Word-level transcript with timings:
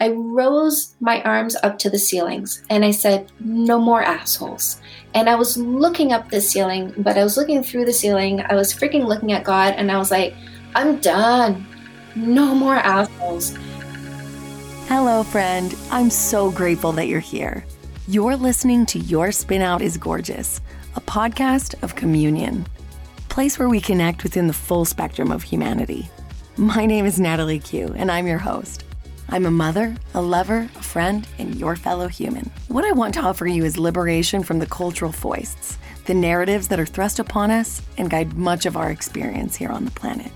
I 0.00 0.10
rose 0.10 0.94
my 1.00 1.20
arms 1.22 1.56
up 1.64 1.76
to 1.80 1.90
the 1.90 1.98
ceilings 1.98 2.62
and 2.70 2.84
I 2.84 2.92
said, 2.92 3.32
No 3.40 3.80
more 3.80 4.00
assholes. 4.00 4.80
And 5.12 5.28
I 5.28 5.34
was 5.34 5.56
looking 5.56 6.12
up 6.12 6.30
the 6.30 6.40
ceiling, 6.40 6.94
but 6.98 7.18
I 7.18 7.24
was 7.24 7.36
looking 7.36 7.64
through 7.64 7.84
the 7.84 7.92
ceiling. 7.92 8.40
I 8.48 8.54
was 8.54 8.72
freaking 8.72 9.06
looking 9.06 9.32
at 9.32 9.42
God 9.42 9.74
and 9.76 9.90
I 9.90 9.98
was 9.98 10.12
like, 10.12 10.34
I'm 10.76 11.00
done. 11.00 11.66
No 12.14 12.54
more 12.54 12.76
assholes. 12.76 13.56
Hello, 14.86 15.24
friend. 15.24 15.74
I'm 15.90 16.10
so 16.10 16.52
grateful 16.52 16.92
that 16.92 17.08
you're 17.08 17.18
here. 17.18 17.66
You're 18.06 18.36
listening 18.36 18.86
to 18.86 19.00
Your 19.00 19.32
Spin 19.32 19.62
Out 19.62 19.82
is 19.82 19.96
Gorgeous, 19.96 20.60
a 20.94 21.00
podcast 21.00 21.74
of 21.82 21.96
communion, 21.96 22.66
place 23.28 23.58
where 23.58 23.68
we 23.68 23.80
connect 23.80 24.22
within 24.22 24.46
the 24.46 24.52
full 24.52 24.84
spectrum 24.84 25.32
of 25.32 25.42
humanity. 25.42 26.08
My 26.56 26.86
name 26.86 27.04
is 27.04 27.18
Natalie 27.18 27.58
Que, 27.58 27.92
and 27.96 28.12
I'm 28.12 28.28
your 28.28 28.38
host. 28.38 28.84
I'm 29.30 29.44
a 29.44 29.50
mother, 29.50 29.94
a 30.14 30.22
lover, 30.22 30.70
a 30.74 30.82
friend, 30.82 31.28
and 31.38 31.54
your 31.54 31.76
fellow 31.76 32.08
human. 32.08 32.50
What 32.68 32.86
I 32.86 32.92
want 32.92 33.12
to 33.14 33.20
offer 33.20 33.46
you 33.46 33.64
is 33.64 33.76
liberation 33.76 34.42
from 34.42 34.58
the 34.58 34.66
cultural 34.66 35.12
foists, 35.12 35.76
the 36.06 36.14
narratives 36.14 36.68
that 36.68 36.80
are 36.80 36.86
thrust 36.86 37.18
upon 37.18 37.50
us 37.50 37.82
and 37.98 38.08
guide 38.08 38.32
much 38.34 38.64
of 38.64 38.76
our 38.76 38.90
experience 38.90 39.54
here 39.54 39.68
on 39.68 39.84
the 39.84 39.90
planet. 39.90 40.32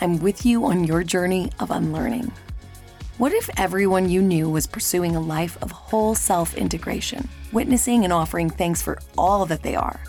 I'm 0.00 0.18
with 0.20 0.46
you 0.46 0.64
on 0.64 0.84
your 0.84 1.04
journey 1.04 1.52
of 1.60 1.70
unlearning. 1.70 2.32
What 3.18 3.32
if 3.32 3.50
everyone 3.58 4.08
you 4.08 4.22
knew 4.22 4.48
was 4.48 4.66
pursuing 4.66 5.14
a 5.14 5.20
life 5.20 5.62
of 5.62 5.70
whole 5.70 6.14
self 6.14 6.56
integration, 6.56 7.28
witnessing 7.52 8.04
and 8.04 8.12
offering 8.12 8.48
thanks 8.48 8.80
for 8.80 8.98
all 9.18 9.44
that 9.46 9.62
they 9.62 9.76
are, 9.76 10.00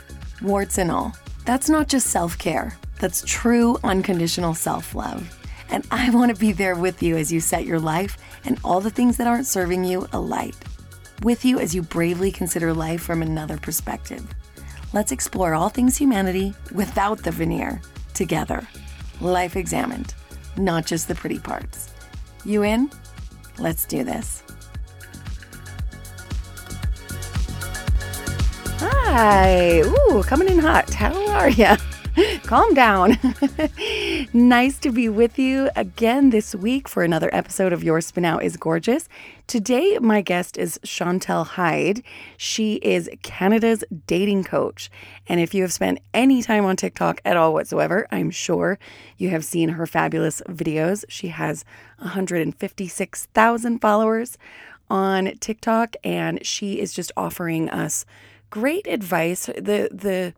warts 0.42 0.78
and 0.78 0.90
all? 0.90 1.14
That's 1.44 1.70
not 1.70 1.90
just 1.90 2.08
self 2.08 2.38
care, 2.38 2.78
that's 3.00 3.24
true 3.28 3.78
unconditional 3.84 4.54
self 4.54 4.96
love. 4.96 5.45
And 5.70 5.86
I 5.92 6.10
want 6.12 6.34
to 6.34 6.40
be 6.40 6.52
there 6.52 6.76
with 6.76 7.02
you 7.02 7.18
as 7.18 7.32
you 7.32 7.40
set 7.40 7.66
your 7.66 7.80
life 7.80 8.18
and 8.46 8.60
all 8.64 8.82
the 8.82 8.90
things 8.90 9.18
that 9.18 9.28
aren't 9.28 9.48
serving 9.48 9.84
you 9.84 10.08
alight. 10.14 10.56
With 11.24 11.44
you 11.44 11.60
as 11.60 11.74
you 11.74 11.82
bravely 11.82 12.32
consider 12.32 12.74
life 12.74 13.02
from 13.02 13.22
another 13.22 13.58
perspective. 13.58 14.26
Let's 14.94 15.12
explore 15.12 15.54
all 15.54 15.70
things 15.70 15.98
humanity 15.98 16.54
without 16.74 17.24
the 17.24 17.32
veneer 17.32 17.82
together. 18.14 18.68
Life 19.20 19.56
examined, 19.56 20.14
not 20.58 20.86
just 20.86 21.08
the 21.08 21.16
pretty 21.16 21.40
parts. 21.40 21.90
You 22.46 22.64
in? 22.64 22.92
Let's 23.58 23.86
do 23.86 24.04
this. 24.04 24.44
Hi. 28.80 29.82
Ooh, 29.82 30.24
coming 30.24 30.50
in 30.50 30.60
hot. 30.60 30.94
How 30.94 31.14
are 31.32 31.50
you? 31.50 31.76
Calm 32.44 32.74
down. 32.74 33.18
nice 34.34 34.78
to 34.80 34.92
be 34.92 35.10
with 35.10 35.38
you 35.38 35.70
again 35.76 36.30
this 36.30 36.56
week 36.56 36.88
for 36.88 37.04
another 37.04 37.30
episode 37.34 37.74
of 37.74 37.84
Your 37.84 38.00
Spin 38.00 38.24
Out 38.24 38.44
is 38.44 38.56
Gorgeous. 38.56 39.10
Today, 39.48 39.98
my 40.00 40.22
guest 40.22 40.58
is 40.58 40.80
Chantal 40.84 41.44
Heide. 41.44 42.04
She 42.38 42.76
is 42.76 43.10
Canada's 43.22 43.84
dating 44.08 44.46
coach. 44.46 44.90
And 45.28 45.42
if 45.42 45.54
you 45.54 45.62
have 45.64 45.74
spent 45.74 46.00
any 46.14 46.42
time 46.42 46.64
on 46.64 46.78
TikTok 46.78 47.20
at 47.26 47.36
all 47.36 47.54
whatsoever, 47.54 48.08
I'm 48.12 48.32
sure 48.32 48.80
you 49.18 49.30
have 49.30 49.44
seen 49.44 49.70
her 49.70 49.86
fabulous 49.86 50.42
videos. 50.48 51.04
She 51.10 51.28
has 51.30 51.66
156,000 51.98 53.80
followers 53.80 54.38
on 54.90 55.34
TikTok, 55.40 55.96
and 56.04 56.46
she 56.46 56.80
is 56.80 56.94
just 56.94 57.12
offering 57.18 57.70
us 57.70 58.06
great 58.50 58.88
advice. 58.88 59.48
The, 59.48 59.90
the, 59.92 60.34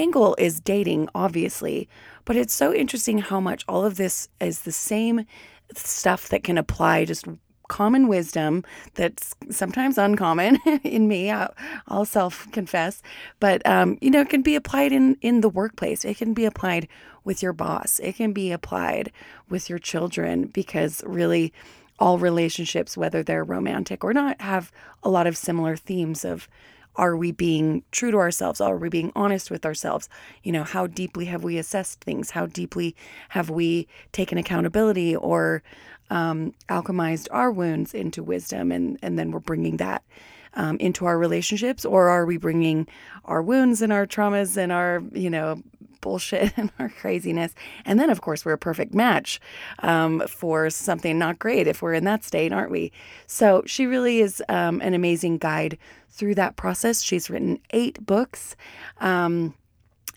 angle 0.00 0.34
is 0.38 0.60
dating, 0.60 1.08
obviously, 1.14 1.88
but 2.24 2.36
it's 2.36 2.54
so 2.54 2.72
interesting 2.72 3.18
how 3.18 3.40
much 3.40 3.64
all 3.68 3.84
of 3.84 3.96
this 3.96 4.28
is 4.40 4.62
the 4.62 4.72
same 4.72 5.26
stuff 5.74 6.28
that 6.30 6.42
can 6.42 6.56
apply 6.56 7.04
just 7.04 7.26
common 7.68 8.08
wisdom 8.08 8.64
that's 8.94 9.32
sometimes 9.48 9.96
uncommon 9.96 10.58
in 10.82 11.06
me 11.06 11.30
I'll, 11.30 11.54
I'll 11.86 12.04
self 12.04 12.50
confess 12.50 13.00
but 13.38 13.64
um, 13.64 13.96
you 14.00 14.10
know 14.10 14.22
it 14.22 14.28
can 14.28 14.42
be 14.42 14.56
applied 14.56 14.90
in 14.90 15.16
in 15.20 15.40
the 15.40 15.48
workplace. 15.48 16.04
It 16.04 16.16
can 16.16 16.34
be 16.34 16.44
applied 16.44 16.88
with 17.22 17.44
your 17.44 17.52
boss. 17.52 18.00
It 18.00 18.16
can 18.16 18.32
be 18.32 18.50
applied 18.50 19.12
with 19.48 19.70
your 19.70 19.78
children 19.78 20.46
because 20.46 21.00
really 21.06 21.52
all 22.00 22.18
relationships 22.18 22.96
whether 22.96 23.22
they're 23.22 23.44
romantic 23.44 24.02
or 24.02 24.12
not 24.12 24.40
have 24.40 24.72
a 25.04 25.08
lot 25.08 25.28
of 25.28 25.36
similar 25.36 25.76
themes 25.76 26.24
of 26.24 26.48
are 26.96 27.16
we 27.16 27.32
being 27.32 27.82
true 27.92 28.10
to 28.10 28.16
ourselves? 28.18 28.60
Are 28.60 28.76
we 28.76 28.88
being 28.88 29.12
honest 29.14 29.50
with 29.50 29.64
ourselves? 29.64 30.08
You 30.42 30.52
know, 30.52 30.64
how 30.64 30.86
deeply 30.86 31.26
have 31.26 31.44
we 31.44 31.58
assessed 31.58 32.00
things? 32.00 32.30
How 32.30 32.46
deeply 32.46 32.96
have 33.30 33.50
we 33.50 33.86
taken 34.12 34.38
accountability 34.38 35.14
or 35.16 35.62
um, 36.10 36.52
alchemized 36.68 37.28
our 37.30 37.50
wounds 37.50 37.94
into 37.94 38.22
wisdom? 38.22 38.72
And, 38.72 38.98
and 39.02 39.18
then 39.18 39.30
we're 39.30 39.40
bringing 39.40 39.76
that 39.78 40.02
um, 40.54 40.76
into 40.78 41.06
our 41.06 41.18
relationships? 41.18 41.84
Or 41.84 42.08
are 42.08 42.26
we 42.26 42.36
bringing 42.36 42.86
our 43.24 43.42
wounds 43.42 43.82
and 43.82 43.92
our 43.92 44.06
traumas 44.06 44.56
and 44.56 44.72
our, 44.72 45.02
you 45.12 45.30
know, 45.30 45.62
bullshit 46.00 46.52
and 46.58 46.70
our 46.78 46.88
craziness. 46.88 47.54
And 47.84 47.98
then, 47.98 48.10
of 48.10 48.20
course, 48.20 48.44
we're 48.44 48.52
a 48.52 48.58
perfect 48.58 48.94
match 48.94 49.40
um, 49.80 50.22
for 50.28 50.70
something 50.70 51.18
not 51.18 51.38
great 51.38 51.66
if 51.66 51.82
we're 51.82 51.94
in 51.94 52.04
that 52.04 52.24
state, 52.24 52.52
aren't 52.52 52.70
we? 52.70 52.92
So 53.26 53.62
she 53.66 53.86
really 53.86 54.20
is 54.20 54.42
um, 54.48 54.80
an 54.80 54.94
amazing 54.94 55.38
guide 55.38 55.78
through 56.10 56.34
that 56.34 56.56
process. 56.56 57.02
She's 57.02 57.30
written 57.30 57.58
eight 57.70 58.04
books. 58.04 58.56
Um, 59.00 59.54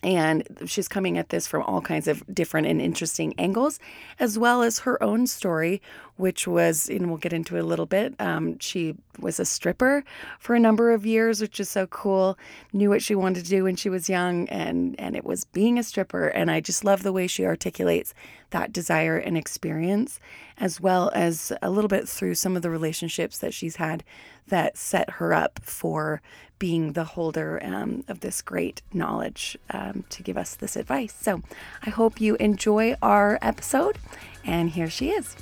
and 0.04 0.46
she's 0.66 0.86
coming 0.86 1.16
at 1.16 1.30
this 1.30 1.46
from 1.46 1.62
all 1.62 1.80
kinds 1.80 2.06
of 2.06 2.22
different 2.32 2.66
and 2.66 2.80
interesting 2.80 3.34
angles, 3.38 3.80
as 4.20 4.38
well 4.38 4.62
as 4.62 4.80
her 4.80 5.02
own 5.02 5.26
story, 5.26 5.80
which 6.16 6.46
was, 6.46 6.88
and 6.88 7.08
we'll 7.08 7.16
get 7.16 7.32
into 7.32 7.56
it 7.56 7.60
a 7.60 7.64
little 7.64 7.86
bit. 7.86 8.14
Um, 8.20 8.58
she 8.58 8.94
was 9.18 9.40
a 9.40 9.44
stripper 9.44 10.04
for 10.38 10.54
a 10.54 10.60
number 10.60 10.92
of 10.92 11.06
years, 11.06 11.40
which 11.40 11.58
is 11.58 11.70
so 11.70 11.86
cool. 11.86 12.38
Knew 12.72 12.90
what 12.90 13.02
she 13.02 13.14
wanted 13.14 13.44
to 13.44 13.50
do 13.50 13.64
when 13.64 13.76
she 13.76 13.88
was 13.88 14.08
young, 14.08 14.48
and 14.48 14.94
and 15.00 15.16
it 15.16 15.24
was 15.24 15.44
being 15.44 15.78
a 15.78 15.82
stripper. 15.82 16.28
And 16.28 16.50
I 16.50 16.60
just 16.60 16.84
love 16.84 17.02
the 17.02 17.12
way 17.12 17.26
she 17.26 17.46
articulates 17.46 18.14
that 18.50 18.72
desire 18.72 19.16
and 19.16 19.36
experience, 19.36 20.20
as 20.58 20.80
well 20.80 21.10
as 21.14 21.52
a 21.62 21.70
little 21.70 21.88
bit 21.88 22.08
through 22.08 22.34
some 22.34 22.56
of 22.56 22.62
the 22.62 22.70
relationships 22.70 23.38
that 23.38 23.54
she's 23.54 23.76
had 23.76 24.04
that 24.48 24.76
set 24.76 25.10
her 25.10 25.32
up 25.32 25.60
for 25.62 26.20
being 26.58 26.92
the 26.92 27.04
holder 27.04 27.60
um, 27.62 28.04
of 28.08 28.20
this 28.20 28.40
great 28.40 28.82
knowledge 28.92 29.58
um, 29.70 30.04
to 30.10 30.22
give 30.22 30.36
us 30.36 30.54
this 30.54 30.76
advice. 30.76 31.14
So 31.20 31.42
I 31.84 31.90
hope 31.90 32.20
you 32.20 32.36
enjoy 32.36 32.96
our 33.02 33.38
episode, 33.42 33.98
and 34.44 34.70
here 34.70 34.88
she 34.88 35.10
is. 35.10 35.36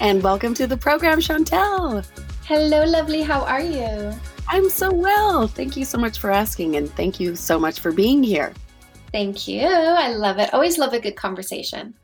And 0.00 0.22
welcome 0.22 0.54
to 0.54 0.66
the 0.66 0.76
program, 0.76 1.20
Chantal. 1.20 2.02
Hello, 2.44 2.84
lovely. 2.84 3.22
How 3.22 3.42
are 3.42 3.60
you? 3.60 4.12
I'm 4.46 4.70
so 4.70 4.92
well. 4.92 5.46
Thank 5.46 5.76
you 5.76 5.84
so 5.84 5.98
much 5.98 6.18
for 6.18 6.30
asking, 6.30 6.76
and 6.76 6.90
thank 6.92 7.20
you 7.20 7.36
so 7.36 7.58
much 7.58 7.80
for 7.80 7.92
being 7.92 8.22
here. 8.22 8.54
Thank 9.12 9.48
you. 9.48 9.66
I 9.66 10.12
love 10.12 10.38
it. 10.38 10.54
Always 10.54 10.78
love 10.78 10.92
a 10.92 11.00
good 11.00 11.16
conversation. 11.16 11.94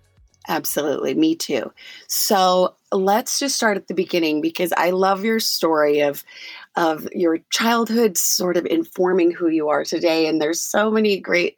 Absolutely. 0.49 1.15
Me 1.15 1.35
too. 1.35 1.73
So 2.07 2.75
let's 2.95 3.39
just 3.39 3.57
start 3.57 3.77
at 3.77 3.89
the 3.89 3.95
beginning 3.95 4.41
because 4.41 4.73
I 4.77 4.91
love 4.91 5.25
your 5.25 5.41
story 5.41 6.01
of 6.01 6.25
of 6.77 7.07
your 7.13 7.39
childhood 7.53 8.19
sort 8.19 8.57
of 8.57 8.67
informing 8.67 9.31
who 9.31 9.49
you 9.49 9.69
are 9.69 9.85
today. 9.85 10.27
And 10.27 10.43
there's 10.43 10.61
so 10.61 10.91
many 10.91 11.21
great 11.21 11.57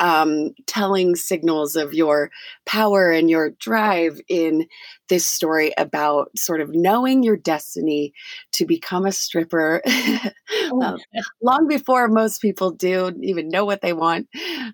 um, 0.00 0.50
telling 0.66 1.14
signals 1.14 1.76
of 1.76 1.94
your 1.94 2.32
power 2.64 3.12
and 3.12 3.30
your 3.30 3.50
drive 3.50 4.20
in 4.28 4.66
this 5.08 5.28
story 5.28 5.72
about 5.78 6.36
sort 6.36 6.60
of 6.60 6.74
knowing 6.74 7.22
your 7.22 7.36
destiny 7.36 8.12
to 8.52 8.66
become 8.66 9.06
a 9.06 9.12
stripper 9.12 9.82
oh, 9.86 10.82
um, 10.82 10.98
long 11.40 11.68
before 11.68 12.08
most 12.08 12.42
people 12.42 12.72
do 12.72 13.12
even 13.22 13.48
know 13.48 13.64
what 13.64 13.82
they 13.82 13.92
want. 13.92 14.28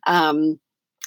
Um, 0.07 0.59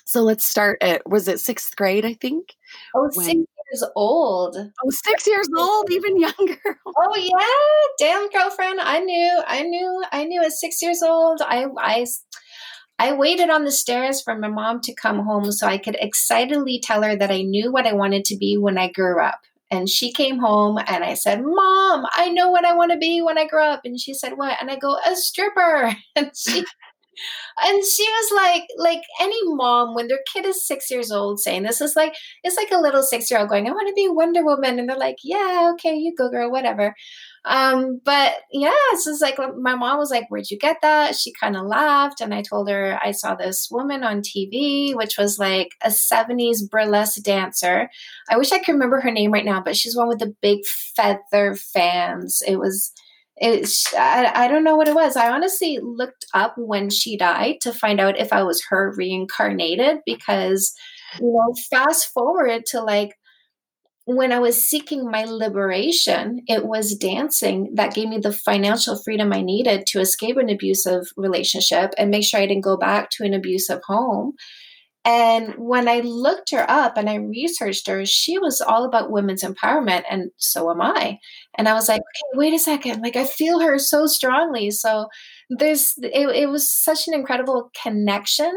so 0.06 0.22
let's 0.22 0.46
start 0.46 0.78
at 0.82 1.10
was 1.10 1.28
it 1.28 1.40
sixth 1.40 1.76
grade? 1.76 2.06
I 2.06 2.14
think. 2.14 2.56
Oh, 2.96 3.10
when, 3.16 3.26
six 3.26 3.55
years 3.72 3.84
old. 3.96 4.58
Oh, 4.58 4.90
six 4.90 5.28
years 5.28 5.48
old, 5.58 5.92
even 5.92 6.20
younger. 6.20 6.80
oh 6.86 7.16
yeah, 7.16 8.08
damn 8.08 8.30
girlfriend. 8.30 8.80
I 8.82 9.00
knew, 9.00 9.42
I 9.48 9.64
knew, 9.64 10.04
I 10.12 10.26
knew 10.26 10.44
at 10.44 10.52
six 10.52 10.82
years 10.82 11.02
old. 11.02 11.42
I, 11.42 11.68
I, 11.78 12.06
I 12.98 13.14
waited 13.14 13.50
on 13.50 13.66
the 13.66 13.72
stairs 13.72 14.22
for 14.22 14.38
my 14.38 14.48
mom 14.48 14.82
to 14.82 14.94
come 14.94 15.20
home 15.20 15.52
so 15.52 15.68
I 15.68 15.78
could 15.78 15.98
excitedly 16.00 16.80
tell 16.82 17.04
her 17.04 17.16
that 17.16 17.32
I 17.32 17.42
knew 17.42 17.72
what 17.72 17.88
I 17.88 17.94
wanted 17.94 18.26
to 18.26 18.38
be 18.38 18.58
when 18.58 18.78
I 18.78 18.92
grew 18.92 19.22
up. 19.22 19.42
And 19.72 19.90
she 19.90 20.14
came 20.14 20.38
home 20.38 20.78
and 20.88 21.04
I 21.04 21.16
said, 21.16 21.42
Mom, 21.44 22.06
I 22.14 22.30
know 22.30 22.50
what 22.50 22.66
I 22.66 22.76
want 22.76 22.92
to 22.92 22.98
be 22.98 23.22
when 23.22 23.38
I 23.38 23.48
grow 23.48 23.66
up. 23.66 23.82
And 23.84 24.00
she 24.00 24.14
said, 24.14 24.34
What? 24.38 24.58
And 24.62 24.70
I 24.70 24.78
go, 24.78 24.98
A 25.06 25.16
stripper. 25.16 25.96
And 26.16 26.32
she 26.36 26.64
and 27.64 27.84
she 27.86 28.04
was 28.04 28.32
like 28.36 28.64
like 28.78 29.02
any 29.22 29.38
mom 29.56 29.96
when 29.96 30.08
their 30.08 30.20
kid 30.34 30.46
is 30.46 30.66
six 30.66 30.90
years 30.92 31.12
old 31.12 31.40
saying 31.40 31.64
this 31.64 31.82
is 31.82 31.96
like 31.96 32.16
it's 32.44 32.58
like 32.58 32.72
a 32.72 32.82
little 32.82 33.04
six 33.04 33.30
year 33.30 33.40
old 33.40 33.50
going 33.50 33.68
i 33.68 33.72
want 33.72 33.88
to 33.88 33.94
be 33.94 34.08
wonder 34.10 34.44
woman 34.44 34.80
and 34.80 34.90
they're 34.90 34.98
like 34.98 35.18
yeah 35.24 35.72
okay 35.74 35.96
you 35.96 36.14
go 36.16 36.30
girl 36.30 36.52
whatever. 36.52 36.96
Um 37.46 38.02
but 38.04 38.38
yeah 38.52 38.72
it's 38.92 39.06
just 39.06 39.22
like 39.22 39.38
my 39.58 39.76
mom 39.76 40.00
was 40.00 40.10
like 40.10 40.26
where'd 40.30 40.50
you 40.50 40.58
get 40.58 40.78
that? 40.82 41.16
She 41.16 41.32
kind 41.40 41.56
of 41.56 41.66
laughed 41.68 42.20
and 42.22 42.34
i 42.34 42.42
told 42.42 42.70
her 42.70 43.00
i 43.04 43.12
saw 43.12 43.36
this 43.36 43.68
woman 43.70 44.04
on 44.04 44.22
tv 44.22 44.96
which 44.96 45.18
was 45.18 45.38
like 45.38 45.70
a 45.84 45.90
70s 45.90 46.68
burlesque 46.70 47.22
dancer. 47.22 47.90
I 48.30 48.38
wish 48.38 48.52
i 48.52 48.58
could 48.60 48.74
remember 48.74 49.00
her 49.02 49.12
name 49.12 49.32
right 49.32 49.46
now 49.46 49.62
but 49.62 49.78
she's 49.78 49.96
one 49.96 50.08
with 50.08 50.20
the 50.20 50.34
big 50.42 50.66
feather 50.96 51.56
fans. 51.56 52.42
It 52.48 52.58
was 52.60 52.92
it's 53.38 53.94
I, 53.94 54.32
I 54.34 54.48
don't 54.48 54.64
know 54.64 54.76
what 54.76 54.88
it 54.88 54.96
was. 54.96 55.16
I 55.18 55.30
honestly 55.30 55.80
looked 55.82 56.26
up 56.34 56.56
when 56.58 56.90
she 56.90 57.18
died 57.18 57.58
to 57.62 57.74
find 57.74 58.00
out 58.00 58.20
if 58.20 58.32
i 58.32 58.44
was 58.44 58.64
her 58.70 58.94
reincarnated 58.96 60.00
because 60.06 60.74
you 61.20 61.32
know 61.32 61.54
fast 61.70 62.08
forward 62.08 62.66
to 62.68 62.82
like 62.82 63.16
when 64.06 64.32
i 64.32 64.40
was 64.40 64.64
seeking 64.64 65.10
my 65.10 65.24
liberation 65.26 66.42
it 66.48 66.66
was 66.66 66.96
dancing 66.96 67.72
that 67.74 67.94
gave 67.94 68.08
me 68.08 68.18
the 68.18 68.32
financial 68.32 69.02
freedom 69.04 69.34
i 69.34 69.42
needed 69.42 69.86
to 69.86 70.00
escape 70.00 70.38
an 70.38 70.50
abusive 70.50 71.06
relationship 71.18 71.94
and 71.98 72.12
make 72.12 72.24
sure 72.24 72.40
i 72.40 72.46
didn't 72.46 72.64
go 72.64 72.78
back 72.78 73.10
to 73.10 73.24
an 73.24 73.34
abusive 73.34 73.82
home 73.88 74.34
and 75.06 75.54
when 75.58 75.88
I 75.88 76.00
looked 76.00 76.50
her 76.50 76.66
up 76.68 76.98
and 76.98 77.08
I 77.08 77.16
researched 77.16 77.88
her, 77.88 78.06
she 78.08 78.40
was 78.40 78.60
all 78.60 78.86
about 78.86 79.12
women's 79.12 79.44
empowerment, 79.44 80.04
and 80.10 80.32
so 80.38 80.72
am 80.72 80.82
I. 80.82 81.20
And 81.58 81.70
I 81.70 81.74
was 81.74 81.88
like, 81.88 82.02
okay, 82.02 82.38
wait 82.38 82.54
a 82.56 82.60
second, 82.60 83.04
like 83.04 83.16
I 83.16 83.24
feel 83.24 83.60
her 83.60 83.78
so 83.78 84.08
strongly. 84.08 84.72
So 84.72 85.08
there's 85.50 85.94
it, 86.02 86.28
it 86.36 86.50
was 86.50 86.72
such 86.72 87.08
an 87.08 87.14
incredible 87.14 87.70
connection. 87.82 88.52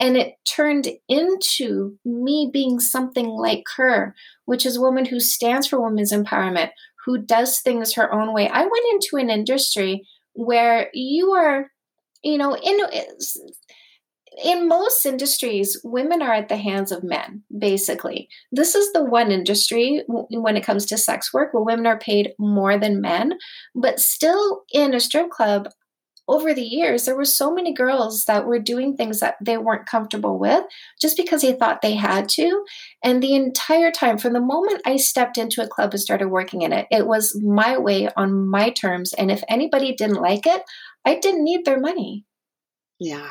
And 0.00 0.16
it 0.16 0.34
turned 0.48 0.88
into 1.08 1.96
me 2.04 2.50
being 2.52 2.80
something 2.80 3.28
like 3.28 3.62
her, 3.76 4.14
which 4.44 4.66
is 4.66 4.76
a 4.76 4.80
woman 4.80 5.04
who 5.04 5.20
stands 5.20 5.68
for 5.68 5.80
women's 5.80 6.12
empowerment, 6.12 6.70
who 7.04 7.18
does 7.18 7.60
things 7.60 7.94
her 7.94 8.12
own 8.12 8.32
way. 8.32 8.48
I 8.48 8.62
went 8.62 8.86
into 8.92 9.16
an 9.18 9.30
industry 9.30 10.04
where 10.32 10.90
you 10.94 11.30
are, 11.32 11.70
you 12.24 12.38
know, 12.38 12.56
in 12.56 12.80
in 14.42 14.68
most 14.68 15.06
industries, 15.06 15.80
women 15.84 16.22
are 16.22 16.32
at 16.32 16.48
the 16.48 16.56
hands 16.56 16.90
of 16.90 17.04
men, 17.04 17.42
basically. 17.56 18.28
This 18.50 18.74
is 18.74 18.92
the 18.92 19.04
one 19.04 19.30
industry 19.30 20.02
when 20.08 20.56
it 20.56 20.64
comes 20.64 20.86
to 20.86 20.98
sex 20.98 21.32
work 21.32 21.52
where 21.54 21.62
women 21.62 21.86
are 21.86 21.98
paid 21.98 22.32
more 22.38 22.78
than 22.78 23.00
men. 23.00 23.34
But 23.74 24.00
still, 24.00 24.62
in 24.72 24.94
a 24.94 25.00
strip 25.00 25.30
club, 25.30 25.68
over 26.26 26.54
the 26.54 26.62
years, 26.62 27.04
there 27.04 27.16
were 27.16 27.26
so 27.26 27.52
many 27.52 27.74
girls 27.74 28.24
that 28.24 28.46
were 28.46 28.58
doing 28.58 28.96
things 28.96 29.20
that 29.20 29.36
they 29.42 29.58
weren't 29.58 29.86
comfortable 29.86 30.38
with 30.38 30.64
just 31.00 31.18
because 31.18 31.42
they 31.42 31.52
thought 31.52 31.82
they 31.82 31.94
had 31.94 32.30
to. 32.30 32.64
And 33.02 33.22
the 33.22 33.34
entire 33.34 33.90
time, 33.90 34.16
from 34.16 34.32
the 34.32 34.40
moment 34.40 34.80
I 34.86 34.96
stepped 34.96 35.36
into 35.36 35.62
a 35.62 35.68
club 35.68 35.92
and 35.92 36.00
started 36.00 36.28
working 36.28 36.62
in 36.62 36.72
it, 36.72 36.86
it 36.90 37.06
was 37.06 37.38
my 37.44 37.76
way 37.76 38.08
on 38.16 38.48
my 38.48 38.70
terms. 38.70 39.12
And 39.12 39.30
if 39.30 39.42
anybody 39.48 39.94
didn't 39.94 40.22
like 40.22 40.46
it, 40.46 40.62
I 41.04 41.16
didn't 41.16 41.44
need 41.44 41.66
their 41.66 41.78
money. 41.78 42.24
Yeah. 42.98 43.30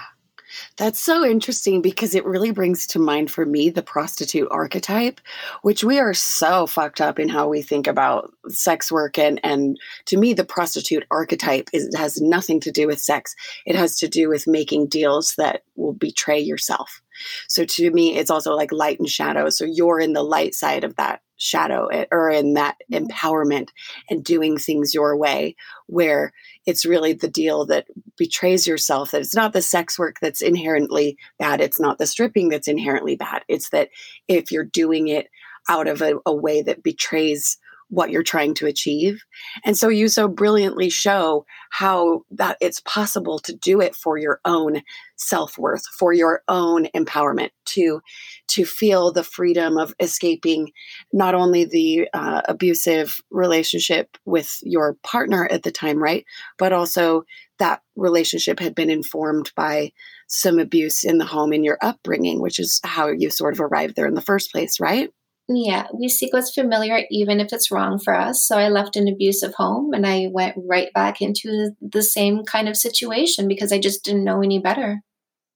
That's 0.78 1.00
so 1.00 1.24
interesting 1.24 1.82
because 1.82 2.16
it 2.16 2.26
really 2.26 2.52
brings 2.52 2.88
to 2.88 3.00
mind 3.00 3.30
for 3.30 3.46
me 3.46 3.70
the 3.70 3.84
prostitute 3.84 4.48
archetype, 4.50 5.22
which 5.62 5.84
we 5.84 6.00
are 6.00 6.14
so 6.14 6.66
fucked 6.66 7.02
up 7.02 7.20
in 7.20 7.30
how 7.30 7.48
we 7.48 7.62
think 7.62 7.86
about 7.86 8.34
sex 8.48 8.92
work. 8.92 9.20
And, 9.20 9.40
and 9.44 9.78
to 10.06 10.18
me, 10.18 10.34
the 10.34 10.44
prostitute 10.44 11.06
archetype 11.12 11.70
is, 11.74 11.94
has 11.96 12.20
nothing 12.20 12.60
to 12.62 12.72
do 12.72 12.88
with 12.88 13.00
sex. 13.00 13.36
It 13.66 13.76
has 13.76 13.98
to 13.98 14.08
do 14.08 14.30
with 14.30 14.48
making 14.48 14.88
deals 14.88 15.36
that 15.38 15.64
will 15.76 15.94
betray 15.94 16.40
yourself. 16.40 17.03
So 17.48 17.66
to 17.66 17.92
me, 17.92 18.18
it's 18.18 18.32
also 18.32 18.56
like 18.56 18.72
light 18.72 19.00
and 19.00 19.10
shadow. 19.10 19.50
So 19.50 19.66
you're 19.66 20.00
in 20.00 20.14
the 20.14 20.24
light 20.24 20.56
side 20.56 20.84
of 20.84 20.96
that 20.96 21.22
shadow 21.38 21.88
eh, 21.88 22.06
or 22.12 22.30
in 22.30 22.54
that 22.54 22.78
mm-hmm. 22.92 23.06
empowerment 23.06 23.70
and 24.10 24.24
doing 24.24 24.58
things 24.58 24.94
your 24.94 25.18
way 25.18 25.56
where 25.88 26.32
it's 26.66 26.86
really 26.86 27.14
the 27.14 27.28
deal 27.28 27.66
that 27.66 27.86
betrays 28.18 28.66
yourself 28.66 29.12
that 29.12 29.22
it's 29.22 29.36
not 29.36 29.52
the 29.52 29.62
sex 29.62 30.00
work 30.00 30.18
that's 30.22 30.42
inherently 30.42 31.18
bad 31.40 31.60
it's 31.60 31.80
not 31.80 31.98
the 31.98 32.06
stripping 32.06 32.50
that's 32.50 32.68
inherently 32.68 33.16
bad 33.16 33.44
it's 33.48 33.70
that 33.70 33.90
if 34.28 34.52
you're 34.52 34.64
doing 34.64 35.08
it 35.08 35.28
out 35.70 35.88
of 35.88 36.02
a, 36.02 36.14
a 36.26 36.34
way 36.34 36.62
that 36.62 36.84
betrays 36.84 37.58
what 37.94 38.10
you're 38.10 38.24
trying 38.24 38.56
to 38.56 38.66
achieve. 38.66 39.22
And 39.64 39.78
so 39.78 39.88
you 39.88 40.08
so 40.08 40.28
brilliantly 40.28 40.90
show 40.90 41.46
how 41.70 42.22
that 42.32 42.58
it's 42.60 42.80
possible 42.82 43.38
to 43.40 43.56
do 43.56 43.82
it 43.82 43.96
for 43.96 44.18
your 44.18 44.40
own 44.46 44.82
self-worth, 45.16 45.84
for 46.00 46.12
your 46.12 46.42
own 46.48 46.88
empowerment, 46.96 47.50
to 47.66 48.02
to 48.48 48.66
feel 48.66 49.12
the 49.12 49.24
freedom 49.24 49.78
of 49.78 49.94
escaping 50.00 50.72
not 51.12 51.36
only 51.36 51.66
the 51.66 52.10
uh, 52.14 52.42
abusive 52.46 53.20
relationship 53.30 54.18
with 54.26 54.58
your 54.64 54.98
partner 55.04 55.48
at 55.52 55.64
the 55.64 55.72
time, 55.72 56.02
right, 56.02 56.26
but 56.58 56.74
also 56.74 57.24
that 57.60 57.82
relationship 57.96 58.60
had 58.60 58.74
been 58.74 58.90
informed 58.90 59.52
by 59.56 59.92
some 60.28 60.58
abuse 60.58 61.04
in 61.04 61.20
the 61.20 61.26
home 61.26 61.54
in 61.54 61.64
your 61.64 61.78
upbringing, 61.82 62.42
which 62.42 62.60
is 62.60 62.82
how 62.84 63.08
you 63.08 63.30
sort 63.30 63.54
of 63.54 63.62
arrived 63.62 63.96
there 63.96 64.08
in 64.08 64.16
the 64.16 64.22
first 64.22 64.52
place, 64.52 64.80
right? 64.80 65.12
Yeah, 65.50 65.88
we 65.94 66.08
seek 66.08 66.32
what's 66.32 66.54
familiar, 66.54 67.02
even 67.12 67.42
if 67.42 67.52
it's 67.52 67.70
wrong 67.70 68.00
for 68.00 68.16
us. 68.16 68.46
So 68.46 68.58
I 68.58 68.70
left 68.70 68.96
an 68.96 69.10
abusive 69.10 69.54
home 69.56 69.94
and 69.94 70.08
I 70.08 70.30
went 70.32 70.56
right 70.58 70.92
back 70.94 71.22
into 71.22 71.72
the 71.82 72.02
same 72.02 72.44
kind 72.46 72.70
of 72.70 72.78
situation 72.78 73.50
because 73.50 73.74
I 73.74 73.80
just 73.80 74.06
didn't 74.06 74.24
know 74.24 74.42
any 74.42 74.60
better. 74.60 75.02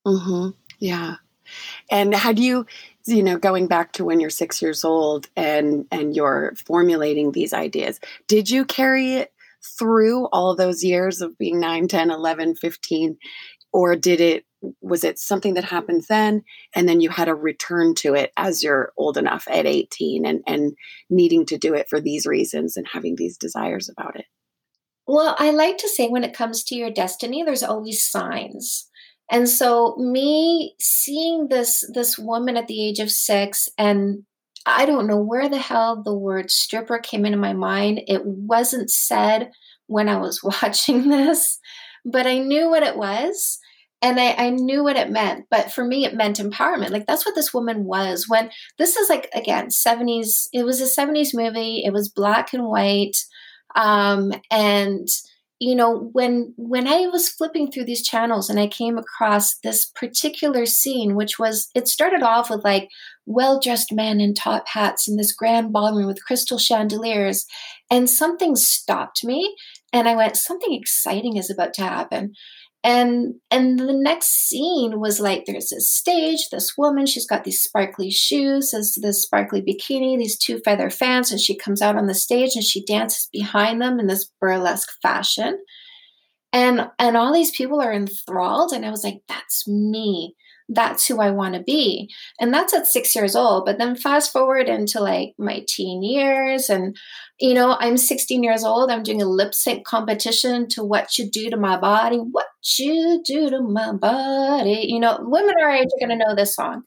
Mm-hmm. 0.05 0.49
Yeah. 0.79 1.15
And 1.89 2.13
had 2.13 2.37
you, 2.37 2.65
you 3.05 3.23
know, 3.23 3.37
going 3.37 3.67
back 3.67 3.93
to 3.93 4.03
when 4.03 4.19
you're 4.19 4.29
six 4.29 4.61
years 4.61 4.83
old 4.83 5.27
and 5.37 5.85
and 5.89 6.15
you're 6.15 6.53
formulating 6.65 7.31
these 7.31 7.53
ideas, 7.53 8.01
did 8.27 8.49
you 8.49 8.65
carry 8.65 9.13
it 9.13 9.31
through 9.79 10.25
all 10.27 10.55
those 10.55 10.83
years 10.83 11.21
of 11.21 11.37
being 11.37 11.59
9, 11.59 11.87
10, 11.87 12.11
11, 12.11 12.55
15? 12.55 13.17
Or 13.77 13.95
did 13.95 14.19
it 14.19 14.43
was 14.81 15.03
it 15.03 15.19
something 15.19 15.53
that 15.53 15.63
happened 15.63 16.03
then 16.09 16.41
and 16.75 16.89
then 16.89 16.99
you 16.99 17.09
had 17.09 17.25
to 17.25 17.35
return 17.35 17.93
to 17.93 18.15
it 18.15 18.31
as 18.35 18.63
you're 18.63 18.91
old 18.97 19.19
enough 19.19 19.47
at 19.51 19.67
18 19.67 20.25
and 20.25 20.41
and 20.47 20.73
needing 21.11 21.45
to 21.45 21.59
do 21.59 21.75
it 21.75 21.87
for 21.87 22.01
these 22.01 22.25
reasons 22.25 22.75
and 22.75 22.87
having 22.91 23.15
these 23.15 23.37
desires 23.37 23.87
about 23.87 24.15
it? 24.15 24.25
Well 25.05 25.35
i 25.37 25.51
like 25.51 25.77
to 25.77 25.87
say 25.87 26.07
when 26.07 26.23
it 26.23 26.33
comes 26.33 26.63
to 26.63 26.75
your 26.75 26.89
destiny 26.89 27.43
there's 27.43 27.61
always 27.61 28.03
signs. 28.03 28.89
And 29.29 29.47
so 29.47 29.95
me 29.97 30.73
seeing 30.81 31.49
this 31.49 31.87
this 31.93 32.17
woman 32.17 32.57
at 32.57 32.65
the 32.65 32.83
age 32.83 32.97
of 32.97 33.11
6 33.11 33.69
and 33.77 34.23
i 34.65 34.87
don't 34.87 35.05
know 35.05 35.21
where 35.21 35.49
the 35.49 35.59
hell 35.59 36.01
the 36.01 36.17
word 36.17 36.49
stripper 36.49 36.97
came 36.97 37.27
into 37.27 37.37
my 37.37 37.53
mind. 37.53 38.01
It 38.07 38.25
wasn't 38.25 38.89
said 38.89 39.51
when 39.85 40.09
i 40.09 40.17
was 40.17 40.43
watching 40.63 41.09
this 41.09 41.59
but 42.03 42.25
i 42.25 42.39
knew 42.39 42.71
what 42.71 42.81
it 42.81 42.97
was 42.97 43.59
and 44.01 44.19
I, 44.19 44.33
I 44.33 44.49
knew 44.51 44.83
what 44.83 44.95
it 44.95 45.09
meant 45.09 45.45
but 45.49 45.71
for 45.71 45.83
me 45.83 46.05
it 46.05 46.15
meant 46.15 46.37
empowerment. 46.39 46.91
Like 46.91 47.07
that's 47.07 47.25
what 47.25 47.35
this 47.35 47.53
woman 47.53 47.85
was. 47.85 48.25
When 48.27 48.49
this 48.77 48.95
is 48.95 49.09
like 49.09 49.29
again 49.33 49.67
70s 49.67 50.47
it 50.53 50.63
was 50.63 50.81
a 50.81 51.01
70s 51.01 51.33
movie. 51.33 51.83
It 51.85 51.93
was 51.93 52.09
black 52.09 52.53
and 52.53 52.65
white. 52.65 53.17
Um, 53.75 54.33
and 54.49 55.07
you 55.59 55.75
know 55.75 56.09
when 56.13 56.53
when 56.57 56.87
i 56.87 57.07
was 57.07 57.29
flipping 57.29 57.71
through 57.71 57.85
these 57.85 58.07
channels 58.07 58.49
and 58.49 58.59
i 58.59 58.67
came 58.67 58.97
across 58.97 59.57
this 59.59 59.85
particular 59.85 60.65
scene 60.65 61.15
which 61.15 61.39
was 61.39 61.69
it 61.73 61.87
started 61.87 62.21
off 62.21 62.49
with 62.49 62.63
like 62.63 62.89
well 63.25 63.59
dressed 63.59 63.91
men 63.91 64.21
in 64.21 64.33
top 64.33 64.67
hats 64.67 65.07
in 65.07 65.17
this 65.17 65.31
grand 65.31 65.73
ballroom 65.73 66.05
with 66.05 66.23
crystal 66.25 66.59
chandeliers 66.59 67.45
and 67.89 68.09
something 68.09 68.55
stopped 68.55 69.23
me 69.23 69.55
and 69.91 70.07
i 70.07 70.15
went 70.15 70.37
something 70.37 70.73
exciting 70.73 71.37
is 71.37 71.49
about 71.49 71.73
to 71.73 71.81
happen 71.81 72.33
and 72.87 73.35
and 73.51 73.77
the 73.77 73.91
next 73.91 74.47
scene 74.47 74.97
was 75.01 75.19
like 75.19 75.43
there's 75.45 75.69
this 75.69 75.91
stage 75.91 76.47
this 76.51 76.77
woman 76.77 77.05
she's 77.05 77.27
got 77.27 77.43
these 77.43 77.61
sparkly 77.61 78.09
shoes 78.09 78.71
this, 78.71 78.97
this 79.01 79.21
sparkly 79.21 79.61
bikini 79.61 80.17
these 80.17 80.37
two 80.37 80.59
feather 80.63 80.89
fans 80.89 81.29
and 81.29 81.41
she 81.41 81.53
comes 81.53 81.81
out 81.81 81.97
on 81.97 82.07
the 82.07 82.13
stage 82.13 82.55
and 82.55 82.63
she 82.63 82.85
dances 82.85 83.27
behind 83.33 83.81
them 83.81 83.99
in 83.99 84.07
this 84.07 84.31
burlesque 84.39 84.89
fashion. 85.01 85.59
And 86.53 86.87
and 86.97 87.17
all 87.17 87.33
these 87.33 87.51
people 87.51 87.81
are 87.81 87.91
enthralled 87.91 88.71
and 88.71 88.85
i 88.85 88.89
was 88.89 89.03
like 89.03 89.21
that's 89.27 89.67
me 89.67 90.33
that's 90.69 91.07
who 91.07 91.21
I 91.21 91.31
want 91.31 91.53
to 91.55 91.61
be. 91.63 92.09
And 92.39 92.53
that's 92.53 92.73
at 92.73 92.87
six 92.87 93.15
years 93.15 93.35
old. 93.35 93.65
But 93.65 93.77
then 93.77 93.95
fast 93.95 94.31
forward 94.33 94.67
into 94.67 94.99
like 94.99 95.33
my 95.37 95.63
teen 95.67 96.03
years, 96.03 96.69
and 96.69 96.95
you 97.39 97.53
know, 97.53 97.77
I'm 97.79 97.97
16 97.97 98.43
years 98.43 98.63
old. 98.63 98.89
I'm 98.91 99.03
doing 99.03 99.21
a 99.21 99.25
lip 99.25 99.53
sync 99.53 99.85
competition 99.85 100.67
to 100.69 100.83
What 100.83 101.17
You 101.17 101.29
Do 101.29 101.49
to 101.49 101.57
My 101.57 101.77
Body. 101.77 102.17
What 102.17 102.47
You 102.77 103.21
Do 103.25 103.49
to 103.49 103.61
My 103.61 103.93
Body. 103.93 104.85
You 104.89 104.99
know, 104.99 105.19
women 105.21 105.55
our 105.61 105.71
age 105.71 105.87
are 105.87 106.07
going 106.07 106.17
to 106.17 106.25
know 106.25 106.35
this 106.35 106.55
song. 106.55 106.83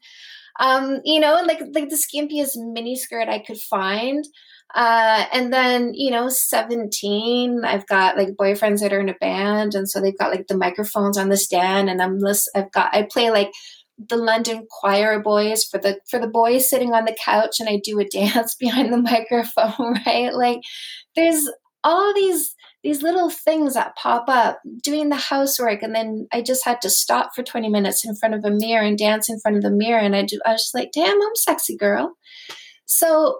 um, 0.59 0.99
you 1.05 1.19
know, 1.19 1.41
like 1.45 1.61
like 1.73 1.89
the 1.89 1.95
skimpiest 1.97 2.55
mini 2.57 2.95
skirt 2.95 3.29
I 3.29 3.39
could 3.39 3.57
find. 3.59 4.25
Uh, 4.73 5.25
and 5.33 5.51
then, 5.51 5.93
you 5.93 6.11
know, 6.11 6.29
17, 6.29 7.61
I've 7.63 7.87
got 7.87 8.17
like 8.17 8.29
boyfriends 8.29 8.79
that 8.79 8.93
are 8.93 8.99
in 8.99 9.09
a 9.09 9.15
band. 9.15 9.75
And 9.75 9.89
so 9.89 9.99
they've 9.99 10.17
got 10.17 10.31
like 10.31 10.47
the 10.47 10.57
microphones 10.57 11.17
on 11.17 11.29
the 11.29 11.37
stand 11.37 11.89
and 11.89 12.01
I'm 12.01 12.19
list, 12.19 12.49
I've 12.55 12.71
got, 12.71 12.93
I 12.95 13.03
play 13.03 13.31
like 13.31 13.51
the 13.97 14.17
London 14.17 14.65
choir 14.69 15.19
boys 15.19 15.63
for 15.63 15.77
the, 15.77 15.99
for 16.09 16.19
the 16.19 16.27
boys 16.27 16.69
sitting 16.69 16.93
on 16.93 17.05
the 17.05 17.17
couch 17.23 17.59
and 17.59 17.67
I 17.67 17.81
do 17.83 17.99
a 17.99 18.05
dance 18.11 18.55
behind 18.55 18.93
the 18.93 18.97
microphone, 18.97 19.99
right? 20.05 20.33
Like 20.33 20.61
there's 21.15 21.49
all 21.83 22.13
these, 22.13 22.55
these 22.83 23.01
little 23.01 23.29
things 23.29 23.73
that 23.73 23.95
pop 23.95 24.25
up 24.27 24.59
doing 24.81 25.09
the 25.09 25.15
housework 25.15 25.83
and 25.83 25.93
then 25.93 26.27
i 26.31 26.41
just 26.41 26.65
had 26.65 26.81
to 26.81 26.89
stop 26.89 27.31
for 27.35 27.43
20 27.43 27.69
minutes 27.69 28.05
in 28.05 28.15
front 28.15 28.33
of 28.33 28.43
a 28.43 28.49
mirror 28.49 28.83
and 28.83 28.97
dance 28.97 29.29
in 29.29 29.39
front 29.39 29.57
of 29.57 29.63
the 29.63 29.69
mirror 29.69 29.99
and 29.99 30.15
i, 30.15 30.23
do, 30.23 30.39
I 30.45 30.53
was 30.53 30.61
just 30.61 30.75
like 30.75 30.91
damn 30.91 31.21
i'm 31.21 31.35
sexy 31.35 31.75
girl 31.75 32.15
so 32.85 33.37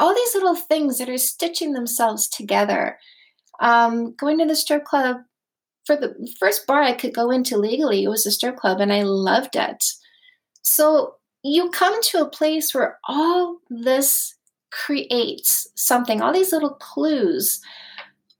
all 0.00 0.14
these 0.14 0.34
little 0.34 0.56
things 0.56 0.98
that 0.98 1.08
are 1.08 1.18
stitching 1.18 1.72
themselves 1.72 2.28
together. 2.28 2.98
Um, 3.60 4.14
going 4.16 4.38
to 4.38 4.46
the 4.46 4.56
strip 4.56 4.84
club 4.84 5.18
for 5.84 5.96
the 5.96 6.14
first 6.38 6.66
bar 6.66 6.82
I 6.82 6.92
could 6.92 7.14
go 7.14 7.30
into 7.30 7.56
legally, 7.56 8.04
it 8.04 8.08
was 8.08 8.26
a 8.26 8.30
strip 8.30 8.56
club, 8.56 8.80
and 8.80 8.92
I 8.92 9.02
loved 9.02 9.56
it. 9.56 9.84
So 10.62 11.16
you 11.42 11.70
come 11.70 12.00
to 12.02 12.22
a 12.22 12.28
place 12.28 12.74
where 12.74 12.98
all 13.08 13.58
this 13.68 14.34
creates 14.70 15.66
something, 15.74 16.20
all 16.20 16.32
these 16.32 16.52
little 16.52 16.74
clues 16.74 17.60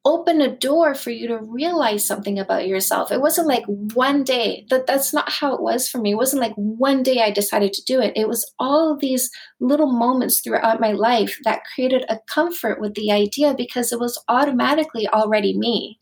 open 0.05 0.41
a 0.41 0.57
door 0.57 0.95
for 0.95 1.11
you 1.11 1.29
to 1.29 1.39
realize 1.39 2.07
something 2.07 2.39
about 2.39 2.67
yourself. 2.67 3.13
It 3.13 3.21
wasn't 3.21 3.49
like 3.49 3.65
one 3.67 4.25
day 4.25 4.67
that 4.71 4.87
that's 4.87 5.13
not 5.13 5.31
how 5.31 5.55
it 5.55 5.61
was 5.61 5.89
for 5.89 5.99
me. 5.99 6.13
It 6.13 6.17
wasn't 6.17 6.41
like 6.41 6.55
one 6.55 7.03
day 7.03 7.21
I 7.23 7.31
decided 7.31 7.75
to 7.75 7.85
do 7.85 8.01
it. 8.01 8.15
It 8.17 8.27
was 8.27 8.51
all 8.59 8.97
these 8.97 9.31
little 9.61 9.93
moments 9.93 10.41
throughout 10.41 10.81
my 10.81 10.93
life 10.93 11.39
that 11.45 11.65
created 11.75 12.05
a 12.09 12.19
comfort 12.27 12.81
with 12.81 12.95
the 12.95 13.13
idea 13.13 13.55
because 13.55 13.93
it 13.93 14.01
was 14.01 14.23
automatically 14.29 15.07
already 15.09 15.57
me. 15.57 15.99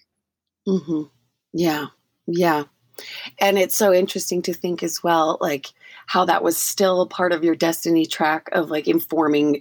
Mm-hmm. 0.68 1.02
Yeah. 1.52 1.86
Yeah. 2.26 2.64
And 3.40 3.58
it's 3.58 3.76
so 3.76 3.92
interesting 3.92 4.42
to 4.42 4.54
think 4.54 4.82
as 4.82 5.02
well, 5.02 5.38
like 5.40 5.72
how 6.08 6.24
that 6.24 6.42
was 6.42 6.56
still 6.56 7.06
part 7.06 7.32
of 7.32 7.44
your 7.44 7.54
destiny 7.54 8.06
track 8.06 8.48
of 8.52 8.70
like 8.70 8.88
informing 8.88 9.60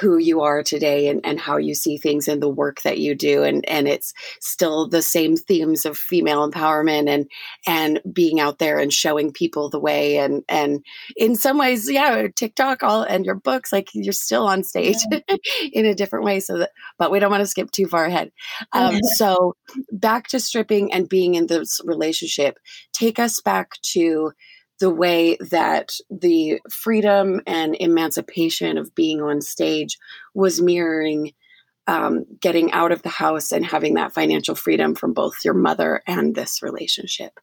who 0.00 0.16
you 0.16 0.42
are 0.42 0.62
today 0.62 1.08
and, 1.08 1.20
and 1.24 1.40
how 1.40 1.56
you 1.56 1.74
see 1.74 1.96
things 1.96 2.28
in 2.28 2.38
the 2.38 2.48
work 2.48 2.82
that 2.82 2.98
you 2.98 3.16
do 3.16 3.42
and 3.42 3.68
and 3.68 3.88
it's 3.88 4.14
still 4.40 4.88
the 4.88 5.02
same 5.02 5.36
themes 5.36 5.84
of 5.84 5.98
female 5.98 6.48
empowerment 6.48 7.08
and 7.08 7.28
and 7.66 8.00
being 8.12 8.38
out 8.38 8.58
there 8.58 8.78
and 8.78 8.92
showing 8.92 9.32
people 9.32 9.68
the 9.68 9.80
way 9.80 10.18
and 10.18 10.44
and 10.48 10.84
in 11.16 11.34
some 11.34 11.58
ways 11.58 11.90
yeah 11.90 12.28
tiktok 12.36 12.84
all 12.84 13.02
and 13.02 13.26
your 13.26 13.34
books 13.34 13.72
like 13.72 13.88
you're 13.92 14.12
still 14.12 14.46
on 14.46 14.62
stage 14.62 14.98
yeah. 15.10 15.36
in 15.72 15.84
a 15.84 15.94
different 15.94 16.24
way 16.24 16.38
so 16.38 16.58
that 16.58 16.70
but 16.96 17.10
we 17.10 17.18
don't 17.18 17.30
want 17.30 17.40
to 17.40 17.46
skip 17.46 17.70
too 17.72 17.86
far 17.86 18.04
ahead 18.04 18.30
um, 18.72 19.00
so 19.16 19.56
back 19.90 20.28
to 20.28 20.38
stripping 20.38 20.92
and 20.92 21.08
being 21.08 21.34
in 21.34 21.48
this 21.48 21.80
relationship 21.84 22.58
take 22.92 23.18
us 23.18 23.40
back 23.40 23.72
to 23.82 24.30
the 24.80 24.90
way 24.90 25.36
that 25.50 25.94
the 26.10 26.60
freedom 26.70 27.40
and 27.46 27.76
emancipation 27.78 28.78
of 28.78 28.94
being 28.94 29.20
on 29.20 29.40
stage 29.40 29.98
was 30.34 30.60
mirroring 30.60 31.32
um, 31.88 32.26
getting 32.40 32.70
out 32.72 32.92
of 32.92 33.02
the 33.02 33.08
house 33.08 33.50
and 33.50 33.64
having 33.64 33.94
that 33.94 34.12
financial 34.12 34.54
freedom 34.54 34.94
from 34.94 35.14
both 35.14 35.36
your 35.44 35.54
mother 35.54 36.02
and 36.06 36.34
this 36.34 36.62
relationship. 36.62 37.40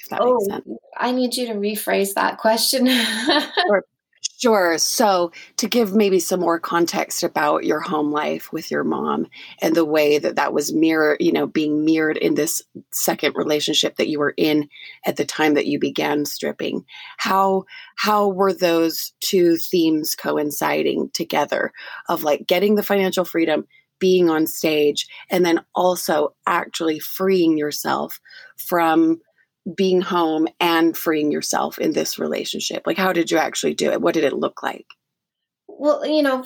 If 0.00 0.08
that 0.08 0.20
oh, 0.22 0.34
makes 0.34 0.46
sense. 0.46 0.78
I 0.96 1.12
need 1.12 1.36
you 1.36 1.46
to 1.48 1.54
rephrase 1.54 2.14
that 2.14 2.38
question. 2.38 2.88
or 3.68 3.84
Sure. 4.44 4.76
So, 4.76 5.32
to 5.56 5.66
give 5.68 5.94
maybe 5.94 6.18
some 6.20 6.40
more 6.40 6.60
context 6.60 7.22
about 7.22 7.64
your 7.64 7.80
home 7.80 8.12
life 8.12 8.52
with 8.52 8.70
your 8.70 8.84
mom 8.84 9.26
and 9.62 9.74
the 9.74 9.86
way 9.86 10.18
that 10.18 10.36
that 10.36 10.52
was 10.52 10.74
mirror, 10.74 11.16
you 11.18 11.32
know, 11.32 11.46
being 11.46 11.84
mirrored 11.84 12.18
in 12.18 12.34
this 12.34 12.60
second 12.92 13.34
relationship 13.36 13.96
that 13.96 14.08
you 14.08 14.18
were 14.18 14.34
in 14.36 14.68
at 15.06 15.16
the 15.16 15.24
time 15.24 15.54
that 15.54 15.66
you 15.66 15.78
began 15.78 16.26
stripping. 16.26 16.84
How 17.16 17.64
how 17.96 18.28
were 18.28 18.52
those 18.52 19.14
two 19.20 19.56
themes 19.56 20.14
coinciding 20.14 21.10
together 21.14 21.72
of 22.08 22.22
like 22.22 22.46
getting 22.46 22.74
the 22.74 22.82
financial 22.82 23.24
freedom, 23.24 23.66
being 23.98 24.28
on 24.28 24.46
stage, 24.46 25.06
and 25.30 25.46
then 25.46 25.60
also 25.74 26.34
actually 26.46 26.98
freeing 26.98 27.56
yourself 27.56 28.20
from 28.58 29.20
being 29.76 30.00
home 30.00 30.48
and 30.60 30.96
freeing 30.96 31.30
yourself 31.32 31.78
in 31.78 31.92
this 31.92 32.18
relationship? 32.18 32.82
Like, 32.86 32.98
how 32.98 33.12
did 33.12 33.30
you 33.30 33.38
actually 33.38 33.74
do 33.74 33.90
it? 33.90 34.00
What 34.00 34.14
did 34.14 34.24
it 34.24 34.34
look 34.34 34.62
like? 34.62 34.86
Well, 35.68 36.04
you 36.06 36.22
know, 36.22 36.44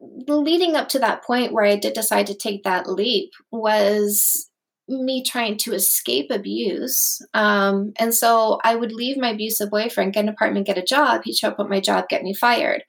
leading 0.00 0.76
up 0.76 0.88
to 0.90 0.98
that 1.00 1.24
point 1.24 1.52
where 1.52 1.64
I 1.64 1.76
did 1.76 1.94
decide 1.94 2.26
to 2.28 2.34
take 2.34 2.64
that 2.64 2.88
leap 2.88 3.30
was 3.50 4.48
me 4.88 5.22
trying 5.22 5.58
to 5.58 5.74
escape 5.74 6.30
abuse. 6.30 7.20
Um, 7.34 7.92
and 7.98 8.14
so 8.14 8.58
I 8.64 8.74
would 8.74 8.92
leave 8.92 9.18
my 9.18 9.30
abusive 9.30 9.70
boyfriend, 9.70 10.14
get 10.14 10.20
an 10.20 10.30
apartment, 10.30 10.66
get 10.66 10.78
a 10.78 10.82
job. 10.82 11.22
He'd 11.24 11.36
show 11.36 11.48
up 11.48 11.60
at 11.60 11.68
my 11.68 11.80
job, 11.80 12.08
get 12.08 12.22
me 12.22 12.32
fired. 12.32 12.82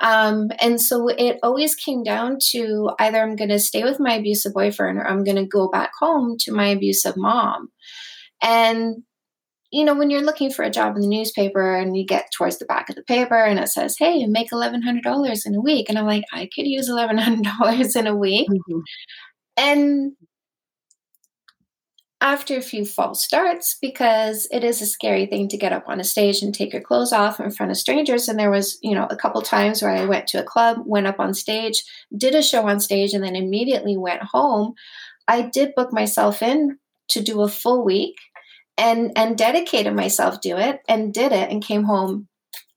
Um, 0.00 0.50
and 0.60 0.80
so 0.80 1.08
it 1.08 1.38
always 1.42 1.74
came 1.74 2.02
down 2.02 2.38
to 2.50 2.90
either 2.98 3.18
I'm 3.18 3.36
going 3.36 3.50
to 3.50 3.58
stay 3.58 3.84
with 3.84 4.00
my 4.00 4.14
abusive 4.14 4.54
boyfriend 4.54 4.98
or 4.98 5.06
I'm 5.06 5.24
going 5.24 5.36
to 5.36 5.44
go 5.44 5.68
back 5.68 5.90
home 5.98 6.36
to 6.40 6.52
my 6.52 6.68
abusive 6.68 7.16
mom. 7.16 7.70
And 8.42 9.02
you 9.72 9.84
know, 9.84 9.94
when 9.94 10.10
you're 10.10 10.22
looking 10.22 10.50
for 10.50 10.62
a 10.62 10.70
job 10.70 10.96
in 10.96 11.02
the 11.02 11.08
newspaper 11.08 11.74
and 11.74 11.96
you 11.96 12.04
get 12.04 12.30
towards 12.30 12.58
the 12.58 12.66
back 12.66 12.90
of 12.90 12.94
the 12.94 13.02
paper 13.02 13.42
and 13.42 13.58
it 13.58 13.68
says, 13.68 13.96
hey, 13.98 14.26
make 14.26 14.50
$1,100 14.50 15.46
in 15.46 15.54
a 15.54 15.60
week. 15.60 15.88
And 15.88 15.98
I'm 15.98 16.04
like, 16.04 16.24
I 16.30 16.48
could 16.54 16.66
use 16.66 16.90
$1,100 16.90 17.96
in 17.96 18.06
a 18.06 18.14
week. 18.14 18.48
Mm-hmm. 18.50 18.80
And 19.56 20.12
after 22.20 22.54
a 22.56 22.62
few 22.62 22.84
false 22.84 23.24
starts, 23.24 23.78
because 23.80 24.46
it 24.52 24.62
is 24.62 24.82
a 24.82 24.86
scary 24.86 25.24
thing 25.24 25.48
to 25.48 25.56
get 25.56 25.72
up 25.72 25.84
on 25.88 26.00
a 26.00 26.04
stage 26.04 26.42
and 26.42 26.54
take 26.54 26.74
your 26.74 26.82
clothes 26.82 27.12
off 27.12 27.40
in 27.40 27.50
front 27.50 27.72
of 27.72 27.78
strangers. 27.78 28.28
And 28.28 28.38
there 28.38 28.50
was, 28.50 28.78
you 28.82 28.94
know, 28.94 29.06
a 29.08 29.16
couple 29.16 29.40
times 29.40 29.80
where 29.80 29.90
I 29.90 30.04
went 30.04 30.26
to 30.28 30.40
a 30.40 30.44
club, 30.44 30.82
went 30.84 31.06
up 31.06 31.18
on 31.18 31.32
stage, 31.32 31.82
did 32.16 32.34
a 32.34 32.42
show 32.42 32.68
on 32.68 32.78
stage, 32.78 33.14
and 33.14 33.24
then 33.24 33.34
immediately 33.34 33.96
went 33.96 34.22
home. 34.22 34.74
I 35.28 35.42
did 35.42 35.74
book 35.74 35.94
myself 35.94 36.42
in 36.42 36.78
to 37.08 37.22
do 37.22 37.40
a 37.40 37.48
full 37.48 37.84
week 37.84 38.16
and 38.78 39.12
and 39.16 39.36
dedicated 39.36 39.94
myself 39.94 40.40
to 40.40 40.50
it 40.50 40.80
and 40.88 41.12
did 41.12 41.32
it 41.32 41.50
and 41.50 41.64
came 41.64 41.84
home 41.84 42.28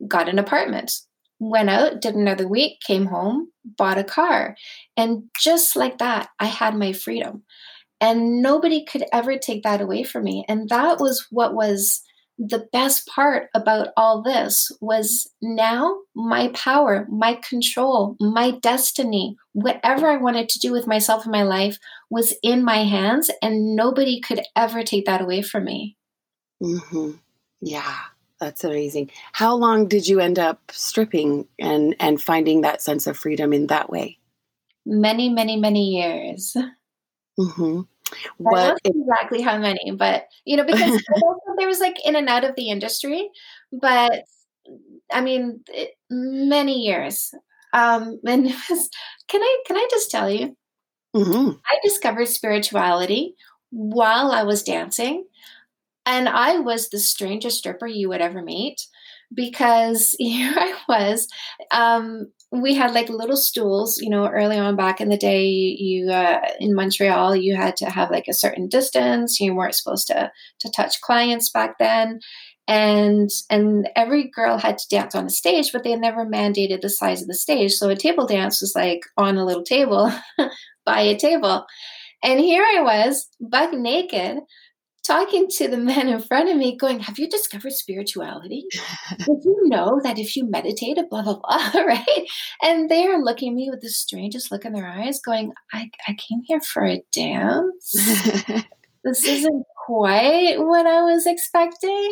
got 0.08 0.30
an 0.30 0.40
apartment 0.40 0.92
went 1.40 1.70
out 1.70 2.02
did 2.02 2.16
another 2.16 2.48
week 2.48 2.80
came 2.82 3.06
home 3.06 3.50
bought 3.66 3.98
a 3.98 4.04
car. 4.04 4.56
And 4.96 5.24
just 5.40 5.76
like 5.76 5.98
that 5.98 6.30
i 6.40 6.46
had 6.46 6.76
my 6.76 6.94
freedom. 6.94 7.44
And 8.02 8.42
nobody 8.42 8.84
could 8.86 9.06
ever 9.14 9.38
take 9.38 9.64
that 9.64 9.82
away 9.82 10.04
from 10.04 10.26
me. 10.26 10.46
And 10.50 10.70
that 10.70 11.00
was 11.00 11.28
what 11.32 11.54
was 11.54 12.02
the 12.38 12.68
best 12.74 13.08
part 13.08 13.50
about 13.56 13.90
all 13.96 14.22
this 14.22 14.72
was 14.82 15.30
now 15.42 16.00
my 16.14 16.50
power, 16.50 17.08
my 17.10 17.36
control, 17.36 18.18
my 18.20 18.52
destiny, 18.52 19.38
whatever 19.54 20.08
I 20.08 20.18
wanted 20.18 20.50
to 20.50 20.60
do 20.60 20.72
with 20.72 20.88
myself 20.88 21.24
and 21.24 21.32
my 21.32 21.44
life 21.44 21.78
was 22.10 22.34
in 22.44 22.64
my 22.64 22.84
hands, 22.84 23.32
and 23.42 23.76
nobody 23.76 24.20
could 24.20 24.42
ever 24.56 24.84
take 24.84 25.06
that 25.06 25.22
away 25.22 25.42
from 25.42 25.66
me. 25.66 25.98
Mm-hmm. 26.62 27.12
Yeah, 27.62 27.98
that's 28.40 28.64
amazing. 28.64 29.12
How 29.32 29.56
long 29.56 29.88
did 29.88 30.08
you 30.08 30.20
end 30.20 30.38
up 30.38 30.72
stripping 30.72 31.48
and 31.60 31.96
and 32.00 32.22
finding 32.22 32.62
that 32.62 32.82
sense 32.82 33.08
of 33.08 33.18
freedom 33.18 33.54
in 33.54 33.68
that 33.68 33.90
way? 33.90 34.20
Many, 34.86 35.30
many, 35.30 35.58
many 35.58 35.96
years. 35.96 36.56
Mm-hmm. 37.40 37.82
What 38.38 38.78
exactly 38.84 39.42
how 39.42 39.58
many, 39.58 39.92
but 39.92 40.28
you 40.46 40.58
know, 40.58 40.64
because 40.64 41.02
there 41.58 41.68
was 41.68 41.80
like 41.80 41.98
in 42.06 42.16
and 42.16 42.30
out 42.30 42.44
of 42.44 42.56
the 42.56 42.70
industry, 42.70 43.30
but 43.72 44.24
I 45.12 45.22
mean, 45.22 45.62
it, 45.68 45.92
many 46.10 46.82
years. 46.82 47.34
Um, 47.74 48.20
and 48.26 48.46
was, 48.70 48.90
can 49.28 49.42
I 49.42 49.58
can 49.66 49.78
I 49.78 49.88
just 49.90 50.12
tell 50.12 50.30
you? 50.30 50.56
Mm-hmm. 51.16 51.52
I 51.66 51.78
discovered 51.84 52.28
spirituality 52.28 53.36
while 53.70 54.32
I 54.32 54.44
was 54.44 54.64
dancing, 54.64 55.26
and 56.06 56.30
I 56.30 56.60
was 56.60 56.90
the 56.90 57.00
strangest 57.00 57.60
stripper 57.60 57.88
you 57.88 58.10
would 58.10 58.22
ever 58.22 58.42
meet 58.42 58.86
because 59.34 60.16
here 60.20 60.54
I 60.56 60.76
was. 60.88 61.28
Um, 61.72 62.32
we 62.52 62.74
had 62.74 62.94
like 62.94 63.10
little 63.10 63.38
stools, 63.38 64.00
you 64.00 64.10
know, 64.10 64.28
early 64.28 64.58
on 64.58 64.76
back 64.76 65.02
in 65.02 65.10
the 65.10 65.18
day, 65.18 65.46
you 65.46 66.10
uh, 66.12 66.40
in 66.60 66.76
Montreal, 66.76 67.36
you 67.36 67.56
had 67.56 67.76
to 67.78 67.90
have 67.90 68.12
like 68.12 68.28
a 68.28 68.34
certain 68.34 68.68
distance. 68.68 69.40
You 69.40 69.56
weren't 69.56 69.76
supposed 69.76 70.08
to 70.08 70.32
to 70.60 70.72
touch 70.72 71.02
clients 71.02 71.50
back 71.50 71.78
then, 71.80 72.20
and 72.68 73.30
and 73.50 73.90
every 73.96 74.30
girl 74.30 74.58
had 74.58 74.78
to 74.78 74.88
dance 74.90 75.16
on 75.16 75.26
a 75.26 75.30
stage, 75.30 75.72
but 75.72 75.84
they 75.84 75.96
never 75.96 76.26
mandated 76.26 76.82
the 76.82 76.90
size 76.90 77.22
of 77.22 77.28
the 77.28 77.34
stage. 77.34 77.74
So 77.74 77.90
a 77.90 77.96
table 77.96 78.26
dance 78.26 78.62
was 78.62 78.74
like 78.76 79.02
on 79.18 79.38
a 79.38 79.46
little 79.46 79.64
table 79.64 80.12
by 80.86 81.02
a 81.02 81.18
table, 81.18 81.66
and 82.24 82.40
here 82.40 82.64
I 82.64 82.82
was, 82.82 83.28
buck 83.40 83.74
naked, 83.74 84.40
talking 85.06 85.48
to 85.48 85.68
the 85.68 85.78
men 85.78 86.08
in 86.08 86.22
front 86.22 86.50
of 86.50 86.58
me, 86.58 86.78
going, 86.78 87.00
Have 87.00 87.20
you 87.20 87.30
discovered 87.30 87.74
spirituality? 87.74 88.66
Did 89.20 89.44
you 89.44 89.62
know 89.66 90.00
that 90.04 90.18
if 90.18 90.36
you 90.36 90.50
meditate, 90.50 90.98
blah, 91.10 91.22
blah, 91.22 91.40
blah, 91.44 91.82
right? 91.82 92.28
And 92.62 92.90
they 92.90 93.06
are 93.08 93.22
looking 93.22 93.50
at 93.50 93.56
me 93.56 93.70
with 93.70 93.82
the 93.82 93.90
strangest 93.90 94.52
look 94.52 94.66
in 94.66 94.74
their 94.74 94.88
eyes, 94.88 95.20
going, 95.20 95.54
I, 95.74 95.90
I 96.08 96.14
came 96.14 96.42
here 96.46 96.62
for 96.62 96.86
a 96.86 97.04
dance. 97.12 97.92
this 99.04 99.24
isn't 99.26 99.66
quite 99.86 100.58
what 100.58 100.86
I 100.86 101.04
was 101.04 101.26
expecting. 101.26 102.10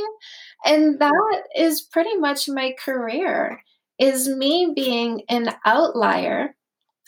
And 0.66 1.00
that 1.00 1.44
is 1.56 1.82
pretty 1.82 2.16
much 2.18 2.48
my 2.48 2.76
career 2.84 3.60
is 4.00 4.28
me 4.28 4.72
being 4.76 5.24
an 5.30 5.54
outlier 5.66 6.56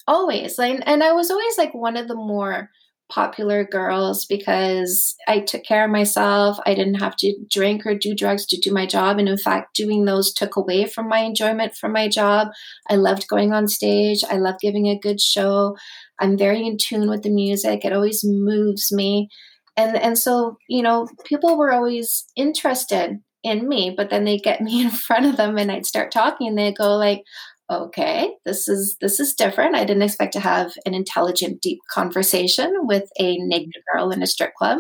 always 0.08 0.60
like 0.60 0.80
and 0.86 1.04
i 1.04 1.12
was 1.12 1.32
always 1.32 1.58
like 1.58 1.74
one 1.74 1.98
of 1.98 2.08
the 2.08 2.16
more 2.16 2.70
popular 3.10 3.64
girls 3.64 4.26
because 4.26 5.16
I 5.28 5.40
took 5.40 5.64
care 5.64 5.86
of 5.86 5.92
myself. 5.92 6.58
I 6.66 6.74
didn't 6.74 6.96
have 6.96 7.16
to 7.18 7.36
drink 7.50 7.86
or 7.86 7.96
do 7.96 8.16
drugs 8.16 8.46
to 8.48 8.60
do 8.60 8.72
my 8.72 8.86
job. 8.86 9.20
And 9.20 9.30
in 9.30 9.38
fact, 9.38 9.76
doing 9.76 10.06
those 10.06 10.34
took 10.34 10.56
away 10.56 10.86
from 10.86 11.08
my 11.08 11.20
enjoyment 11.20 11.76
from 11.76 11.92
my 11.92 12.08
job. 12.08 12.50
I 12.90 12.96
loved 12.96 13.28
going 13.28 13.54
on 13.54 13.68
stage. 13.68 14.24
I 14.30 14.38
love 14.38 14.56
giving 14.60 14.88
a 14.88 15.00
good 15.00 15.22
show. 15.22 15.78
I'm 16.20 16.38
very 16.38 16.66
in 16.66 16.78
tune 16.78 17.10
with 17.10 17.24
the 17.24 17.30
music. 17.30 17.86
It 17.86 17.94
always 17.94 18.24
moves 18.24 18.92
me. 18.92 19.30
And 19.78 19.98
and 19.98 20.18
so, 20.18 20.58
you 20.68 20.82
know, 20.82 21.08
people 21.26 21.58
were 21.58 21.72
always 21.72 22.26
interested 22.36 23.20
in 23.44 23.70
me, 23.70 23.94
but 23.96 24.10
then 24.10 24.26
they 24.26 24.38
get 24.38 24.62
me 24.62 24.82
in 24.82 24.90
front 24.90 25.26
of 25.26 25.38
them 25.38 25.58
and 25.58 25.72
I'd 25.72 25.86
start 25.86 26.12
talking 26.12 26.48
and 26.48 26.58
they 26.58 26.74
go 26.74 26.96
like, 26.96 27.24
okay 27.70 28.32
this 28.46 28.68
is 28.68 28.98
this 29.02 29.20
is 29.20 29.34
different 29.34 29.76
i 29.76 29.84
didn't 29.84 30.04
expect 30.04 30.34
to 30.34 30.40
have 30.40 30.74
an 30.86 30.94
intelligent 30.94 31.62
deep 31.62 31.80
conversation 31.92 32.72
with 32.82 33.10
a 33.20 33.38
naked 33.38 33.82
girl 33.92 34.12
in 34.12 34.22
a 34.22 34.28
strip 34.28 34.54
club 34.56 34.80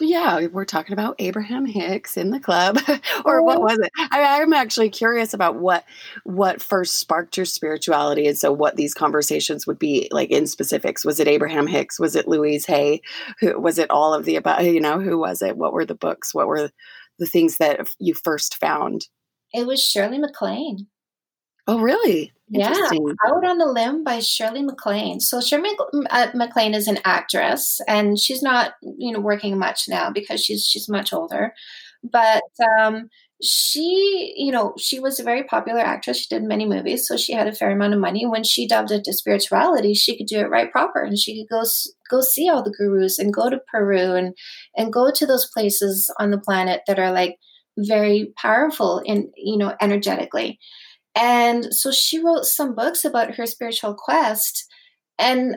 yeah, 0.00 0.46
we're 0.46 0.64
talking 0.64 0.92
about 0.92 1.16
Abraham 1.18 1.66
Hicks 1.66 2.16
in 2.16 2.30
the 2.30 2.40
club, 2.40 2.78
or 3.24 3.42
what 3.42 3.58
oh. 3.58 3.60
was 3.60 3.78
it? 3.78 3.90
I, 4.10 4.40
am 4.40 4.52
actually 4.52 4.90
curious 4.90 5.34
about 5.34 5.56
what 5.56 5.84
what 6.24 6.62
first 6.62 6.98
sparked 6.98 7.36
your 7.36 7.46
spirituality, 7.46 8.26
and 8.26 8.38
so 8.38 8.52
what 8.52 8.76
these 8.76 8.94
conversations 8.94 9.66
would 9.66 9.78
be 9.78 10.08
like 10.10 10.30
in 10.30 10.46
specifics. 10.46 11.04
Was 11.04 11.20
it 11.20 11.28
Abraham 11.28 11.66
Hicks? 11.66 12.00
Was 12.00 12.16
it 12.16 12.28
Louise 12.28 12.66
Hay? 12.66 13.02
Who 13.40 13.60
was 13.60 13.78
it? 13.78 13.90
All 13.90 14.14
of 14.14 14.24
the 14.24 14.36
about? 14.36 14.64
You 14.64 14.80
know, 14.80 15.00
who 15.00 15.18
was 15.18 15.42
it? 15.42 15.56
What 15.56 15.72
were 15.72 15.84
the 15.84 15.94
books? 15.94 16.34
What 16.34 16.46
were 16.46 16.70
the 17.18 17.26
things 17.26 17.58
that 17.58 17.86
you 17.98 18.14
first 18.14 18.56
found? 18.56 19.06
It 19.52 19.66
was 19.66 19.82
Shirley 19.82 20.18
MacLaine. 20.18 20.86
Oh, 21.70 21.78
really? 21.78 22.32
Yeah, 22.48 22.74
Out 23.24 23.44
on 23.44 23.60
a 23.60 23.66
Limb 23.66 24.02
by 24.02 24.18
Shirley 24.18 24.64
MacLaine. 24.64 25.20
So 25.20 25.40
Shirley 25.40 25.70
uh, 26.10 26.26
MacLaine 26.34 26.74
is 26.74 26.88
an 26.88 26.98
actress, 27.04 27.80
and 27.86 28.18
she's 28.18 28.42
not, 28.42 28.72
you 28.98 29.12
know, 29.12 29.20
working 29.20 29.56
much 29.56 29.84
now 29.88 30.10
because 30.10 30.44
she's 30.44 30.66
she's 30.66 30.88
much 30.88 31.12
older. 31.12 31.54
But 32.02 32.42
um, 32.76 33.08
she, 33.40 34.34
you 34.36 34.50
know, 34.50 34.74
she 34.80 34.98
was 34.98 35.20
a 35.20 35.22
very 35.22 35.44
popular 35.44 35.78
actress. 35.78 36.18
She 36.18 36.34
did 36.34 36.42
many 36.42 36.66
movies, 36.66 37.06
so 37.06 37.16
she 37.16 37.34
had 37.34 37.46
a 37.46 37.54
fair 37.54 37.70
amount 37.70 37.94
of 37.94 38.00
money. 38.00 38.26
When 38.26 38.42
she 38.42 38.66
delved 38.66 38.90
into 38.90 39.12
spirituality, 39.12 39.94
she 39.94 40.18
could 40.18 40.26
do 40.26 40.40
it 40.40 40.50
right 40.50 40.72
proper, 40.72 41.04
and 41.04 41.16
she 41.16 41.40
could 41.40 41.54
go 41.54 41.62
go 42.10 42.20
see 42.20 42.48
all 42.48 42.64
the 42.64 42.74
gurus 42.76 43.20
and 43.20 43.32
go 43.32 43.48
to 43.48 43.60
Peru 43.70 44.16
and 44.16 44.34
and 44.76 44.92
go 44.92 45.12
to 45.12 45.24
those 45.24 45.48
places 45.54 46.12
on 46.18 46.32
the 46.32 46.40
planet 46.40 46.80
that 46.88 46.98
are 46.98 47.12
like 47.12 47.36
very 47.78 48.32
powerful 48.36 49.00
in 49.06 49.30
you 49.36 49.56
know 49.56 49.72
energetically 49.80 50.58
and 51.20 51.72
so 51.74 51.92
she 51.92 52.18
wrote 52.18 52.46
some 52.46 52.74
books 52.74 53.04
about 53.04 53.34
her 53.34 53.44
spiritual 53.44 53.94
quest. 53.94 54.66
And 55.18 55.56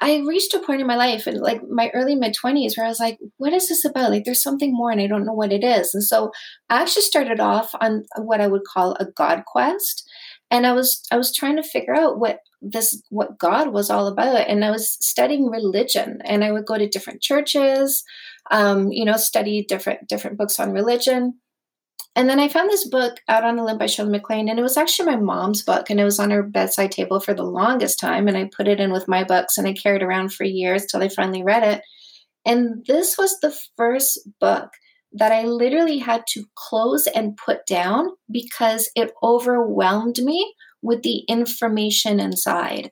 I 0.00 0.22
reached 0.26 0.54
a 0.54 0.58
point 0.58 0.80
in 0.80 0.86
my 0.88 0.96
life 0.96 1.28
in 1.28 1.38
like 1.40 1.60
my 1.70 1.90
early 1.94 2.16
mid 2.16 2.34
20s 2.34 2.76
where 2.76 2.86
I 2.86 2.88
was 2.88 2.98
like, 2.98 3.18
what 3.36 3.52
is 3.52 3.68
this 3.68 3.84
about? 3.84 4.10
Like, 4.10 4.24
there's 4.24 4.42
something 4.42 4.74
more 4.74 4.90
and 4.90 5.00
I 5.00 5.06
don't 5.06 5.24
know 5.24 5.32
what 5.32 5.52
it 5.52 5.62
is. 5.62 5.94
And 5.94 6.02
so 6.02 6.32
I 6.68 6.82
actually 6.82 7.02
started 7.02 7.38
off 7.38 7.72
on 7.80 8.04
what 8.16 8.40
I 8.40 8.48
would 8.48 8.64
call 8.64 8.96
a 8.98 9.06
God 9.06 9.44
quest. 9.46 10.08
And 10.50 10.66
I 10.66 10.72
was 10.72 11.02
I 11.12 11.16
was 11.16 11.32
trying 11.32 11.56
to 11.56 11.62
figure 11.62 11.94
out 11.94 12.18
what 12.18 12.40
this 12.60 13.00
what 13.10 13.38
God 13.38 13.72
was 13.72 13.90
all 13.90 14.08
about. 14.08 14.48
And 14.48 14.64
I 14.64 14.70
was 14.72 14.96
studying 15.00 15.48
religion 15.48 16.20
and 16.24 16.42
I 16.42 16.50
would 16.50 16.66
go 16.66 16.76
to 16.76 16.88
different 16.88 17.22
churches, 17.22 18.02
um, 18.50 18.90
you 18.90 19.04
know, 19.04 19.16
study 19.16 19.64
different 19.68 20.08
different 20.08 20.38
books 20.38 20.58
on 20.58 20.72
religion. 20.72 21.38
And 22.16 22.28
then 22.28 22.38
I 22.38 22.48
found 22.48 22.70
this 22.70 22.86
book 22.88 23.18
out 23.28 23.42
on 23.42 23.58
a 23.58 23.64
limb 23.64 23.78
by 23.78 23.86
Shirley 23.86 24.10
MacLaine, 24.10 24.48
and 24.48 24.58
it 24.58 24.62
was 24.62 24.76
actually 24.76 25.06
my 25.06 25.16
mom's 25.16 25.62
book, 25.62 25.90
and 25.90 25.98
it 25.98 26.04
was 26.04 26.20
on 26.20 26.30
her 26.30 26.44
bedside 26.44 26.92
table 26.92 27.18
for 27.18 27.34
the 27.34 27.42
longest 27.42 27.98
time. 27.98 28.28
And 28.28 28.36
I 28.36 28.50
put 28.56 28.68
it 28.68 28.78
in 28.78 28.92
with 28.92 29.08
my 29.08 29.24
books, 29.24 29.58
and 29.58 29.66
I 29.66 29.72
carried 29.72 30.02
around 30.02 30.32
for 30.32 30.44
years 30.44 30.86
till 30.86 31.02
I 31.02 31.08
finally 31.08 31.42
read 31.42 31.64
it. 31.64 31.82
And 32.46 32.84
this 32.86 33.18
was 33.18 33.40
the 33.40 33.56
first 33.76 34.20
book 34.40 34.70
that 35.12 35.32
I 35.32 35.44
literally 35.44 35.98
had 35.98 36.24
to 36.28 36.44
close 36.56 37.06
and 37.08 37.36
put 37.36 37.66
down 37.66 38.08
because 38.30 38.90
it 38.94 39.12
overwhelmed 39.22 40.18
me 40.18 40.54
with 40.82 41.02
the 41.02 41.20
information 41.28 42.20
inside. 42.20 42.90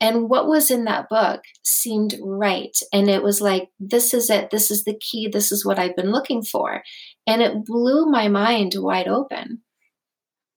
And 0.00 0.28
what 0.28 0.48
was 0.48 0.70
in 0.70 0.84
that 0.84 1.08
book 1.08 1.42
seemed 1.62 2.16
right. 2.20 2.76
And 2.92 3.08
it 3.08 3.22
was 3.22 3.40
like, 3.40 3.68
this 3.78 4.12
is 4.12 4.30
it. 4.30 4.50
This 4.50 4.70
is 4.70 4.84
the 4.84 4.98
key. 4.98 5.28
This 5.28 5.52
is 5.52 5.64
what 5.64 5.78
I've 5.78 5.94
been 5.94 6.10
looking 6.10 6.42
for. 6.42 6.82
And 7.26 7.40
it 7.42 7.64
blew 7.64 8.06
my 8.06 8.28
mind 8.28 8.74
wide 8.76 9.08
open. 9.08 9.62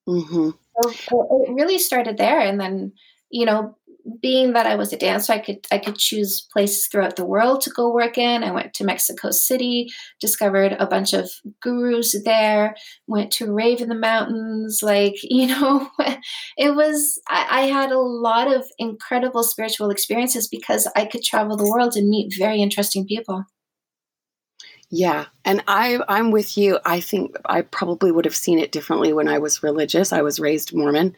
Mm-hmm. 0.08 0.50
So 0.82 1.44
it 1.48 1.54
really 1.54 1.80
started 1.80 2.18
there. 2.18 2.40
And 2.40 2.60
then, 2.60 2.94
you 3.30 3.46
know, 3.46 3.76
being 4.22 4.54
that 4.54 4.68
I 4.68 4.76
was 4.76 4.94
a 4.94 4.98
dancer, 4.98 5.34
I 5.34 5.40
could 5.40 5.66
I 5.72 5.80
could 5.80 5.98
choose 5.98 6.48
places 6.54 6.88
throughout 6.88 7.16
the 7.16 7.26
world 7.26 7.62
to 7.62 7.72
go 7.72 7.92
work 7.92 8.18
in. 8.18 8.44
I 8.44 8.52
went 8.52 8.74
to 8.76 8.84
Mexico 8.84 9.32
City, 9.32 9.90
discovered 10.20 10.74
a 10.74 10.86
bunch 10.86 11.14
of 11.14 11.30
gurus 11.62 12.16
there, 12.24 12.76
went 13.08 13.32
to 13.34 13.52
rave 13.52 13.82
in 13.82 13.90
the 13.90 13.96
mountains. 13.96 14.82
Like 14.84 15.16
you 15.24 15.48
know, 15.48 15.90
it 16.58 16.76
was 16.76 17.20
I, 17.28 17.48
I 17.50 17.62
had 17.64 17.92
a 17.92 18.00
lot 18.00 18.52
of 18.52 18.66
incredible 18.78 19.44
spiritual 19.44 19.90
experiences 19.90 20.48
because 20.48 20.88
I 20.96 21.06
could 21.06 21.24
travel 21.24 21.58
the 21.58 21.70
world 21.70 21.96
and 21.96 22.10
meet 22.10 22.34
very 22.38 22.62
interesting 22.62 23.08
people. 23.08 23.44
Yeah, 24.92 25.26
and 25.44 25.64
I 25.68 26.00
I'm 26.08 26.32
with 26.32 26.58
you. 26.58 26.80
I 26.86 27.00
think 27.00 27.36
I 27.46 27.62
probably 27.64 28.12
would 28.12 28.26
have 28.26 28.36
seen 28.36 28.60
it 28.60 28.72
differently 28.72 29.14
when 29.14 29.28
I 29.28 29.40
was 29.40 29.64
religious. 29.64 30.14
I 30.14 30.22
was 30.22 30.40
raised 30.40 30.74
Mormon, 30.76 31.16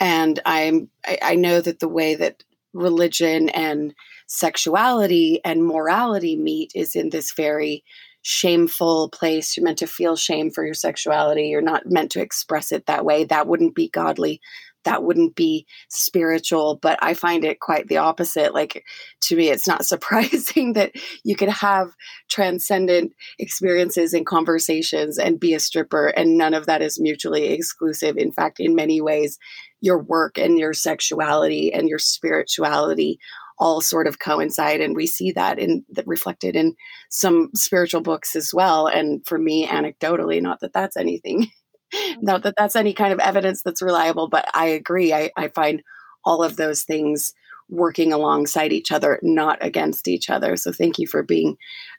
and 0.00 0.40
I'm 0.46 0.90
I, 1.06 1.18
I 1.22 1.34
know 1.36 1.60
that 1.60 1.80
the 1.80 1.88
way 1.88 2.14
that 2.16 2.44
religion 2.72 3.50
and 3.50 3.94
sexuality 4.28 5.40
and 5.44 5.64
morality 5.64 6.36
meet 6.36 6.72
is 6.74 6.96
in 6.96 7.10
this 7.10 7.32
very 7.32 7.84
shameful 8.22 9.10
place. 9.10 9.56
You're 9.56 9.64
meant 9.64 9.78
to 9.78 9.86
feel 9.86 10.16
shame 10.16 10.50
for 10.50 10.64
your 10.64 10.74
sexuality. 10.74 11.48
You're 11.48 11.62
not 11.62 11.86
meant 11.86 12.12
to 12.12 12.20
express 12.22 12.72
it 12.72 12.86
that 12.86 13.04
way. 13.04 13.24
That 13.24 13.46
wouldn't 13.46 13.74
be 13.74 13.88
godly 13.90 14.40
that 14.84 15.02
wouldn't 15.02 15.34
be 15.34 15.66
spiritual 15.88 16.78
but 16.82 16.98
i 17.02 17.14
find 17.14 17.44
it 17.44 17.60
quite 17.60 17.88
the 17.88 17.96
opposite 17.96 18.54
like 18.54 18.84
to 19.20 19.36
me 19.36 19.48
it's 19.48 19.66
not 19.66 19.84
surprising 19.92 20.72
that 20.72 20.92
you 21.24 21.36
could 21.36 21.48
have 21.48 21.94
transcendent 22.28 23.12
experiences 23.38 24.14
and 24.14 24.26
conversations 24.26 25.18
and 25.18 25.40
be 25.40 25.54
a 25.54 25.60
stripper 25.60 26.08
and 26.08 26.36
none 26.36 26.54
of 26.54 26.66
that 26.66 26.82
is 26.82 27.00
mutually 27.00 27.52
exclusive. 27.52 28.16
In 28.16 28.32
fact 28.32 28.60
in 28.60 28.74
many 28.74 29.00
ways 29.00 29.38
your 29.80 29.98
work 29.98 30.38
and 30.38 30.58
your 30.58 30.72
sexuality 30.72 31.72
and 31.72 31.88
your 31.88 31.98
spirituality 31.98 33.18
all 33.58 33.80
sort 33.80 34.06
of 34.06 34.18
coincide 34.18 34.80
and 34.80 34.96
we 34.96 35.06
see 35.06 35.32
that 35.32 35.58
in 35.58 35.84
that 35.90 36.06
reflected 36.06 36.56
in 36.56 36.74
some 37.10 37.50
spiritual 37.54 38.00
books 38.00 38.34
as 38.34 38.52
well 38.52 38.86
and 38.86 39.24
for 39.26 39.38
me 39.38 39.66
anecdotally 39.66 40.40
not 40.40 40.60
that 40.60 40.72
that's 40.72 40.96
anything 40.96 41.46
not 42.20 42.42
that 42.42 42.54
that's 42.56 42.76
any 42.76 42.92
kind 42.92 43.12
of 43.12 43.18
evidence 43.18 43.62
that's 43.62 43.82
reliable, 43.82 44.28
but 44.28 44.48
I 44.54 44.66
agree. 44.66 45.12
I, 45.12 45.30
I 45.36 45.48
find 45.48 45.82
all 46.24 46.42
of 46.42 46.56
those 46.56 46.82
things 46.82 47.32
working 47.68 48.12
alongside 48.12 48.72
each 48.72 48.92
other, 48.92 49.18
not 49.22 49.58
against 49.64 50.08
each 50.08 50.28
other. 50.28 50.56
So 50.56 50.72
thank 50.72 50.98
you 50.98 51.06
for 51.06 51.22
being 51.22 51.56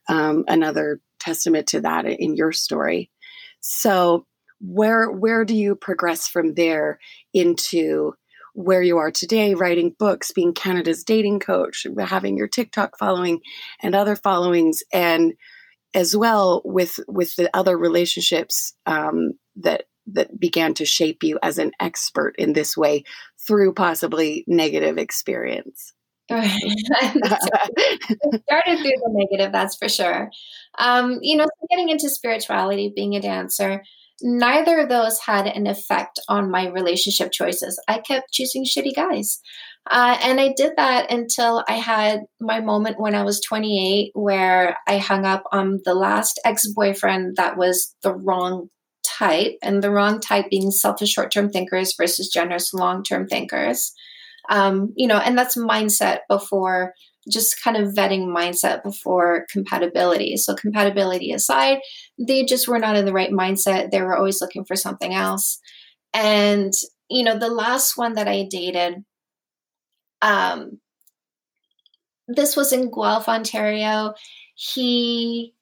um, 0.08 0.44
another 0.48 1.02
testament 1.20 1.68
to 1.68 1.82
that 1.82 2.06
in 2.06 2.36
your 2.36 2.52
story. 2.52 3.10
So 3.60 4.26
where 4.60 5.12
where 5.12 5.44
do 5.44 5.56
you 5.56 5.76
progress 5.76 6.28
from 6.28 6.54
there 6.54 7.00
into 7.34 8.14
where 8.54 8.84
you 8.84 8.98
are 8.98 9.12
today, 9.12 9.56
writing 9.56 9.96
books, 9.98 10.32
being 10.32 10.54
Canada's 10.54 11.04
dating 11.04 11.40
coach, 11.40 11.88
having 12.00 12.38
your 12.38 12.48
TikTok 12.48 12.98
following 13.00 13.42
and 13.82 13.96
other 13.96 14.16
followings, 14.16 14.84
and 14.94 15.34
as 15.94 16.16
well 16.16 16.62
with 16.64 17.00
with 17.08 17.36
the 17.36 17.50
other 17.54 17.78
relationships 17.78 18.74
um, 18.86 19.34
that 19.58 19.86
that 20.08 20.40
began 20.40 20.74
to 20.74 20.86
shape 20.86 21.24
you 21.24 21.40
as 21.42 21.58
an 21.58 21.72
expert 21.80 22.36
in 22.38 22.54
this 22.54 22.76
way 22.76 23.04
through 23.48 23.74
possibly 23.74 24.44
negative 24.48 24.98
experience. 24.98 25.94
started 26.30 26.50
through 28.80 28.98
the 28.98 29.10
negative, 29.10 29.52
that's 29.52 29.76
for 29.76 29.90
sure. 29.90 30.30
Um, 30.80 31.20
you 31.22 31.38
know, 31.38 31.48
getting 31.70 31.90
into 31.90 32.10
spirituality, 32.10 32.92
being 32.96 33.16
a 33.16 33.22
dancer. 33.22 33.84
neither 34.22 34.80
of 34.80 34.90
those 34.90 35.20
had 35.20 35.48
an 35.48 35.68
effect 35.68 36.20
on 36.30 36.50
my 36.50 36.68
relationship 36.68 37.32
choices. 37.32 37.82
I 37.88 38.00
kept 38.00 38.32
choosing 38.32 38.64
shitty 38.64 38.96
guys. 38.96 39.42
Uh, 39.92 40.18
and 40.24 40.40
I 40.40 40.54
did 40.56 40.74
that 40.78 41.12
until 41.12 41.64
I 41.68 41.74
had 41.74 42.22
my 42.40 42.62
moment 42.62 43.00
when 43.00 43.16
I 43.16 43.24
was 43.24 43.42
28, 43.42 44.12
where 44.14 44.78
I 44.88 44.98
hung 44.98 45.26
up 45.26 45.44
on 45.52 45.82
the 45.84 45.94
last 45.94 46.40
ex 46.46 46.66
boyfriend 46.68 47.36
that 47.36 47.58
was 47.58 47.94
the 48.02 48.14
wrong 48.14 48.70
type, 49.18 49.58
and 49.62 49.82
the 49.82 49.92
wrong 49.92 50.20
type 50.20 50.50
being 50.50 50.72
selfish 50.72 51.10
short 51.10 51.32
term 51.32 51.50
thinkers 51.50 51.96
versus 51.96 52.30
generous 52.30 52.74
long 52.74 53.04
term 53.04 53.28
thinkers. 53.28 53.94
Um, 54.50 54.94
you 54.96 55.08
know, 55.08 55.18
and 55.18 55.38
that's 55.38 55.56
mindset 55.56 56.20
before 56.28 56.94
just 57.30 57.62
kind 57.64 57.78
of 57.78 57.94
vetting 57.94 58.26
mindset 58.28 58.84
before 58.84 59.46
compatibility. 59.50 60.36
So, 60.38 60.56
compatibility 60.56 61.32
aside, 61.32 61.80
they 62.20 62.46
just 62.46 62.68
were 62.68 62.80
not 62.80 62.96
in 62.96 63.06
the 63.06 63.14
right 63.14 63.32
mindset. 63.32 63.92
They 63.92 64.02
were 64.02 64.18
always 64.18 64.42
looking 64.42 64.66
for 64.66 64.76
something 64.76 65.14
else. 65.14 65.60
And, 66.14 66.74
you 67.10 67.24
know, 67.24 67.38
the 67.38 67.50
last 67.50 67.98
one 67.98 68.14
that 68.14 68.28
I 68.28 68.46
dated, 68.50 69.04
um, 70.22 70.80
this 72.28 72.56
was 72.56 72.72
in 72.72 72.92
Guelph, 72.92 73.28
Ontario. 73.28 74.14
He 74.56 75.54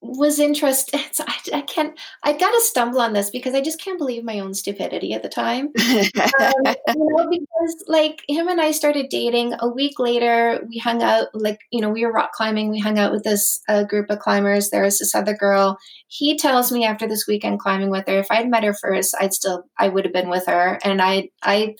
was 0.00 0.38
interested. 0.38 1.00
I, 1.20 1.36
I, 1.54 1.60
can't. 1.62 1.98
I've 2.22 2.38
got 2.38 2.50
to 2.50 2.60
stumble 2.60 3.00
on 3.00 3.12
this 3.12 3.30
because 3.30 3.54
I 3.54 3.60
just 3.60 3.80
can't 3.80 3.98
believe 3.98 4.24
my 4.24 4.38
own 4.38 4.54
stupidity 4.54 5.12
at 5.12 5.22
the 5.22 5.28
time. 5.28 5.66
um, 5.78 6.74
you 6.88 6.94
know, 6.96 7.28
because 7.28 7.84
like 7.88 8.22
him 8.28 8.48
and 8.48 8.60
I 8.60 8.70
started 8.70 9.08
dating. 9.10 9.54
A 9.60 9.68
week 9.68 9.98
later, 9.98 10.64
we 10.68 10.78
hung 10.78 11.02
out. 11.02 11.28
Like 11.34 11.60
you 11.70 11.80
know, 11.80 11.90
we 11.90 12.04
were 12.04 12.12
rock 12.12 12.32
climbing. 12.32 12.70
We 12.70 12.78
hung 12.78 12.98
out 12.98 13.12
with 13.12 13.24
this 13.24 13.58
uh, 13.68 13.84
group 13.84 14.10
of 14.10 14.20
climbers. 14.20 14.70
There 14.70 14.84
was 14.84 14.98
this 14.98 15.14
other 15.14 15.34
girl. 15.34 15.78
He 16.06 16.36
tells 16.36 16.70
me 16.70 16.84
after 16.84 17.08
this 17.08 17.26
weekend 17.26 17.60
climbing 17.60 17.90
with 17.90 18.06
her, 18.06 18.18
if 18.18 18.30
I'd 18.30 18.48
met 18.48 18.64
her 18.64 18.74
first, 18.74 19.14
I'd 19.20 19.34
still, 19.34 19.64
I 19.78 19.88
would 19.88 20.04
have 20.04 20.14
been 20.14 20.30
with 20.30 20.46
her. 20.46 20.78
And 20.84 21.02
I, 21.02 21.30
I. 21.42 21.74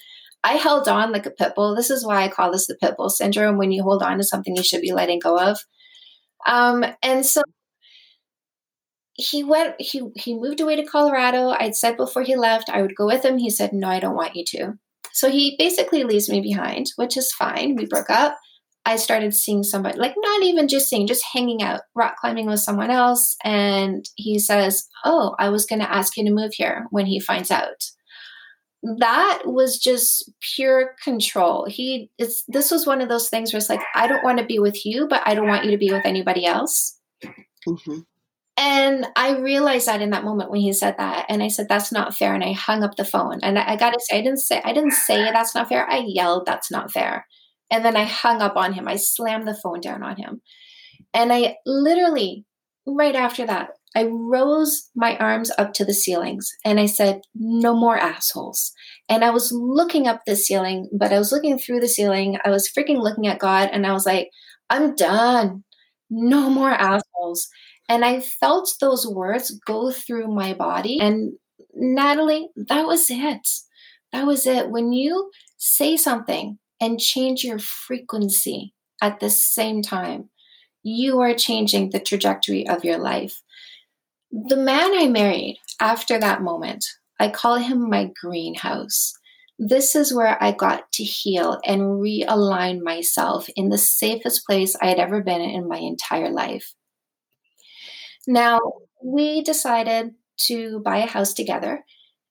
I 0.45 0.53
held 0.53 0.87
on 0.87 1.11
like 1.11 1.27
a 1.27 1.33
pit 1.33 1.55
bull. 1.57 1.75
This 1.75 1.91
is 1.91 2.07
why 2.07 2.23
I 2.23 2.29
call 2.29 2.53
this 2.53 2.69
the 2.69 2.77
pit 2.77 2.95
bull 2.97 3.11
syndrome. 3.11 3.59
When 3.59 3.73
you 3.73 3.83
hold 3.83 4.05
on 4.05 4.19
to 4.19 4.25
something 4.25 4.55
you 4.55 4.63
should 4.63 4.81
be 4.81 4.93
letting 4.93 5.19
go 5.19 5.37
of. 5.37 5.59
Um, 6.47 6.85
and 7.03 7.27
so 7.27 7.43
he 9.19 9.43
went 9.43 9.75
he 9.81 10.03
he 10.15 10.33
moved 10.35 10.61
away 10.61 10.77
to 10.77 10.85
colorado. 10.85 11.51
I'd 11.51 11.77
said 11.77 11.97
before 11.97 12.23
he 12.23 12.37
left 12.37 12.71
i 12.71 12.81
would 12.81 12.95
go 12.95 13.05
with 13.07 13.25
him. 13.25 13.37
He 13.37 13.51
said 13.51 13.73
no 13.73 13.89
i 13.89 14.01
don't 14.01 14.17
want 14.17 14.37
you 14.37 14.45
to. 14.47 14.79
So 15.13 15.29
he 15.29 15.57
basically 15.59 16.05
leaves 16.05 16.31
me 16.31 16.41
behind 16.41 16.87
which 16.97 17.17
is 17.17 17.33
fine. 17.33 17.75
We 17.75 17.85
broke 17.85 18.11
up. 18.11 18.39
I 18.87 18.97
started 18.97 19.35
seeing 19.35 19.65
somebody 19.65 19.99
like 19.99 20.15
not 20.17 20.43
even 20.45 20.69
just 20.69 20.89
seeing 20.89 21.09
just 21.09 21.25
hanging 21.33 21.63
out 21.63 21.81
rock 21.97 22.17
climbing 22.21 22.47
with 22.47 22.61
someone 22.61 22.91
else. 22.91 23.37
And 23.45 24.09
he 24.15 24.39
says 24.39 24.89
oh 25.05 25.35
i 25.39 25.49
was 25.49 25.67
going 25.67 25.81
to 25.81 25.93
ask 25.93 26.17
you 26.17 26.25
to 26.25 26.31
move 26.31 26.53
here 26.55 26.87
when 26.91 27.07
he 27.07 27.19
finds 27.19 27.51
out. 27.51 27.91
That 29.01 29.43
was 29.45 29.81
just 29.81 30.31
pure 30.55 30.95
control. 31.03 31.67
He 31.69 32.13
it's 32.19 32.45
this 32.47 32.71
was 32.71 32.87
one 32.87 33.01
of 33.01 33.09
those 33.09 33.29
things 33.29 33.53
where 33.53 33.59
it's 33.59 33.69
like 33.69 33.83
i 33.97 34.07
don't 34.07 34.23
want 34.23 34.39
to 34.39 34.47
be 34.47 34.61
with 34.61 34.87
you 34.87 35.09
but 35.09 35.23
i 35.27 35.35
don't 35.35 35.49
want 35.49 35.65
you 35.65 35.73
to 35.73 35.77
be 35.77 35.91
with 35.91 36.07
anybody 36.07 36.47
else. 36.47 36.97
Mm-hmm. 37.67 37.99
And 38.59 39.07
I 39.17 39.37
realized 39.39 39.87
that 39.87 40.03
in 40.03 40.11
that 40.11 40.25
moment 40.25 40.51
when 40.51 40.61
he 40.61 40.73
said 40.75 40.97
that, 40.99 41.27
and 41.29 41.43
I 41.45 41.49
said, 41.49 41.69
"That's 41.69 41.93
not 41.93 42.15
fair," 42.17 42.35
and 42.35 42.45
I 42.45 42.53
hung 42.53 42.83
up 42.83 42.97
the 42.97 43.05
phone. 43.05 43.39
And 43.43 43.59
I, 43.59 43.73
I 43.75 43.77
got 43.77 43.93
to 43.93 44.01
say, 44.01 44.19
I 44.19 44.23
didn't 44.23 44.41
say, 44.41 44.61
I 44.65 44.73
didn't 44.73 44.93
say 44.93 45.31
that's 45.33 45.55
not 45.55 45.69
fair. 45.69 45.89
I 45.89 46.05
yelled, 46.07 46.47
"That's 46.47 46.71
not 46.71 46.93
fair," 46.93 47.27
and 47.71 47.85
then 47.85 47.97
I 47.97 48.05
hung 48.05 48.43
up 48.43 48.57
on 48.57 48.73
him. 48.75 48.89
I 48.89 48.97
slammed 48.97 49.47
the 49.49 49.55
phone 49.63 49.81
down 49.81 50.03
on 50.03 50.17
him, 50.17 50.43
and 51.15 51.33
I 51.33 51.57
literally, 51.67 52.45
right 52.87 53.15
after 53.17 53.47
that, 53.47 53.71
I 53.97 54.05
rose 54.11 54.91
my 54.97 55.17
arms 55.19 55.51
up 55.59 55.73
to 55.75 55.85
the 55.85 55.95
ceilings 55.95 56.51
and 56.65 56.81
I 56.81 56.87
said, 56.87 57.23
"No 57.35 57.75
more 57.77 57.99
assholes." 57.99 58.73
And 59.09 59.25
I 59.25 59.31
was 59.31 59.53
looking 59.53 60.07
up 60.09 60.21
the 60.27 60.37
ceiling, 60.37 60.89
but 60.99 61.13
I 61.13 61.19
was 61.19 61.33
looking 61.33 61.59
through 61.59 61.81
the 61.81 61.89
ceiling. 61.89 62.39
I 62.45 62.51
was 62.51 62.69
freaking 62.71 63.03
looking 63.03 63.27
at 63.29 63.39
God, 63.41 63.71
and 63.73 63.87
I 63.87 63.93
was 63.93 64.07
like, 64.07 64.31
"I'm 64.71 64.95
done. 64.97 65.65
No 66.11 66.51
more 66.51 66.71
assholes." 66.73 67.49
And 67.89 68.05
I 68.05 68.21
felt 68.21 68.75
those 68.81 69.07
words 69.07 69.51
go 69.67 69.91
through 69.91 70.29
my 70.29 70.53
body. 70.55 70.99
And 71.01 71.33
Natalie, 71.75 72.49
that 72.57 72.87
was 72.87 73.09
it. 73.09 73.49
That 74.13 74.27
was 74.27 74.47
it. 74.47 74.71
When 74.71 74.93
you 74.93 75.31
say 75.57 75.97
something 75.97 76.59
and 76.81 77.01
change 77.01 77.45
your 77.45 77.59
frequency 77.59 78.75
at 79.01 79.21
the 79.21 79.31
same 79.31 79.83
time, 79.83 80.31
you 80.83 81.21
are 81.21 81.35
changing 81.35 81.91
the 81.91 82.01
trajectory 82.01 82.69
of 82.69 82.85
your 82.85 82.99
life. 82.99 83.43
The 84.31 84.57
man 84.57 84.97
I 84.97 85.09
married 85.09 85.59
after 85.81 86.19
that 86.19 86.43
moment, 86.43 86.85
I 87.19 87.31
call 87.31 87.57
him 87.57 87.89
my 87.89 88.11
greenhouse. 88.21 89.15
This 89.59 89.97
is 89.97 90.15
where 90.15 90.41
I 90.43 90.53
got 90.53 90.93
to 90.93 91.05
heal 91.05 91.59
and 91.67 91.81
realign 91.81 92.81
myself 92.81 93.49
in 93.57 93.71
the 93.71 93.79
safest 93.79 94.47
place 94.47 94.77
I 94.81 94.87
had 94.87 94.99
ever 94.99 95.21
been 95.23 95.41
in 95.41 95.69
my 95.69 95.79
entire 95.79 96.31
life. 96.31 96.75
Now, 98.29 98.61
we 99.03 99.43
decided 99.43 100.15
to 100.49 100.81
buy 100.81 100.99
a 100.99 101.07
house 101.07 101.33
together. 101.33 101.83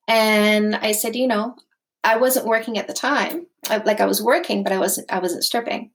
And 0.06 0.76
I 0.76 0.92
said, 0.92 1.16
you 1.16 1.26
know, 1.26 1.56
I 2.04 2.16
wasn't 2.16 2.46
working 2.46 2.78
at 2.78 2.86
the 2.86 2.94
time. 2.94 3.46
I, 3.68 3.78
like 3.78 4.00
I 4.00 4.06
was 4.06 4.22
working, 4.22 4.62
but 4.62 4.72
I 4.72 4.78
wasn't 4.78 5.12
I 5.12 5.18
wasn't 5.18 5.42
stripping. 5.42 5.90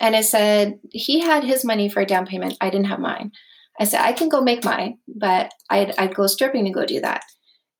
And 0.00 0.14
I 0.14 0.20
said, 0.20 0.78
he 0.90 1.20
had 1.20 1.42
his 1.42 1.64
money 1.64 1.88
for 1.88 2.00
a 2.00 2.06
down 2.06 2.26
payment. 2.26 2.58
I 2.60 2.68
didn't 2.68 2.88
have 2.88 3.00
mine. 3.00 3.32
I 3.80 3.84
said, 3.84 4.02
I 4.02 4.12
can 4.12 4.28
go 4.28 4.42
make 4.42 4.64
mine, 4.64 4.98
but 5.08 5.50
I'd, 5.70 5.94
I'd 5.98 6.14
go 6.14 6.26
stripping 6.26 6.66
to 6.66 6.70
go 6.70 6.84
do 6.84 7.00
that. 7.00 7.24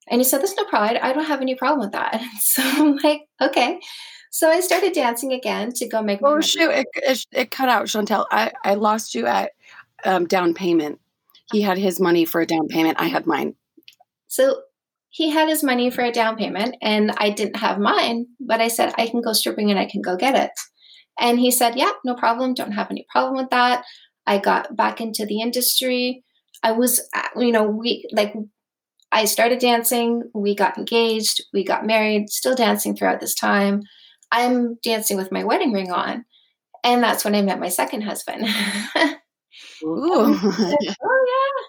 And 0.08 0.20
he 0.20 0.24
said, 0.24 0.40
There's 0.40 0.56
no 0.56 0.64
problem. 0.64 0.98
I 1.02 1.12
don't 1.12 1.26
have 1.26 1.42
any 1.42 1.54
problem 1.54 1.80
with 1.80 1.92
that. 1.92 2.22
So 2.40 2.62
I'm 2.64 2.96
like, 2.96 3.28
okay. 3.42 3.78
So 4.30 4.48
I 4.48 4.60
started 4.60 4.94
dancing 4.94 5.32
again 5.34 5.72
to 5.74 5.86
go 5.86 6.02
make. 6.02 6.20
Oh 6.22 6.40
shoot! 6.40 6.70
It, 6.70 6.86
it, 6.94 7.26
it, 7.32 7.50
cut 7.50 7.68
out, 7.68 7.86
Chantal. 7.86 8.26
I, 8.30 8.52
I 8.64 8.74
lost 8.74 9.14
you 9.14 9.26
at 9.26 9.52
um, 10.04 10.26
down 10.26 10.54
payment 10.54 11.00
he 11.52 11.62
had 11.62 11.78
his 11.78 12.00
money 12.00 12.24
for 12.24 12.40
a 12.40 12.46
down 12.46 12.68
payment. 12.68 13.00
I 13.00 13.06
had 13.06 13.26
mine. 13.26 13.54
So 14.28 14.62
he 15.10 15.30
had 15.30 15.48
his 15.48 15.62
money 15.62 15.90
for 15.90 16.02
a 16.02 16.12
down 16.12 16.36
payment 16.36 16.76
and 16.82 17.12
I 17.18 17.30
didn't 17.30 17.56
have 17.56 17.78
mine, 17.78 18.26
but 18.40 18.60
I 18.60 18.68
said, 18.68 18.92
I 18.98 19.06
can 19.06 19.22
go 19.22 19.32
stripping 19.32 19.70
and 19.70 19.78
I 19.78 19.86
can 19.86 20.02
go 20.02 20.16
get 20.16 20.34
it. 20.34 20.50
And 21.18 21.38
he 21.38 21.50
said, 21.50 21.76
Yeah, 21.76 21.92
no 22.04 22.14
problem. 22.14 22.52
Don't 22.52 22.72
have 22.72 22.90
any 22.90 23.06
problem 23.10 23.36
with 23.36 23.50
that. 23.50 23.84
I 24.26 24.38
got 24.38 24.76
back 24.76 25.00
into 25.00 25.24
the 25.24 25.40
industry. 25.40 26.22
I 26.62 26.72
was, 26.72 27.00
uh, 27.14 27.28
you 27.40 27.52
know, 27.52 27.64
we 27.64 28.06
like, 28.12 28.34
I 29.12 29.24
started 29.24 29.60
dancing. 29.60 30.24
We 30.34 30.54
got 30.54 30.76
engaged. 30.76 31.42
We 31.54 31.64
got 31.64 31.86
married, 31.86 32.28
still 32.28 32.54
dancing 32.54 32.94
throughout 32.94 33.20
this 33.20 33.34
time. 33.34 33.82
I'm 34.32 34.74
dancing 34.82 35.16
with 35.16 35.32
my 35.32 35.44
wedding 35.44 35.72
ring 35.72 35.92
on. 35.92 36.24
And 36.84 37.02
that's 37.02 37.24
when 37.24 37.34
I 37.34 37.42
met 37.42 37.60
my 37.60 37.68
second 37.68 38.02
husband. 38.02 38.46
Ooh. 39.84 40.38
oh 40.42 41.26
yeah. 41.28 41.66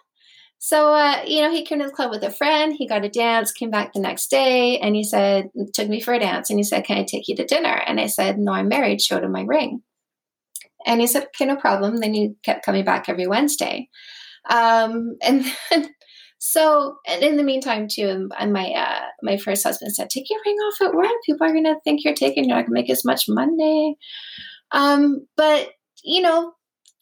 So 0.60 0.93
uh, 0.93 1.23
you 1.26 1.41
know, 1.41 1.52
he 1.52 1.63
came 1.63 1.80
to 1.80 1.86
the 1.86 1.91
club 1.91 2.12
with 2.12 2.23
a 2.23 2.32
friend. 2.32 2.73
He 2.76 2.88
got 2.88 3.06
a 3.06 3.10
dance. 3.10 3.52
Came 3.52 3.69
back 3.69 3.93
the 3.93 4.00
next 4.00 4.30
day, 4.30 4.80
and 4.80 4.95
he 4.95 5.04
said, 5.04 5.50
took 5.73 5.88
me 5.88 6.02
for 6.02 6.13
a 6.13 6.19
dance, 6.19 6.50
and 6.50 6.60
he 6.60 6.63
said, 6.63 6.84
"Can 6.84 6.97
I 6.97 7.04
take 7.04 7.28
you 7.28 7.36
to 7.36 7.45
dinner?" 7.45 7.82
And 7.88 8.00
I 8.00 8.08
said, 8.08 8.38
"No, 8.38 8.54
I'm 8.54 8.67
married." 8.67 9.02
Showed 9.02 9.23
him 9.23 9.32
my 9.32 9.43
ring, 9.43 9.82
and 10.86 11.00
he 11.00 11.08
said, 11.08 11.28
"Okay, 11.28 11.45
no 11.45 11.56
problem." 11.56 11.97
Then 11.97 12.13
he 12.13 12.34
kept 12.43 12.65
coming 12.65 12.84
back 12.84 13.08
every 13.08 13.28
Wednesday, 13.28 13.89
um, 14.50 15.15
and 15.23 15.45
then. 15.69 15.89
So, 16.39 16.97
and 17.08 17.23
in 17.23 17.38
the 17.38 17.43
meantime, 17.43 17.88
too, 17.88 18.30
and 18.38 18.54
my 18.54 18.69
uh, 18.69 19.06
my 19.23 19.38
first 19.38 19.63
husband 19.63 19.95
said, 19.95 20.10
"Take 20.10 20.30
your 20.30 20.39
ring 20.45 20.56
off 20.56 20.82
at 20.82 20.93
work. 20.93 21.12
People 21.26 21.47
are 21.47 21.52
going 21.52 21.63
to 21.63 21.80
think 21.84 22.04
you're 22.04 22.13
taking. 22.13 22.43
You're 22.43 22.58
not 22.58 22.67
going 22.67 22.76
to 22.76 22.82
make 22.82 22.89
as 22.91 23.04
much 23.04 23.26
money." 23.28 23.97
Um, 24.71 25.26
but 25.36 25.69
you 26.04 26.21
know, 26.21 26.54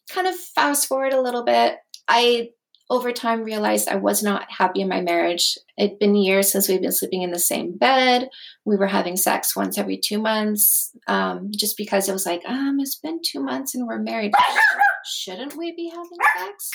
kind 0.09 0.27
of 0.27 0.35
fast 0.35 0.87
forward 0.87 1.13
a 1.13 1.21
little 1.21 1.43
bit, 1.43 1.77
I 2.07 2.49
over 2.89 3.11
time 3.11 3.43
realized 3.43 3.87
I 3.87 3.95
was 3.95 4.21
not 4.21 4.51
happy 4.51 4.81
in 4.81 4.87
my 4.87 5.01
marriage. 5.01 5.57
It'd 5.77 5.97
been 5.97 6.15
years 6.15 6.51
since 6.51 6.69
we've 6.69 6.81
been 6.81 6.91
sleeping 6.91 7.23
in 7.23 7.31
the 7.31 7.39
same 7.39 7.77
bed. 7.77 8.29
We 8.63 8.75
were 8.75 8.87
having 8.87 9.17
sex 9.17 9.55
once 9.55 9.77
every 9.77 9.97
two 9.97 10.21
months, 10.21 10.95
um, 11.07 11.49
just 11.55 11.77
because 11.77 12.07
it 12.07 12.13
was 12.13 12.25
like, 12.25 12.43
um, 12.45 12.77
it's 12.79 12.99
been 12.99 13.21
two 13.25 13.39
months 13.39 13.73
and 13.73 13.87
we're 13.87 13.99
married. 13.99 14.33
Shouldn't 15.05 15.57
we 15.57 15.75
be 15.75 15.89
having 15.89 16.17
sex? 16.37 16.69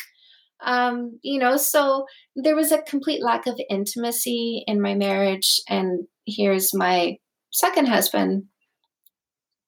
Um, 0.63 1.19
you 1.23 1.39
know, 1.39 1.57
so 1.57 2.07
there 2.35 2.57
was 2.57 2.73
a 2.73 2.83
complete 2.83 3.23
lack 3.23 3.47
of 3.47 3.61
intimacy 3.71 4.65
in 4.67 4.81
my 4.81 4.95
marriage. 4.95 5.61
And 5.69 6.07
here's 6.27 6.75
my 6.75 7.19
second 7.53 7.87
husband, 7.87 8.45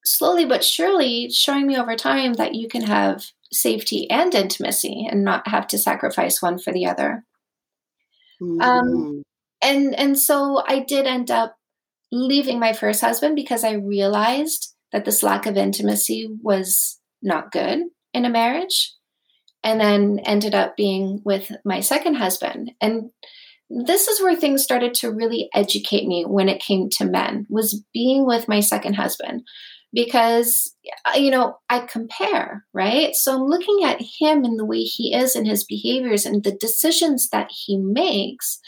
slowly 0.04 0.44
but 0.44 0.64
surely 0.64 1.30
showing 1.30 1.68
me 1.68 1.76
over 1.76 1.94
time 1.94 2.34
that 2.34 2.54
you 2.54 2.68
can 2.68 2.82
have 2.82 3.24
safety 3.52 4.08
and 4.10 4.34
intimacy 4.34 5.06
and 5.10 5.24
not 5.24 5.46
have 5.48 5.66
to 5.68 5.78
sacrifice 5.78 6.40
one 6.40 6.58
for 6.58 6.72
the 6.72 6.86
other. 6.86 7.24
Um, 8.40 8.58
mm. 8.58 8.62
Um, 8.62 9.22
and 9.62 9.94
and 9.94 10.18
so 10.18 10.62
I 10.66 10.80
did 10.80 11.06
end 11.06 11.30
up 11.30 11.56
leaving 12.10 12.58
my 12.58 12.72
first 12.72 13.00
husband 13.00 13.36
because 13.36 13.64
I 13.64 13.72
realized 13.72 14.74
that 14.92 15.04
this 15.04 15.22
lack 15.22 15.46
of 15.46 15.56
intimacy 15.56 16.28
was 16.42 16.98
not 17.22 17.52
good 17.52 17.80
in 18.12 18.24
a 18.24 18.30
marriage 18.30 18.92
and 19.64 19.80
then 19.80 20.18
ended 20.24 20.54
up 20.54 20.76
being 20.76 21.22
with 21.24 21.50
my 21.64 21.80
second 21.80 22.14
husband 22.14 22.72
and 22.80 23.10
this 23.70 24.06
is 24.06 24.20
where 24.20 24.36
things 24.36 24.62
started 24.62 24.92
to 24.92 25.10
really 25.10 25.48
educate 25.54 26.06
me 26.06 26.24
when 26.26 26.48
it 26.48 26.60
came 26.60 26.90
to 26.90 27.06
men 27.06 27.46
was 27.48 27.82
being 27.94 28.26
with 28.26 28.48
my 28.48 28.60
second 28.60 28.94
husband 28.94 29.42
because 29.92 30.74
uh, 31.04 31.16
you 31.16 31.30
know 31.30 31.56
i 31.68 31.80
compare 31.80 32.64
right? 32.72 33.14
So 33.14 33.34
i'm 33.34 33.48
looking 33.48 33.84
at 33.84 34.00
him 34.00 34.44
and 34.44 34.58
the 34.58 34.64
way 34.64 34.82
he 34.82 35.14
is 35.14 35.34
and 35.34 35.46
his 35.46 35.64
behaviors 35.64 36.26
and 36.26 36.42
the 36.42 36.52
decisions 36.52 37.28
that 37.30 37.50
he 37.50 37.76
makes 37.76 38.58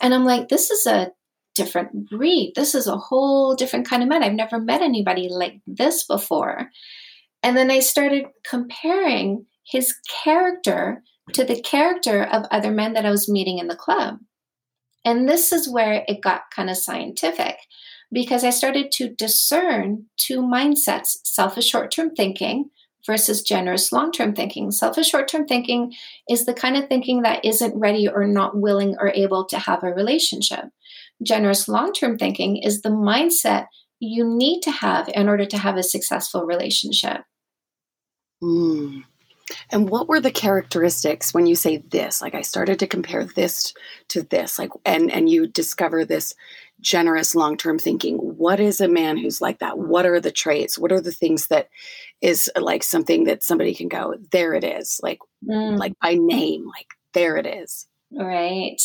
and 0.00 0.14
i'm 0.14 0.24
like 0.24 0.48
this 0.48 0.70
is 0.70 0.86
a 0.86 1.12
different 1.54 2.08
breed. 2.08 2.52
This 2.54 2.74
is 2.74 2.86
a 2.86 2.96
whole 2.96 3.54
different 3.54 3.88
kind 3.88 4.02
of 4.02 4.08
man. 4.08 4.22
I've 4.22 4.32
never 4.32 4.60
met 4.60 4.82
anybody 4.82 5.28
like 5.28 5.60
this 5.66 6.04
before. 6.04 6.70
And 7.42 7.56
then 7.56 7.70
i 7.70 7.80
started 7.80 8.26
comparing 8.48 9.46
his 9.66 9.94
character 10.22 11.02
to 11.32 11.44
the 11.44 11.60
character 11.60 12.24
of 12.24 12.44
other 12.50 12.70
men 12.70 12.94
that 12.94 13.06
i 13.06 13.10
was 13.10 13.28
meeting 13.28 13.58
in 13.58 13.68
the 13.68 13.76
club. 13.76 14.18
And 15.04 15.28
this 15.28 15.52
is 15.52 15.68
where 15.68 16.04
it 16.06 16.22
got 16.22 16.50
kind 16.54 16.68
of 16.68 16.76
scientific 16.76 17.56
because 18.12 18.44
I 18.44 18.50
started 18.50 18.90
to 18.92 19.08
discern 19.08 20.06
two 20.16 20.40
mindsets 20.40 21.18
selfish 21.24 21.66
short 21.66 21.90
term 21.90 22.14
thinking 22.14 22.70
versus 23.06 23.42
generous 23.42 23.92
long 23.92 24.12
term 24.12 24.34
thinking. 24.34 24.70
Selfish 24.70 25.08
short 25.08 25.28
term 25.28 25.46
thinking 25.46 25.94
is 26.28 26.44
the 26.44 26.54
kind 26.54 26.76
of 26.76 26.88
thinking 26.88 27.22
that 27.22 27.44
isn't 27.44 27.78
ready 27.78 28.08
or 28.08 28.26
not 28.26 28.56
willing 28.56 28.96
or 28.98 29.08
able 29.14 29.44
to 29.46 29.58
have 29.58 29.82
a 29.82 29.92
relationship. 29.92 30.64
Generous 31.22 31.68
long 31.68 31.92
term 31.92 32.18
thinking 32.18 32.56
is 32.56 32.82
the 32.82 32.90
mindset 32.90 33.66
you 34.00 34.24
need 34.24 34.62
to 34.62 34.70
have 34.70 35.10
in 35.14 35.28
order 35.28 35.44
to 35.44 35.58
have 35.58 35.76
a 35.76 35.82
successful 35.82 36.44
relationship. 36.44 37.22
Mm. 38.42 39.04
And 39.70 39.90
what 39.90 40.08
were 40.08 40.20
the 40.20 40.30
characteristics 40.30 41.34
when 41.34 41.46
you 41.46 41.54
say 41.54 41.78
this? 41.90 42.22
Like 42.22 42.34
I 42.34 42.42
started 42.42 42.78
to 42.78 42.86
compare 42.86 43.24
this 43.24 43.74
to 44.08 44.22
this, 44.22 44.58
like 44.58 44.70
and 44.84 45.10
and 45.10 45.28
you 45.28 45.46
discover 45.46 46.04
this 46.04 46.34
generous 46.80 47.34
long-term 47.34 47.78
thinking. 47.78 48.16
What 48.16 48.60
is 48.60 48.80
a 48.80 48.88
man 48.88 49.16
who's 49.16 49.40
like 49.40 49.58
that? 49.58 49.78
What 49.78 50.06
are 50.06 50.20
the 50.20 50.30
traits? 50.30 50.78
What 50.78 50.92
are 50.92 51.00
the 51.00 51.12
things 51.12 51.48
that 51.48 51.68
is 52.20 52.50
like 52.56 52.82
something 52.82 53.24
that 53.24 53.42
somebody 53.42 53.74
can 53.74 53.88
go, 53.88 54.14
there 54.32 54.54
it 54.54 54.64
is, 54.64 55.00
like 55.02 55.18
mm. 55.46 55.78
like 55.78 55.92
by 56.00 56.14
name, 56.14 56.66
like 56.66 56.88
there 57.14 57.36
it 57.36 57.46
is. 57.46 57.86
Right. 58.12 58.80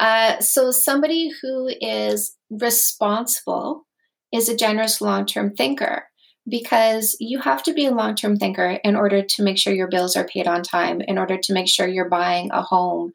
Uh, 0.00 0.40
so 0.40 0.70
somebody 0.70 1.30
who 1.40 1.70
is 1.80 2.36
responsible 2.50 3.86
is 4.32 4.48
a 4.48 4.56
generous 4.56 5.00
long-term 5.00 5.54
thinker 5.54 6.04
because 6.48 7.16
you 7.20 7.38
have 7.40 7.62
to 7.62 7.72
be 7.72 7.86
a 7.86 7.92
long 7.92 8.14
term 8.14 8.36
thinker 8.36 8.78
in 8.82 8.96
order 8.96 9.22
to 9.22 9.42
make 9.42 9.58
sure 9.58 9.72
your 9.72 9.88
bills 9.88 10.16
are 10.16 10.26
paid 10.26 10.46
on 10.46 10.62
time, 10.62 11.00
in 11.02 11.18
order 11.18 11.38
to 11.38 11.52
make 11.52 11.68
sure 11.68 11.86
you're 11.86 12.08
buying 12.08 12.50
a 12.50 12.62
home. 12.62 13.12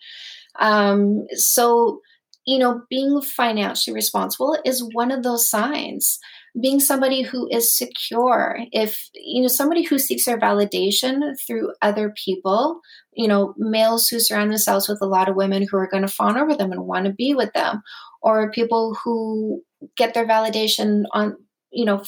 Um, 0.60 1.28
so, 1.34 2.02
you 2.48 2.58
know, 2.58 2.82
being 2.90 3.22
financially 3.22 3.94
responsible 3.94 4.58
is 4.64 4.90
one 4.94 5.12
of 5.12 5.22
those 5.22 5.50
signs. 5.50 6.18
Being 6.60 6.80
somebody 6.80 7.22
who 7.22 7.46
is 7.52 7.78
secure, 7.78 8.60
if, 8.72 9.10
you 9.14 9.42
know, 9.42 9.50
somebody 9.50 9.84
who 9.84 10.00
seeks 10.00 10.24
their 10.24 10.40
validation 10.40 11.36
through 11.46 11.74
other 11.82 12.16
people, 12.26 12.80
you 13.14 13.28
know, 13.28 13.54
males 13.58 14.08
who 14.08 14.22
surround 14.22 14.50
themselves 14.50 14.88
with 14.88 15.00
a 15.02 15.06
lot 15.06 15.28
of 15.28 15.36
women 15.36 15.68
who 15.70 15.76
are 15.76 15.90
going 15.90 16.04
to 16.04 16.08
fawn 16.08 16.38
over 16.38 16.56
them 16.56 16.72
and 16.72 16.88
want 16.88 17.06
to 17.06 17.12
be 17.12 17.36
with 17.36 17.52
them, 17.52 17.82
or 18.22 18.50
people 18.50 18.98
who 19.04 19.62
get 19.98 20.14
their 20.14 20.26
validation 20.26 21.04
on, 21.12 21.36
you 21.70 21.84
know, 21.84 22.02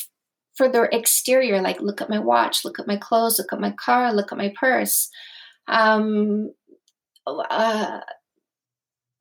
for 0.55 0.69
their 0.69 0.85
exterior, 0.85 1.61
like 1.61 1.81
look 1.81 2.01
at 2.01 2.09
my 2.09 2.17
watch, 2.17 2.63
look 2.63 2.79
at 2.79 2.87
my 2.87 2.95
clothes, 2.97 3.37
look 3.37 3.51
at 3.51 3.59
my 3.59 3.73
car, 3.83 4.13
look 4.13 4.31
at 4.31 4.37
my 4.37 4.53
purse. 4.57 5.09
Um, 5.67 6.53
uh, 7.27 7.99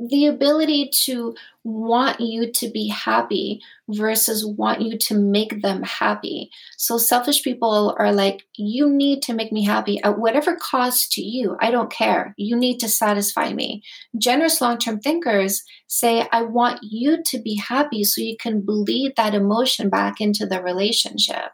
the 0.00 0.26
ability 0.26 0.90
to 0.92 1.34
want 1.64 2.20
you 2.20 2.50
to 2.52 2.70
be 2.70 2.88
happy 2.88 3.60
versus 3.88 4.46
want 4.46 4.80
you 4.80 4.96
to 4.96 5.14
make 5.14 5.60
them 5.60 5.82
happy. 5.82 6.50
So 6.76 6.98
selfish 6.98 7.42
people 7.42 7.94
are 7.98 8.12
like, 8.12 8.46
you 8.56 8.88
need 8.88 9.22
to 9.22 9.34
make 9.34 9.52
me 9.52 9.64
happy 9.64 10.00
at 10.02 10.18
whatever 10.18 10.56
cost 10.56 11.12
to 11.12 11.22
you. 11.22 11.56
I 11.60 11.70
don't 11.70 11.90
care. 11.90 12.34
You 12.36 12.56
need 12.56 12.78
to 12.78 12.88
satisfy 12.88 13.52
me. 13.52 13.82
Generous 14.16 14.60
long 14.60 14.78
term 14.78 15.00
thinkers 15.00 15.64
say, 15.88 16.26
I 16.32 16.42
want 16.42 16.80
you 16.82 17.22
to 17.24 17.38
be 17.38 17.56
happy 17.56 18.04
so 18.04 18.20
you 18.20 18.36
can 18.38 18.60
bleed 18.60 19.14
that 19.16 19.34
emotion 19.34 19.88
back 19.88 20.20
into 20.20 20.46
the 20.46 20.62
relationship. 20.62 21.50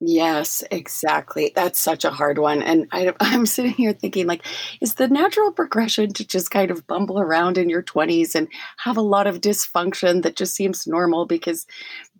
Yes, 0.00 0.62
exactly. 0.70 1.52
That's 1.54 1.78
such 1.78 2.04
a 2.04 2.10
hard 2.10 2.38
one. 2.38 2.62
And 2.62 2.86
I, 2.92 3.14
I'm 3.20 3.46
sitting 3.46 3.72
here 3.72 3.92
thinking, 3.94 4.26
like, 4.26 4.44
is 4.80 4.94
the 4.94 5.08
natural 5.08 5.52
progression 5.52 6.12
to 6.14 6.26
just 6.26 6.50
kind 6.50 6.70
of 6.70 6.86
bumble 6.86 7.18
around 7.18 7.56
in 7.56 7.70
your 7.70 7.82
20s 7.82 8.34
and 8.34 8.48
have 8.78 8.96
a 8.98 9.00
lot 9.02 9.26
of 9.26 9.40
dysfunction 9.40 10.22
that 10.22 10.36
just 10.36 10.54
seems 10.54 10.86
normal 10.86 11.24
because 11.24 11.66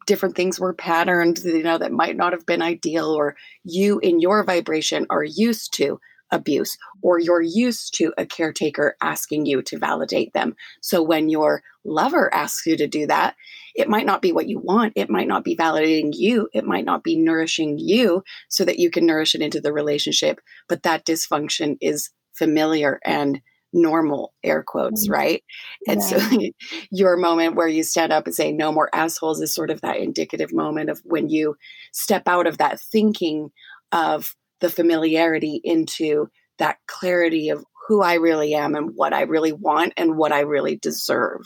different 0.06 0.36
things 0.36 0.60
were 0.60 0.74
patterned, 0.74 1.40
you 1.44 1.62
know, 1.62 1.78
that 1.78 1.92
might 1.92 2.16
not 2.16 2.32
have 2.32 2.46
been 2.46 2.62
ideal, 2.62 3.06
or 3.10 3.36
you 3.64 3.98
in 4.00 4.20
your 4.20 4.44
vibration 4.44 5.06
are 5.10 5.24
used 5.24 5.74
to 5.74 6.00
abuse, 6.30 6.76
or 7.02 7.18
you're 7.18 7.42
used 7.42 7.94
to 7.96 8.12
a 8.18 8.26
caretaker 8.26 8.96
asking 9.00 9.46
you 9.46 9.62
to 9.62 9.78
validate 9.78 10.32
them. 10.32 10.54
So 10.80 11.02
when 11.02 11.28
your 11.28 11.62
lover 11.84 12.32
asks 12.34 12.66
you 12.66 12.76
to 12.76 12.86
do 12.86 13.06
that, 13.06 13.36
it 13.74 13.88
might 13.88 14.06
not 14.06 14.22
be 14.22 14.32
what 14.32 14.48
you 14.48 14.58
want. 14.58 14.92
It 14.96 15.10
might 15.10 15.28
not 15.28 15.44
be 15.44 15.56
validating 15.56 16.10
you. 16.12 16.48
It 16.52 16.64
might 16.64 16.84
not 16.84 17.04
be 17.04 17.16
nourishing 17.16 17.78
you 17.78 18.24
so 18.48 18.64
that 18.64 18.78
you 18.78 18.90
can 18.90 19.06
nourish 19.06 19.34
it 19.34 19.42
into 19.42 19.60
the 19.60 19.72
relationship. 19.72 20.40
But 20.68 20.82
that 20.82 21.04
dysfunction 21.04 21.76
is 21.80 22.10
familiar 22.34 23.00
and 23.04 23.40
normal 23.72 24.32
air 24.42 24.62
quotes 24.62 25.04
mm-hmm. 25.04 25.12
right 25.12 25.44
and 25.86 26.00
yeah. 26.00 26.18
so 26.18 26.38
your 26.90 27.16
moment 27.16 27.56
where 27.56 27.68
you 27.68 27.82
stand 27.82 28.12
up 28.12 28.24
and 28.24 28.34
say 28.34 28.50
no 28.50 28.72
more 28.72 28.88
assholes 28.94 29.40
is 29.40 29.54
sort 29.54 29.70
of 29.70 29.80
that 29.82 29.98
indicative 29.98 30.52
moment 30.52 30.88
of 30.88 31.00
when 31.04 31.28
you 31.28 31.56
step 31.92 32.26
out 32.26 32.46
of 32.46 32.58
that 32.58 32.80
thinking 32.80 33.50
of 33.92 34.34
the 34.60 34.68
familiarity 34.68 35.60
into 35.62 36.28
that 36.58 36.78
clarity 36.86 37.50
of 37.50 37.64
who 37.86 38.02
I 38.02 38.14
really 38.14 38.54
am 38.54 38.74
and 38.74 38.92
what 38.94 39.12
I 39.12 39.22
really 39.22 39.52
want 39.52 39.92
and 39.96 40.16
what 40.16 40.32
I 40.32 40.40
really 40.40 40.76
deserve. 40.76 41.42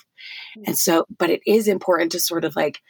Mm-hmm. 0.56 0.62
And 0.68 0.78
so, 0.78 1.06
but 1.18 1.30
it 1.30 1.40
is 1.46 1.68
important 1.68 2.12
to 2.12 2.20
sort 2.20 2.44
of 2.44 2.56
like, 2.56 2.80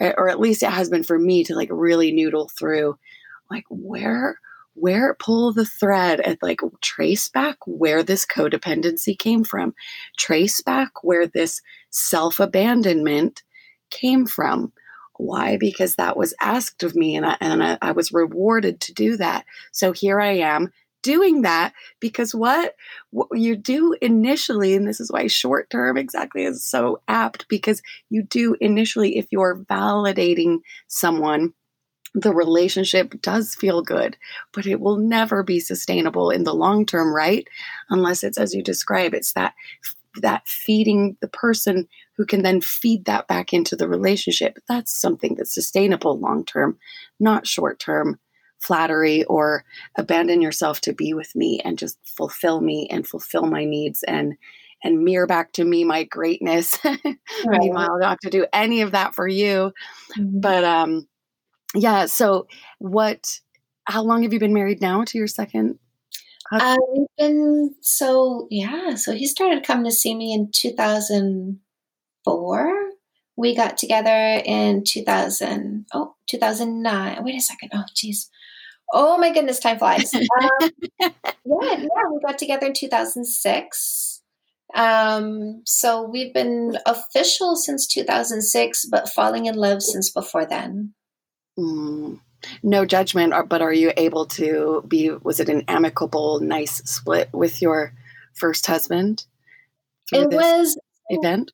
or 0.00 0.28
at 0.28 0.40
least 0.40 0.62
it 0.62 0.70
has 0.70 0.88
been 0.88 1.04
for 1.04 1.18
me 1.18 1.44
to 1.44 1.54
like 1.54 1.68
really 1.70 2.10
noodle 2.12 2.50
through 2.58 2.96
like 3.50 3.64
where 3.68 4.38
where 4.74 5.14
pull 5.18 5.52
the 5.52 5.66
thread 5.66 6.20
and 6.20 6.38
like 6.40 6.60
trace 6.80 7.28
back 7.28 7.56
where 7.66 8.02
this 8.02 8.24
codependency 8.24 9.18
came 9.18 9.42
from 9.44 9.74
trace 10.16 10.62
back 10.62 10.90
where 11.02 11.26
this 11.26 11.60
self-abandonment 11.90 13.42
came 13.90 14.24
from 14.24 14.72
why? 15.20 15.56
Because 15.56 15.96
that 15.96 16.16
was 16.16 16.34
asked 16.40 16.82
of 16.82 16.94
me 16.94 17.16
and 17.16 17.26
I, 17.26 17.36
and 17.40 17.62
I, 17.62 17.78
I 17.82 17.92
was 17.92 18.12
rewarded 18.12 18.80
to 18.80 18.94
do 18.94 19.16
that. 19.16 19.44
So 19.72 19.92
here 19.92 20.20
I 20.20 20.38
am 20.38 20.72
doing 21.02 21.42
that 21.42 21.72
because 21.98 22.34
what, 22.34 22.74
what 23.10 23.28
you 23.34 23.56
do 23.56 23.94
initially, 24.02 24.74
and 24.74 24.86
this 24.86 25.00
is 25.00 25.10
why 25.10 25.26
short 25.26 25.70
term 25.70 25.96
exactly 25.96 26.44
is 26.44 26.64
so 26.64 27.00
apt 27.08 27.48
because 27.48 27.82
you 28.10 28.22
do 28.22 28.56
initially, 28.60 29.16
if 29.16 29.26
you're 29.30 29.64
validating 29.70 30.58
someone, 30.88 31.54
the 32.14 32.34
relationship 32.34 33.20
does 33.22 33.54
feel 33.54 33.82
good, 33.82 34.16
but 34.52 34.66
it 34.66 34.80
will 34.80 34.96
never 34.96 35.42
be 35.42 35.60
sustainable 35.60 36.30
in 36.30 36.44
the 36.44 36.54
long 36.54 36.84
term, 36.84 37.14
right? 37.14 37.46
Unless 37.88 38.24
it's 38.24 38.38
as 38.38 38.52
you 38.52 38.62
describe, 38.62 39.14
it's 39.14 39.32
that 39.34 39.54
that 40.20 40.46
feeding 40.48 41.16
the 41.20 41.28
person 41.28 41.86
who 42.20 42.26
can 42.26 42.42
then 42.42 42.60
feed 42.60 43.06
that 43.06 43.26
back 43.28 43.50
into 43.50 43.74
the 43.74 43.88
relationship. 43.88 44.58
That's 44.68 44.94
something 44.94 45.36
that's 45.36 45.54
sustainable 45.54 46.20
long 46.20 46.44
term, 46.44 46.76
not 47.18 47.46
short 47.46 47.78
term 47.78 48.20
flattery 48.58 49.24
or 49.24 49.64
abandon 49.96 50.42
yourself 50.42 50.82
to 50.82 50.92
be 50.92 51.14
with 51.14 51.34
me 51.34 51.62
and 51.64 51.78
just 51.78 51.98
fulfill 52.04 52.60
me 52.60 52.86
and 52.90 53.08
fulfill 53.08 53.46
my 53.46 53.64
needs 53.64 54.02
and 54.02 54.34
and 54.84 55.02
mirror 55.02 55.26
back 55.26 55.52
to 55.52 55.64
me 55.64 55.82
my 55.82 56.04
greatness. 56.04 56.76
Right. 56.84 57.60
Meanwhile, 57.60 57.84
I 57.84 58.00
don't 58.00 58.10
have 58.10 58.18
to 58.18 58.28
do 58.28 58.44
any 58.52 58.82
of 58.82 58.92
that 58.92 59.14
for 59.14 59.26
you. 59.26 59.72
Mm-hmm. 60.18 60.40
But 60.40 60.64
um 60.64 61.08
yeah, 61.74 62.04
so 62.04 62.48
what 62.80 63.40
how 63.84 64.02
long 64.02 64.24
have 64.24 64.34
you 64.34 64.38
been 64.38 64.52
married 64.52 64.82
now 64.82 65.04
to 65.04 65.16
your 65.16 65.26
second 65.26 65.78
uh, 66.52 66.76
we've 66.92 67.06
been 67.16 67.74
so 67.80 68.48
yeah. 68.50 68.96
So 68.96 69.12
he 69.14 69.26
started 69.26 69.64
coming 69.64 69.84
to 69.84 69.92
see 69.92 70.14
me 70.14 70.34
in 70.34 70.50
2004. 72.30 72.90
We 73.36 73.56
got 73.56 73.78
together 73.78 74.42
in 74.44 74.84
2000. 74.84 75.86
Oh, 75.94 76.14
2009. 76.28 77.24
Wait 77.24 77.36
a 77.36 77.40
second. 77.40 77.70
Oh, 77.72 77.84
geez. 77.94 78.30
Oh 78.92 79.18
my 79.18 79.32
goodness, 79.32 79.60
time 79.60 79.78
flies. 79.78 80.12
um, 80.14 80.70
yeah, 81.00 81.10
yeah. 81.44 81.86
We 82.12 82.20
got 82.26 82.38
together 82.38 82.66
in 82.66 82.74
2006. 82.74 84.22
Um, 84.74 85.62
so 85.64 86.02
we've 86.02 86.34
been 86.34 86.76
official 86.86 87.56
since 87.56 87.86
2006, 87.86 88.86
but 88.86 89.08
falling 89.08 89.46
in 89.46 89.54
love 89.54 89.82
since 89.82 90.10
before 90.10 90.46
then. 90.46 90.94
Mm 91.58 92.20
no 92.62 92.86
judgment 92.86 93.34
but 93.50 93.60
are 93.60 93.72
you 93.72 93.92
able 93.98 94.24
to 94.24 94.82
be 94.88 95.10
was 95.10 95.40
it 95.40 95.50
an 95.50 95.62
amicable 95.68 96.40
nice 96.40 96.76
split 96.90 97.28
with 97.34 97.60
your 97.60 97.92
first 98.32 98.66
husband 98.66 99.26
it 100.12 100.28
was 100.30 100.78
event? 101.08 101.52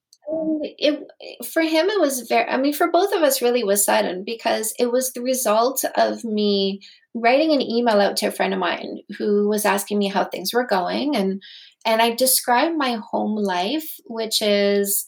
It 0.62 1.01
for 1.47 1.62
him 1.62 1.89
it 1.89 2.01
was 2.01 2.23
very 2.23 2.49
i 2.49 2.57
mean 2.57 2.73
for 2.73 2.91
both 2.91 3.12
of 3.15 3.23
us 3.23 3.41
really 3.41 3.62
was 3.62 3.85
sudden 3.85 4.25
because 4.25 4.75
it 4.79 4.91
was 4.91 5.12
the 5.12 5.23
result 5.23 5.85
of 5.97 6.25
me 6.25 6.81
writing 7.17 7.53
an 7.53 7.62
email 7.62 8.01
out 8.01 8.17
to 8.17 8.27
a 8.27 8.31
friend 8.31 8.53
of 8.53 8.61
mine 8.61 8.99
who 9.19 9.49
was 9.49 9.65
asking 9.65 9.99
me 9.99 10.09
how 10.09 10.25
things 10.25 10.53
were 10.53 10.67
going. 10.67 11.17
And 11.17 11.43
and 11.85 12.03
i 12.03 12.15
described 12.15 12.77
my 12.77 12.99
home 13.11 13.37
life 13.37 13.89
which 14.07 14.43
is 14.43 15.07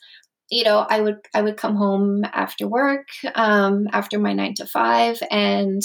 you 0.50 0.64
know 0.64 0.86
i 0.88 1.00
would 1.00 1.16
i 1.34 1.42
would 1.42 1.56
come 1.56 1.76
home 1.76 2.22
after 2.32 2.66
work 2.66 3.08
um, 3.34 3.86
after 3.92 4.18
my 4.18 4.32
nine 4.32 4.54
to 4.54 4.66
five 4.66 5.20
and 5.30 5.82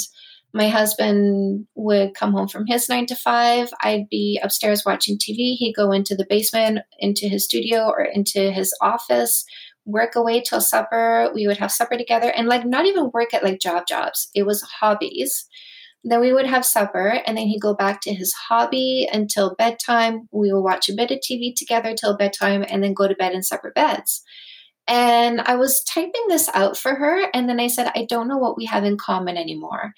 my 0.54 0.68
husband 0.68 1.66
would 1.74 2.14
come 2.14 2.32
home 2.32 2.46
from 2.46 2.64
his 2.66 2.88
nine 2.88 3.06
to 3.06 3.16
five. 3.16 3.70
I'd 3.82 4.08
be 4.08 4.40
upstairs 4.40 4.84
watching 4.86 5.18
TV. 5.18 5.56
He'd 5.56 5.74
go 5.76 5.90
into 5.90 6.14
the 6.14 6.26
basement, 6.30 6.78
into 7.00 7.28
his 7.28 7.44
studio, 7.44 7.88
or 7.88 8.04
into 8.04 8.52
his 8.52 8.72
office, 8.80 9.44
work 9.84 10.14
away 10.14 10.40
till 10.40 10.60
supper. 10.60 11.28
We 11.34 11.48
would 11.48 11.56
have 11.56 11.72
supper 11.72 11.96
together 11.96 12.28
and 12.28 12.46
like 12.46 12.64
not 12.64 12.86
even 12.86 13.10
work 13.12 13.34
at 13.34 13.42
like 13.42 13.60
job 13.60 13.88
jobs. 13.88 14.30
It 14.32 14.44
was 14.44 14.62
hobbies. 14.62 15.48
Then 16.04 16.20
we 16.20 16.32
would 16.32 16.46
have 16.46 16.64
supper 16.64 17.20
and 17.26 17.36
then 17.36 17.48
he'd 17.48 17.60
go 17.60 17.74
back 17.74 18.00
to 18.02 18.14
his 18.14 18.32
hobby 18.32 19.08
until 19.12 19.56
bedtime. 19.56 20.28
We 20.30 20.52
would 20.52 20.60
watch 20.60 20.88
a 20.88 20.94
bit 20.94 21.10
of 21.10 21.18
TV 21.18 21.52
together 21.56 21.94
till 21.94 22.16
bedtime 22.16 22.64
and 22.68 22.80
then 22.80 22.94
go 22.94 23.08
to 23.08 23.14
bed 23.16 23.32
in 23.32 23.42
separate 23.42 23.74
beds. 23.74 24.22
And 24.86 25.40
I 25.40 25.56
was 25.56 25.82
typing 25.82 26.28
this 26.28 26.48
out 26.54 26.76
for 26.76 26.94
her 26.94 27.28
and 27.32 27.48
then 27.48 27.58
I 27.58 27.68
said, 27.68 27.90
I 27.96 28.06
don't 28.08 28.28
know 28.28 28.36
what 28.36 28.56
we 28.56 28.66
have 28.66 28.84
in 28.84 28.98
common 28.98 29.36
anymore. 29.36 29.94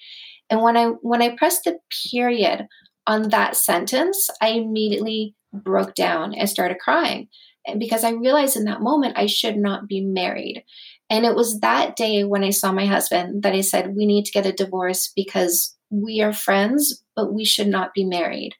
And 0.49 0.61
when 0.61 0.77
I 0.77 0.85
when 1.01 1.21
I 1.21 1.35
pressed 1.35 1.65
the 1.65 1.79
period 2.11 2.67
on 3.05 3.29
that 3.29 3.55
sentence, 3.55 4.29
I 4.41 4.49
immediately 4.49 5.35
broke 5.53 5.95
down 5.95 6.33
and 6.33 6.49
started 6.49 6.79
crying. 6.79 7.27
And 7.65 7.79
because 7.79 8.03
I 8.03 8.11
realized 8.11 8.55
in 8.55 8.65
that 8.65 8.81
moment 8.81 9.17
I 9.17 9.25
should 9.25 9.57
not 9.57 9.87
be 9.87 10.01
married. 10.01 10.63
And 11.09 11.25
it 11.25 11.35
was 11.35 11.59
that 11.59 11.95
day 11.95 12.23
when 12.23 12.43
I 12.43 12.49
saw 12.49 12.71
my 12.71 12.85
husband 12.85 13.43
that 13.43 13.53
I 13.53 13.61
said, 13.61 13.95
We 13.95 14.05
need 14.05 14.25
to 14.25 14.31
get 14.31 14.45
a 14.45 14.51
divorce 14.51 15.11
because 15.15 15.75
we 15.89 16.21
are 16.21 16.33
friends, 16.33 17.03
but 17.15 17.33
we 17.33 17.45
should 17.45 17.67
not 17.67 17.93
be 17.93 18.03
married. 18.03 18.53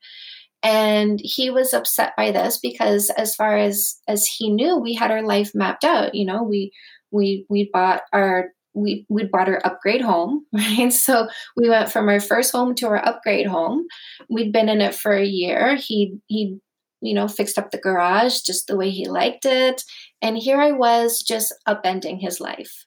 And 0.64 1.20
he 1.24 1.50
was 1.50 1.74
upset 1.74 2.14
by 2.18 2.32
this 2.32 2.58
because 2.58 3.10
as 3.12 3.36
far 3.36 3.58
as 3.58 3.98
as 4.08 4.26
he 4.26 4.50
knew, 4.50 4.78
we 4.78 4.94
had 4.94 5.12
our 5.12 5.22
life 5.22 5.52
mapped 5.54 5.84
out. 5.84 6.16
You 6.16 6.26
know, 6.26 6.44
we 6.44 6.72
we 7.12 7.46
we 7.50 7.70
bought 7.72 8.02
our 8.12 8.50
we 8.78 9.06
we 9.10 9.26
bought 9.26 9.50
our 9.50 9.62
upgrade 9.66 10.02
home, 10.02 10.46
right? 10.54 10.92
So 10.94 11.28
we 11.56 11.70
went 11.70 11.92
from 11.92 12.08
our 12.08 12.20
first 12.20 12.52
home 12.52 12.76
to 12.76 12.88
our 12.88 13.06
upgrade 13.06 13.48
home. 13.48 13.86
We'd 14.30 14.54
been 14.54 14.70
in 14.70 14.82
it 14.82 14.96
for 14.96 15.14
a 15.14 15.26
year. 15.26 15.76
He 15.76 16.18
he 16.28 16.58
you 17.02 17.14
know 17.14 17.28
fixed 17.28 17.58
up 17.58 17.72
the 17.72 17.78
garage 17.78 18.42
just 18.42 18.68
the 18.68 18.78
way 18.78 18.90
he 18.90 19.08
liked 19.08 19.46
it, 19.46 19.84
and 20.22 20.38
here 20.38 20.60
I 20.60 20.72
was 20.72 21.22
just 21.22 21.54
upending 21.68 22.20
his 22.22 22.40
life. 22.40 22.86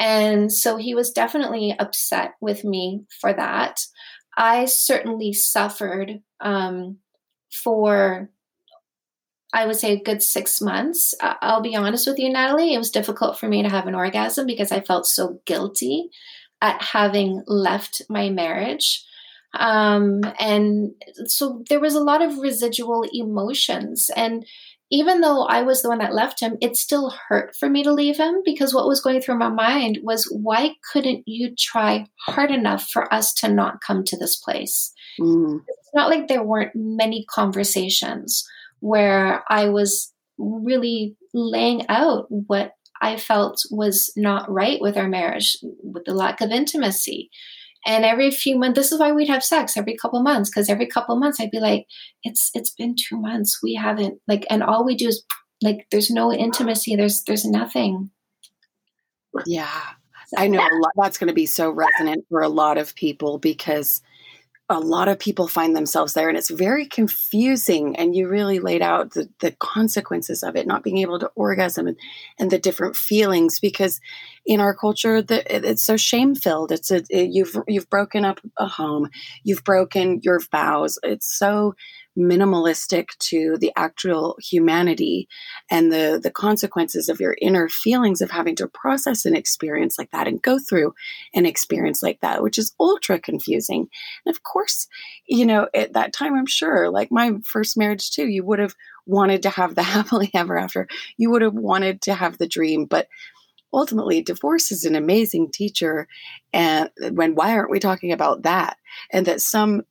And 0.00 0.52
so 0.52 0.76
he 0.76 0.94
was 0.94 1.10
definitely 1.10 1.74
upset 1.78 2.34
with 2.40 2.64
me 2.64 3.02
for 3.20 3.32
that. 3.32 3.80
I 4.36 4.66
certainly 4.66 5.32
suffered 5.32 6.20
um, 6.40 6.98
for 7.52 8.30
I 9.52 9.66
would 9.66 9.76
say 9.76 9.92
a 9.92 10.02
good 10.02 10.22
six 10.22 10.60
months. 10.60 11.14
I'll 11.20 11.62
be 11.62 11.74
honest 11.74 12.06
with 12.06 12.18
you, 12.18 12.30
Natalie. 12.30 12.74
It 12.74 12.78
was 12.78 12.90
difficult 12.90 13.38
for 13.38 13.48
me 13.48 13.62
to 13.62 13.68
have 13.68 13.86
an 13.86 13.94
orgasm 13.94 14.46
because 14.46 14.70
I 14.70 14.80
felt 14.80 15.06
so 15.06 15.40
guilty 15.46 16.10
at 16.60 16.82
having 16.82 17.42
left 17.46 18.02
my 18.08 18.28
marriage. 18.28 19.04
Um, 19.54 20.20
and 20.38 20.92
so 21.26 21.64
there 21.70 21.80
was 21.80 21.94
a 21.94 22.00
lot 22.00 22.20
of 22.20 22.38
residual 22.38 23.04
emotions. 23.12 24.10
And 24.14 24.44
even 24.90 25.20
though 25.22 25.44
I 25.44 25.62
was 25.62 25.80
the 25.80 25.88
one 25.88 25.98
that 25.98 26.14
left 26.14 26.40
him, 26.40 26.58
it 26.60 26.76
still 26.76 27.14
hurt 27.28 27.56
for 27.56 27.70
me 27.70 27.82
to 27.84 27.92
leave 27.92 28.18
him 28.18 28.42
because 28.44 28.74
what 28.74 28.86
was 28.86 29.00
going 29.00 29.20
through 29.20 29.38
my 29.38 29.48
mind 29.48 30.00
was 30.02 30.24
why 30.30 30.74
couldn't 30.92 31.24
you 31.26 31.54
try 31.56 32.06
hard 32.26 32.50
enough 32.50 32.88
for 32.88 33.12
us 33.12 33.32
to 33.34 33.48
not 33.48 33.80
come 33.80 34.04
to 34.04 34.16
this 34.16 34.36
place? 34.36 34.92
Mm. 35.20 35.60
It's 35.66 35.90
not 35.94 36.10
like 36.10 36.28
there 36.28 36.42
weren't 36.42 36.74
many 36.74 37.24
conversations 37.30 38.46
where 38.80 39.44
I 39.48 39.68
was 39.68 40.12
really 40.38 41.16
laying 41.34 41.86
out 41.88 42.26
what 42.28 42.72
I 43.00 43.16
felt 43.16 43.62
was 43.70 44.12
not 44.16 44.50
right 44.50 44.80
with 44.80 44.96
our 44.96 45.08
marriage, 45.08 45.56
with 45.62 46.04
the 46.04 46.14
lack 46.14 46.40
of 46.40 46.50
intimacy. 46.50 47.30
And 47.86 48.04
every 48.04 48.30
few 48.30 48.58
months, 48.58 48.76
this 48.76 48.92
is 48.92 48.98
why 48.98 49.12
we'd 49.12 49.28
have 49.28 49.44
sex 49.44 49.76
every 49.76 49.96
couple 49.96 50.22
months, 50.22 50.50
because 50.50 50.68
every 50.68 50.86
couple 50.86 51.16
months 51.18 51.40
I'd 51.40 51.50
be 51.50 51.60
like, 51.60 51.86
"It's 52.24 52.50
it's 52.54 52.70
been 52.70 52.96
two 52.96 53.16
months, 53.20 53.60
we 53.62 53.74
haven't 53.74 54.20
like," 54.26 54.46
and 54.50 54.62
all 54.62 54.84
we 54.84 54.96
do 54.96 55.08
is 55.08 55.22
like, 55.62 55.86
there's 55.90 56.10
no 56.10 56.32
intimacy, 56.32 56.96
there's 56.96 57.22
there's 57.24 57.44
nothing. 57.44 58.10
Yeah, 59.46 59.70
I 60.36 60.48
know 60.48 60.60
a 60.60 60.76
lot, 60.80 60.92
that's 60.96 61.18
going 61.18 61.28
to 61.28 61.34
be 61.34 61.46
so 61.46 61.70
resonant 61.70 62.24
for 62.28 62.42
a 62.42 62.48
lot 62.48 62.78
of 62.78 62.94
people 62.94 63.38
because 63.38 64.02
a 64.70 64.78
lot 64.78 65.08
of 65.08 65.18
people 65.18 65.48
find 65.48 65.74
themselves 65.74 66.12
there 66.12 66.28
and 66.28 66.36
it's 66.36 66.50
very 66.50 66.86
confusing 66.86 67.96
and 67.96 68.14
you 68.14 68.28
really 68.28 68.58
laid 68.58 68.82
out 68.82 69.12
the, 69.12 69.28
the 69.40 69.52
consequences 69.52 70.42
of 70.42 70.56
it 70.56 70.66
not 70.66 70.82
being 70.82 70.98
able 70.98 71.18
to 71.18 71.30
orgasm 71.34 71.86
and, 71.86 71.96
and 72.38 72.50
the 72.50 72.58
different 72.58 72.94
feelings 72.94 73.60
because 73.60 74.00
in 74.44 74.60
our 74.60 74.74
culture 74.74 75.22
the, 75.22 75.54
it, 75.54 75.64
it's 75.64 75.84
so 75.84 75.96
shame 75.96 76.34
filled 76.34 76.70
it's 76.70 76.90
a 76.90 77.02
it, 77.08 77.30
you've 77.30 77.56
you've 77.66 77.88
broken 77.88 78.24
up 78.24 78.40
a 78.58 78.66
home 78.66 79.08
you've 79.44 79.64
broken 79.64 80.20
your 80.22 80.40
vows. 80.50 80.98
It's 81.02 81.26
so 81.26 81.74
minimalistic 82.18 83.16
to 83.18 83.56
the 83.58 83.72
actual 83.76 84.36
humanity 84.42 85.28
and 85.70 85.92
the 85.92 86.18
the 86.22 86.30
consequences 86.30 87.08
of 87.08 87.20
your 87.20 87.36
inner 87.40 87.68
feelings 87.68 88.20
of 88.20 88.30
having 88.30 88.56
to 88.56 88.66
process 88.66 89.24
an 89.24 89.36
experience 89.36 89.98
like 89.98 90.10
that 90.10 90.26
and 90.26 90.42
go 90.42 90.58
through 90.58 90.92
an 91.34 91.46
experience 91.46 92.02
like 92.02 92.20
that 92.20 92.42
which 92.42 92.58
is 92.58 92.74
ultra 92.80 93.18
confusing. 93.18 93.88
And 94.26 94.34
of 94.34 94.42
course 94.42 94.88
you 95.26 95.46
know 95.46 95.68
at 95.74 95.92
that 95.92 96.12
time 96.12 96.34
i'm 96.34 96.46
sure 96.46 96.90
like 96.90 97.10
my 97.10 97.32
first 97.44 97.76
marriage 97.76 98.10
too 98.10 98.26
you 98.26 98.44
would 98.44 98.58
have 98.58 98.74
wanted 99.08 99.42
to 99.42 99.50
have 99.50 99.74
the 99.74 99.82
happily 99.94 100.30
ever 100.34 100.56
after. 100.56 100.86
You 101.16 101.30
would 101.30 101.42
have 101.42 101.54
wanted 101.54 102.02
to 102.02 102.14
have 102.14 102.38
the 102.38 102.46
dream 102.46 102.84
but 102.84 103.08
ultimately 103.72 104.22
divorce 104.22 104.70
is 104.70 104.84
an 104.84 104.94
amazing 104.94 105.50
teacher 105.50 106.08
and 106.54 106.88
when 107.10 107.34
why 107.34 107.52
aren't 107.52 107.70
we 107.70 107.80
talking 107.80 108.12
about 108.12 108.42
that? 108.42 108.76
And 109.12 109.26
that 109.26 109.40
some 109.40 109.82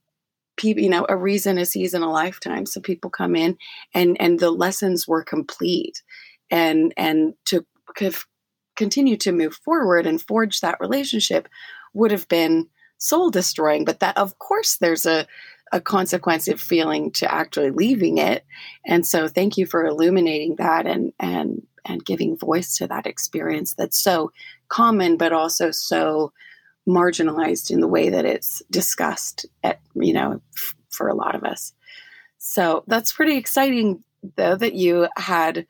people 0.57 0.83
you 0.83 0.89
know 0.89 1.05
a 1.07 1.15
reason 1.15 1.57
a 1.57 1.65
season 1.65 2.01
a 2.01 2.11
lifetime 2.11 2.65
so 2.65 2.81
people 2.81 3.09
come 3.09 3.35
in 3.35 3.57
and 3.93 4.17
and 4.19 4.39
the 4.39 4.51
lessons 4.51 5.07
were 5.07 5.23
complete. 5.23 6.01
And 6.49 6.93
and 6.97 7.33
to 7.45 7.65
continue 8.75 9.17
to 9.17 9.31
move 9.31 9.55
forward 9.55 10.05
and 10.05 10.21
forge 10.21 10.59
that 10.59 10.79
relationship 10.79 11.47
would 11.93 12.11
have 12.11 12.27
been 12.27 12.67
soul 12.99 13.29
destroying 13.29 13.85
but 13.85 13.99
that 13.99 14.17
of 14.17 14.37
course 14.39 14.77
there's 14.77 15.05
a 15.05 15.27
a 15.71 15.81
consequence 15.81 16.47
of 16.47 16.61
feeling 16.61 17.11
to 17.11 17.31
actually 17.31 17.71
leaving 17.71 18.17
it. 18.17 18.45
And 18.85 19.05
so 19.05 19.27
thank 19.27 19.57
you 19.57 19.65
for 19.65 19.85
illuminating 19.85 20.55
that 20.57 20.85
and 20.85 21.13
and 21.19 21.65
and 21.85 22.03
giving 22.03 22.37
voice 22.37 22.77
to 22.77 22.87
that 22.87 23.07
experience 23.07 23.73
that's 23.73 23.97
so 23.97 24.31
common 24.67 25.15
but 25.15 25.31
also 25.31 25.71
so 25.71 26.33
marginalized 26.87 27.69
in 27.69 27.81
the 27.81 27.87
way 27.87 28.09
that 28.09 28.25
it's 28.25 28.61
discussed 28.71 29.45
at 29.63 29.79
you 29.95 30.13
know 30.13 30.41
f- 30.55 30.75
for 30.89 31.07
a 31.07 31.15
lot 31.15 31.35
of 31.35 31.43
us. 31.43 31.73
So 32.37 32.83
that's 32.87 33.13
pretty 33.13 33.37
exciting 33.37 34.03
though 34.35 34.55
that 34.55 34.73
you 34.73 35.07
had 35.17 35.65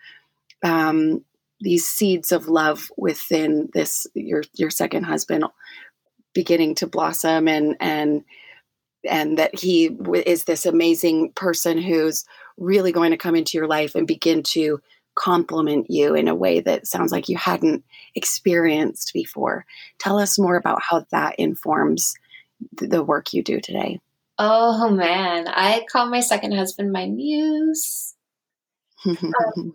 um, 0.64 1.24
these 1.60 1.86
seeds 1.86 2.32
of 2.32 2.48
love 2.48 2.92
within 2.98 3.70
this 3.74 4.08
your 4.14 4.44
your 4.54 4.70
second 4.70 5.04
husband 5.04 5.44
beginning 6.34 6.76
to 6.76 6.88
blossom 6.88 7.48
and 7.48 7.76
and 7.80 8.24
and 9.10 9.38
that 9.38 9.58
he 9.58 9.86
is 10.26 10.44
this 10.44 10.66
amazing 10.66 11.32
person 11.34 11.78
who's 11.78 12.26
really 12.58 12.92
going 12.92 13.12
to 13.12 13.18
come 13.18 13.36
into 13.36 13.58
your 13.58 13.68
life 13.68 13.96
and 13.96 14.08
begin 14.08 14.44
to 14.44 14.82
complement 15.18 15.88
you 15.90 16.14
in 16.14 16.28
a 16.28 16.36
way 16.36 16.62
that 16.62 16.88
sounds 16.88 17.12
like 17.12 17.28
you 17.28 17.38
hadn't 17.38 17.84
experienced 18.16 19.12
before. 19.14 19.66
Tell 20.00 20.20
us 20.20 20.40
more 20.40 20.56
about 20.56 20.82
how 20.88 21.06
that 21.12 21.36
informs 21.38 22.14
the 22.74 23.04
work 23.04 23.34
you 23.34 23.44
do 23.44 23.60
today. 23.60 24.00
Oh 24.38 24.90
man, 24.90 25.48
I 25.48 25.86
call 25.92 26.10
my 26.10 26.20
second 26.20 26.54
husband 26.54 26.92
my 26.92 27.08
muse. 27.08 28.14
um, 29.06 29.26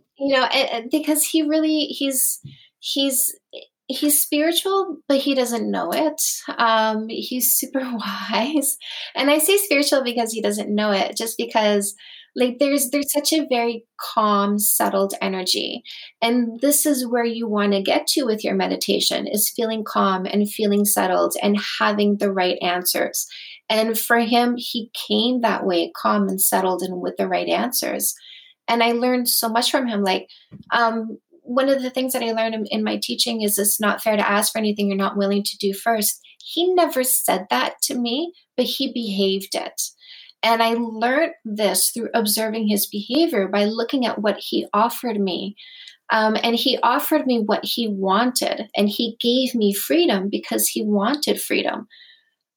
you 0.18 0.36
know, 0.36 0.48
because 0.90 1.24
he 1.24 1.42
really 1.42 1.86
he's 1.86 2.40
he's 2.78 3.34
he's 3.88 4.22
spiritual, 4.22 4.98
but 5.08 5.18
he 5.18 5.34
doesn't 5.34 5.68
know 5.68 5.90
it. 5.92 6.22
Um, 6.56 7.08
he's 7.08 7.52
super 7.52 7.80
wise, 8.30 8.78
and 9.16 9.30
I 9.30 9.38
say 9.38 9.56
spiritual 9.58 10.04
because 10.04 10.32
he 10.32 10.40
doesn't 10.40 10.72
know 10.72 10.92
it, 10.92 11.16
just 11.16 11.36
because 11.36 11.94
like 12.34 12.58
there's 12.58 12.90
there's 12.90 13.12
such 13.12 13.32
a 13.32 13.46
very 13.48 13.84
calm 14.00 14.58
settled 14.58 15.14
energy 15.20 15.82
and 16.20 16.60
this 16.60 16.86
is 16.86 17.06
where 17.06 17.24
you 17.24 17.46
want 17.46 17.72
to 17.72 17.82
get 17.82 18.06
to 18.06 18.24
with 18.24 18.42
your 18.42 18.54
meditation 18.54 19.26
is 19.26 19.52
feeling 19.54 19.84
calm 19.84 20.24
and 20.26 20.50
feeling 20.50 20.84
settled 20.84 21.34
and 21.42 21.58
having 21.78 22.16
the 22.16 22.32
right 22.32 22.58
answers 22.62 23.26
and 23.68 23.98
for 23.98 24.18
him 24.18 24.54
he 24.56 24.90
came 24.94 25.40
that 25.40 25.66
way 25.66 25.92
calm 25.96 26.28
and 26.28 26.40
settled 26.40 26.82
and 26.82 27.00
with 27.00 27.16
the 27.16 27.28
right 27.28 27.48
answers 27.48 28.14
and 28.68 28.82
I 28.82 28.92
learned 28.92 29.28
so 29.28 29.48
much 29.48 29.70
from 29.70 29.86
him. 29.86 30.02
Like, 30.02 30.28
um, 30.70 31.18
one 31.42 31.68
of 31.68 31.82
the 31.82 31.90
things 31.90 32.12
that 32.12 32.22
I 32.22 32.32
learned 32.32 32.54
in, 32.54 32.66
in 32.66 32.84
my 32.84 32.98
teaching 33.02 33.42
is 33.42 33.58
it's 33.58 33.80
not 33.80 34.02
fair 34.02 34.16
to 34.16 34.28
ask 34.28 34.52
for 34.52 34.58
anything 34.58 34.88
you're 34.88 34.96
not 34.96 35.16
willing 35.16 35.42
to 35.42 35.58
do 35.58 35.74
first. 35.74 36.20
He 36.38 36.72
never 36.72 37.02
said 37.02 37.46
that 37.50 37.74
to 37.82 37.98
me, 37.98 38.32
but 38.56 38.66
he 38.66 38.92
behaved 38.92 39.54
it. 39.54 39.80
And 40.42 40.62
I 40.62 40.74
learned 40.74 41.34
this 41.44 41.90
through 41.90 42.10
observing 42.14 42.68
his 42.68 42.86
behavior 42.86 43.48
by 43.48 43.64
looking 43.64 44.06
at 44.06 44.20
what 44.20 44.38
he 44.38 44.66
offered 44.72 45.20
me. 45.20 45.56
Um, 46.10 46.36
and 46.42 46.56
he 46.56 46.78
offered 46.82 47.26
me 47.26 47.40
what 47.40 47.64
he 47.64 47.88
wanted, 47.88 48.68
and 48.76 48.88
he 48.88 49.16
gave 49.20 49.54
me 49.54 49.72
freedom 49.72 50.28
because 50.28 50.68
he 50.68 50.82
wanted 50.82 51.40
freedom. 51.40 51.88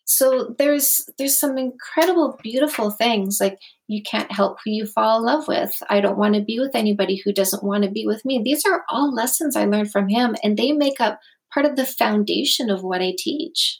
So 0.06 0.56
there's 0.60 1.10
there's 1.18 1.40
some 1.40 1.58
incredible, 1.58 2.38
beautiful 2.44 2.92
things 2.92 3.40
like 3.40 3.58
you 3.88 4.04
can't 4.04 4.32
help 4.32 4.58
who 4.64 4.72
you 4.72 4.86
fall 4.86 5.20
in 5.20 5.26
love 5.26 5.48
with. 5.48 5.82
I 5.90 6.02
don't 6.02 6.18
want 6.18 6.36
to 6.36 6.42
be 6.42 6.60
with 6.60 6.76
anybody 6.76 7.22
who 7.24 7.34
doesn't 7.34 7.64
want 7.64 7.84
to 7.84 7.90
be 7.90 8.06
with 8.06 8.26
me. 8.26 8.42
These 8.44 8.66
are 8.66 8.84
all 8.90 9.14
lessons 9.14 9.56
I 9.56 9.66
learned 9.66 9.92
from 9.92 10.10
him, 10.10 10.36
and 10.44 10.58
they 10.58 10.72
make 10.72 11.00
up 11.00 11.20
part 11.54 11.66
of 11.66 11.76
the 11.76 11.86
foundation 11.86 12.70
of 12.70 12.84
what 12.84 13.02
I 13.02 13.14
teach. 13.18 13.80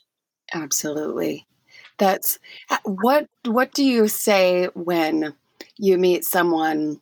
Absolutely. 0.54 1.46
That's 1.98 2.40
what 2.84 3.28
what 3.46 3.74
do 3.74 3.84
you 3.84 4.08
say 4.08 4.66
when 4.74 5.34
you 5.78 5.98
meet 5.98 6.26
someone 6.26 7.00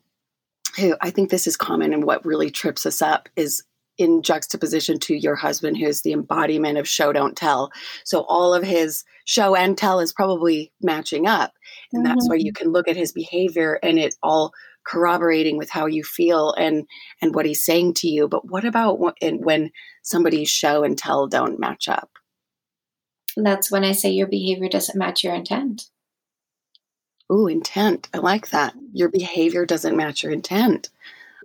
who 0.78 0.96
I 1.00 1.10
think 1.10 1.30
this 1.30 1.46
is 1.46 1.56
common 1.56 1.92
and 1.92 2.04
what 2.04 2.24
really 2.24 2.50
trips 2.50 2.86
us 2.86 3.02
up 3.02 3.28
is 3.36 3.62
in 3.96 4.22
juxtaposition 4.22 4.98
to 4.98 5.14
your 5.14 5.36
husband 5.36 5.76
who's 5.76 6.02
the 6.02 6.12
embodiment 6.12 6.78
of 6.78 6.88
show 6.88 7.12
don't 7.12 7.36
tell. 7.36 7.70
So 8.04 8.22
all 8.22 8.52
of 8.52 8.64
his 8.64 9.04
show 9.24 9.54
and 9.54 9.78
tell 9.78 10.00
is 10.00 10.12
probably 10.12 10.72
matching 10.82 11.26
up 11.26 11.52
and 11.92 12.04
mm-hmm. 12.04 12.14
that's 12.14 12.28
why 12.28 12.36
you 12.36 12.52
mm-hmm. 12.52 12.64
can 12.64 12.72
look 12.72 12.88
at 12.88 12.96
his 12.96 13.12
behavior 13.12 13.78
and 13.82 13.98
it 13.98 14.16
all 14.22 14.52
corroborating 14.84 15.56
with 15.56 15.70
how 15.70 15.86
you 15.86 16.04
feel 16.04 16.52
and 16.54 16.86
and 17.22 17.34
what 17.34 17.46
he's 17.46 17.64
saying 17.64 17.94
to 17.94 18.06
you 18.06 18.28
but 18.28 18.50
what 18.50 18.66
about 18.66 18.98
when 18.98 19.70
somebody's 20.02 20.50
show 20.50 20.84
and 20.84 20.98
tell 20.98 21.26
don't 21.26 21.58
match 21.58 21.88
up 21.88 22.10
that's 23.36 23.70
when 23.70 23.84
I 23.84 23.92
say 23.92 24.10
your 24.10 24.26
behavior 24.26 24.68
doesn't 24.68 24.98
match 24.98 25.24
your 25.24 25.34
intent. 25.34 25.88
Ooh, 27.32 27.46
intent. 27.46 28.08
I 28.12 28.18
like 28.18 28.50
that. 28.50 28.74
Your 28.92 29.08
behavior 29.08 29.64
doesn't 29.64 29.96
match 29.96 30.22
your 30.22 30.32
intent. 30.32 30.90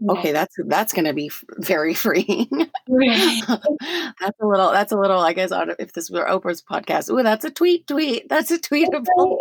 Okay, 0.08 0.32
that's 0.32 0.56
that's 0.66 0.94
going 0.94 1.06
to 1.06 1.14
be 1.14 1.30
very 1.58 1.94
freeing. 2.06 2.48
that's 2.88 4.40
a 4.42 4.48
little. 4.48 4.72
That's 4.72 4.92
a 4.92 4.98
little. 4.98 5.20
I 5.20 5.34
guess 5.34 5.52
if 5.78 5.94
this 5.94 6.10
were 6.10 6.26
Oprah's 6.26 6.62
podcast, 6.62 7.10
ooh, 7.10 7.24
that's 7.24 7.44
a 7.44 7.52
tweet. 7.52 7.88
Tweet. 7.88 8.30
That's 8.30 8.52
a 8.52 8.60
tweetable 8.60 9.38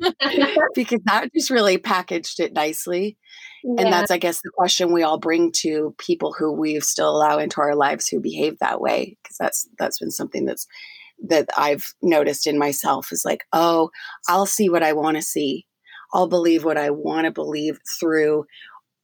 because 0.74 1.00
that 1.04 1.32
just 1.34 1.50
really 1.50 1.78
packaged 1.78 2.40
it 2.40 2.52
nicely. 2.52 3.16
Yeah. 3.62 3.82
And 3.82 3.92
that's, 3.92 4.10
I 4.10 4.18
guess, 4.18 4.40
the 4.42 4.50
question 4.50 4.92
we 4.92 5.02
all 5.02 5.18
bring 5.18 5.52
to 5.56 5.94
people 5.98 6.34
who 6.36 6.50
we 6.52 6.80
still 6.80 7.10
allow 7.10 7.38
into 7.38 7.60
our 7.60 7.76
lives 7.76 8.08
who 8.08 8.18
behave 8.18 8.58
that 8.58 8.80
way, 8.80 9.16
because 9.22 9.36
that's 9.36 9.68
that's 9.78 9.98
been 9.98 10.10
something 10.10 10.44
that's 10.44 10.66
that 11.28 11.48
I've 11.56 11.94
noticed 12.02 12.46
in 12.46 12.58
myself 12.58 13.12
is 13.12 13.24
like, 13.24 13.44
oh, 13.52 13.90
I'll 14.28 14.46
see 14.46 14.68
what 14.68 14.82
I 14.82 14.92
want 14.92 15.16
to 15.16 15.22
see. 15.22 15.66
I'll 16.12 16.28
believe 16.28 16.64
what 16.64 16.78
I 16.78 16.90
want 16.90 17.26
to 17.26 17.30
believe 17.30 17.78
through 17.98 18.46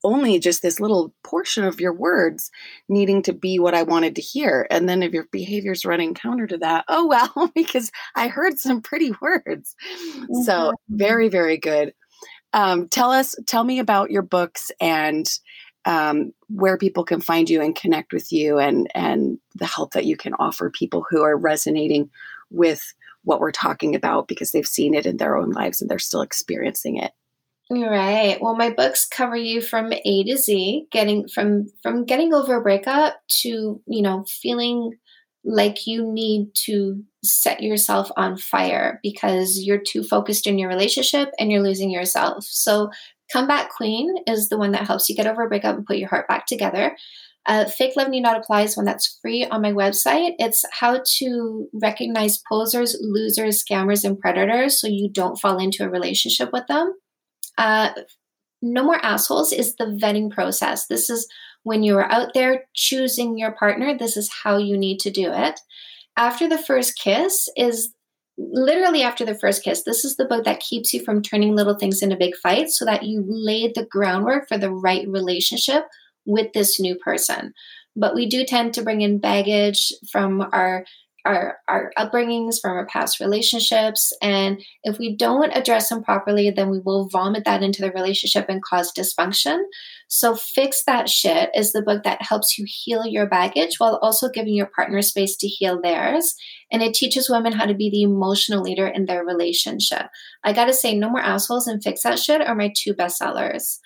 only 0.04 0.38
just 0.38 0.62
this 0.62 0.78
little 0.78 1.12
portion 1.24 1.64
of 1.64 1.80
your 1.80 1.92
words 1.92 2.50
needing 2.88 3.22
to 3.22 3.32
be 3.32 3.58
what 3.58 3.74
I 3.74 3.82
wanted 3.82 4.14
to 4.16 4.22
hear. 4.22 4.66
And 4.70 4.88
then 4.88 5.02
if 5.02 5.12
your 5.12 5.26
behavior's 5.32 5.84
running 5.84 6.14
counter 6.14 6.46
to 6.46 6.58
that, 6.58 6.84
oh 6.88 7.06
well, 7.06 7.50
because 7.54 7.90
I 8.14 8.28
heard 8.28 8.58
some 8.58 8.80
pretty 8.80 9.12
words. 9.20 9.74
Mm-hmm. 9.90 10.42
So 10.42 10.72
very, 10.88 11.28
very 11.28 11.58
good. 11.58 11.92
Um, 12.52 12.88
tell 12.88 13.10
us, 13.10 13.34
tell 13.46 13.64
me 13.64 13.80
about 13.80 14.10
your 14.10 14.22
books 14.22 14.70
and 14.80 15.28
um, 15.87 16.32
where 16.49 16.76
people 16.76 17.05
can 17.05 17.20
find 17.20 17.49
you 17.49 17.62
and 17.62 17.74
connect 17.76 18.12
with 18.12 18.32
you 18.32 18.59
and 18.59 18.91
and 18.95 19.39
the 19.55 19.66
help 19.66 19.93
that 19.93 20.05
you 20.05 20.16
can 20.16 20.34
offer 20.34 20.68
people 20.68 21.07
who 21.09 21.22
are 21.22 21.37
resonating 21.37 22.11
with 22.51 22.93
what 23.22 23.41
we're 23.41 23.53
talking 23.53 23.95
about 23.95 24.28
because 24.28 24.53
they've 24.53 24.66
seen 24.66 24.95
it 24.95 25.07
in 25.07 25.16
their 25.16 25.37
own 25.37 25.51
lives 25.51 25.80
and 25.80 25.91
they're 25.91 25.99
still 25.99 26.22
experiencing 26.22 26.97
it. 26.97 27.12
Right. 27.70 28.39
Well 28.41 28.57
my 28.57 28.70
books 28.70 29.07
cover 29.07 29.37
you 29.37 29.61
from 29.61 29.93
a 29.93 30.24
to 30.24 30.37
z 30.37 30.87
getting 30.91 31.28
from 31.28 31.66
from 31.82 32.05
getting 32.05 32.34
over 32.34 32.57
a 32.57 32.62
breakup 32.62 33.16
to 33.43 33.80
you 33.87 34.03
know 34.03 34.24
feeling 34.28 34.93
like 35.47 35.87
you 35.87 36.05
need 36.12 36.53
to 36.55 37.05
set 37.22 37.62
yourself 37.62 38.11
on 38.16 38.37
fire 38.37 38.99
because 39.03 39.61
you're 39.62 39.78
too 39.78 40.03
focused 40.03 40.47
in 40.47 40.59
your 40.59 40.68
relationship 40.68 41.30
and 41.39 41.53
you're 41.53 41.62
losing 41.62 41.89
yourself. 41.89 42.45
So 42.45 42.91
Comeback 43.33 43.70
Queen 43.70 44.14
is 44.27 44.49
the 44.49 44.59
one 44.59 44.72
that 44.72 44.87
helps 44.87 45.09
you 45.09 45.16
get 45.16 45.27
over 45.27 45.43
a 45.43 45.49
breakup 45.49 45.77
and 45.77 45.87
put 45.87 45.99
your 45.99 46.09
heart 46.09 46.29
back 46.29 46.47
together. 46.47 46.97
Uh, 47.47 47.64
Fake 47.64 47.95
Love 47.97 48.09
Need 48.09 48.22
Not 48.22 48.37
Apply 48.37 48.62
is 48.62 48.77
one 48.77 48.87
that's 48.87 49.18
free 49.22 49.45
on 49.45 49.62
my 49.62 49.72
website. 49.72 50.33
It's 50.39 50.64
how 50.72 51.01
to 51.18 51.68
recognize 51.72 52.43
posers, 52.49 52.97
losers, 53.01 53.62
scammers, 53.62 54.05
and 54.05 54.18
predators 54.18 54.81
so 54.81 54.89
you 54.89 55.09
don't 55.09 55.39
fall 55.39 55.59
into 55.59 55.85
a 55.85 55.89
relationship 55.89 56.51
with 56.53 56.66
them. 56.66 56.95
Uh, 57.57 57.91
no 58.62 58.83
More 58.83 59.05
Assholes 59.05 59.53
is 59.53 59.77
the 59.77 59.85
vetting 59.85 60.31
process. 60.31 60.87
This 60.87 61.09
is 61.09 61.29
when 61.62 61.83
you 61.83 61.97
are 61.99 62.11
out 62.11 62.35
there 62.35 62.64
choosing 62.74 63.39
your 63.39 63.53
partner, 63.53 63.97
this 63.97 64.16
is 64.16 64.31
how 64.45 64.57
you 64.57 64.77
need 64.77 64.99
to 65.01 65.11
do 65.11 65.33
it. 65.33 65.61
After 66.16 66.49
the 66.49 66.59
First 66.59 66.99
Kiss 66.99 67.49
is 67.57 67.93
literally 68.39 69.03
after 69.03 69.24
the 69.24 69.39
first 69.39 69.62
kiss, 69.62 69.82
this 69.82 70.05
is 70.05 70.16
the 70.16 70.24
book 70.24 70.45
that 70.45 70.61
keeps 70.61 70.93
you 70.93 71.03
from 71.03 71.22
turning 71.22 71.55
little 71.55 71.76
things 71.76 72.03
into 72.03 72.16
big 72.16 72.37
fights 72.37 72.78
so 72.78 72.84
that 72.84 73.05
you 73.05 73.24
laid 73.26 73.74
the 73.74 73.87
groundwork 73.87 74.49
for 74.49 74.59
the 74.59 74.70
right 74.70 75.07
relationship 75.09 75.84
with 76.24 76.53
this 76.53 76.78
new 76.78 76.97
person. 76.97 77.53
But 77.95 78.14
we 78.14 78.28
do 78.28 78.45
tend 78.45 78.74
to 78.74 78.82
bring 78.82 79.01
in 79.01 79.18
baggage 79.18 79.93
from 80.11 80.47
our 80.53 80.84
our, 81.27 81.59
our 81.68 81.93
upbringings, 81.99 82.61
from 82.61 82.72
our 82.72 82.87
past 82.87 83.20
relationships. 83.20 84.12
And 84.22 84.62
if 84.85 84.99
we 84.99 85.16
don't 85.16 85.51
address 85.51 85.89
them 85.89 86.03
properly, 86.03 86.51
then 86.51 86.70
we 86.70 86.79
will 86.79 87.09
vomit 87.09 87.45
that 87.45 87.62
into 87.62 87.83
the 87.83 87.91
relationship 87.91 88.47
and 88.49 88.62
cause 88.62 88.93
dysfunction. 88.93 89.59
So, 90.09 90.37
Fix 90.37 90.85
That 90.85 91.09
Shit 91.09 91.51
is 91.55 91.72
the 91.72 91.83
book 91.83 92.05
that 92.05 92.22
helps 92.22 92.57
you 92.57 92.64
heal 92.66 93.05
your 93.05 93.27
baggage 93.27 93.77
while 93.79 93.99
also 94.01 94.29
giving 94.29 94.55
your 94.55 94.70
partner 94.74 95.03
space 95.03 95.37
to 95.39 95.49
heal 95.49 95.81
theirs. 95.83 96.35
And 96.70 96.83
it 96.83 96.95
teaches 96.95 97.29
women 97.29 97.53
how 97.53 97.66
to 97.66 97.74
be 97.74 97.91
the 97.91 98.03
emotional 98.03 98.62
leader 98.62 98.87
in 98.87 99.07
their 99.07 99.24
relationship. 99.24 100.07
I 100.45 100.53
gotta 100.53 100.72
say, 100.72 100.95
No 100.95 101.11
More 101.11 101.20
Assholes 101.20 101.66
and 101.66 101.83
Fix 101.83 102.03
That 102.03 102.18
Shit 102.18 102.41
are 102.41 102.55
my 102.55 102.72
two 102.77 102.95
bestsellers. 102.95 103.79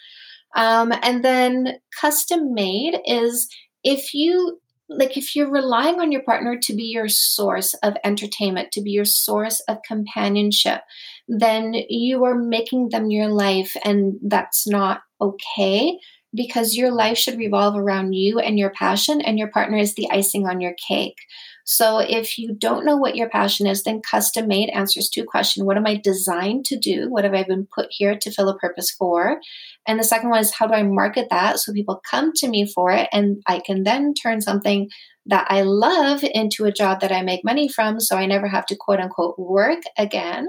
Um, 0.54 0.92
and 1.02 1.24
then 1.24 1.78
Custom 2.00 2.54
Made 2.54 2.98
is 3.04 3.48
if 3.84 4.12
you 4.14 4.60
like 4.90 5.16
if 5.16 5.36
you're 5.36 5.50
relying 5.50 6.00
on 6.00 6.10
your 6.10 6.22
partner 6.22 6.58
to 6.58 6.74
be 6.74 6.82
your 6.82 7.08
source 7.08 7.74
of 7.74 7.94
entertainment, 8.04 8.72
to 8.72 8.82
be 8.82 8.90
your 8.90 9.04
source 9.04 9.60
of 9.60 9.78
companionship, 9.86 10.80
then 11.28 11.74
you 11.88 12.24
are 12.24 12.34
making 12.34 12.88
them 12.90 13.10
your 13.10 13.28
life, 13.28 13.76
and 13.84 14.18
that's 14.22 14.66
not 14.66 15.02
okay 15.20 15.98
because 16.34 16.76
your 16.76 16.92
life 16.92 17.18
should 17.18 17.38
revolve 17.38 17.76
around 17.76 18.12
you 18.12 18.38
and 18.38 18.58
your 18.58 18.70
passion, 18.70 19.20
and 19.20 19.38
your 19.38 19.50
partner 19.50 19.78
is 19.78 19.94
the 19.94 20.08
icing 20.10 20.46
on 20.46 20.60
your 20.60 20.74
cake. 20.86 21.16
So 21.64 21.98
if 21.98 22.38
you 22.38 22.54
don't 22.54 22.84
know 22.84 22.96
what 22.96 23.16
your 23.16 23.28
passion 23.28 23.66
is, 23.66 23.82
then 23.82 24.02
custom 24.02 24.48
made 24.48 24.70
answers 24.70 25.08
two 25.08 25.24
questions. 25.24 25.64
What 25.64 25.76
am 25.76 25.86
I 25.86 25.96
designed 25.96 26.64
to 26.66 26.78
do? 26.78 27.08
What 27.10 27.24
have 27.24 27.34
I 27.34 27.44
been 27.44 27.68
put 27.74 27.88
here 27.90 28.16
to 28.18 28.30
fill 28.30 28.48
a 28.48 28.58
purpose 28.58 28.90
for? 28.90 29.40
And 29.86 29.98
the 29.98 30.04
second 30.04 30.30
one 30.30 30.40
is 30.40 30.52
how 30.52 30.66
do 30.66 30.74
I 30.74 30.82
market 30.82 31.28
that 31.30 31.58
so 31.58 31.72
people 31.72 32.02
come 32.08 32.32
to 32.36 32.48
me 32.48 32.66
for 32.66 32.90
it 32.90 33.08
and 33.12 33.42
I 33.46 33.60
can 33.60 33.84
then 33.84 34.14
turn 34.14 34.40
something 34.40 34.88
that 35.26 35.46
I 35.48 35.62
love 35.62 36.24
into 36.24 36.64
a 36.64 36.72
job 36.72 37.00
that 37.00 37.12
I 37.12 37.22
make 37.22 37.44
money 37.44 37.68
from 37.68 38.00
so 38.00 38.16
I 38.16 38.26
never 38.26 38.48
have 38.48 38.66
to 38.66 38.76
quote 38.76 39.00
unquote 39.00 39.38
work 39.38 39.82
again. 39.96 40.48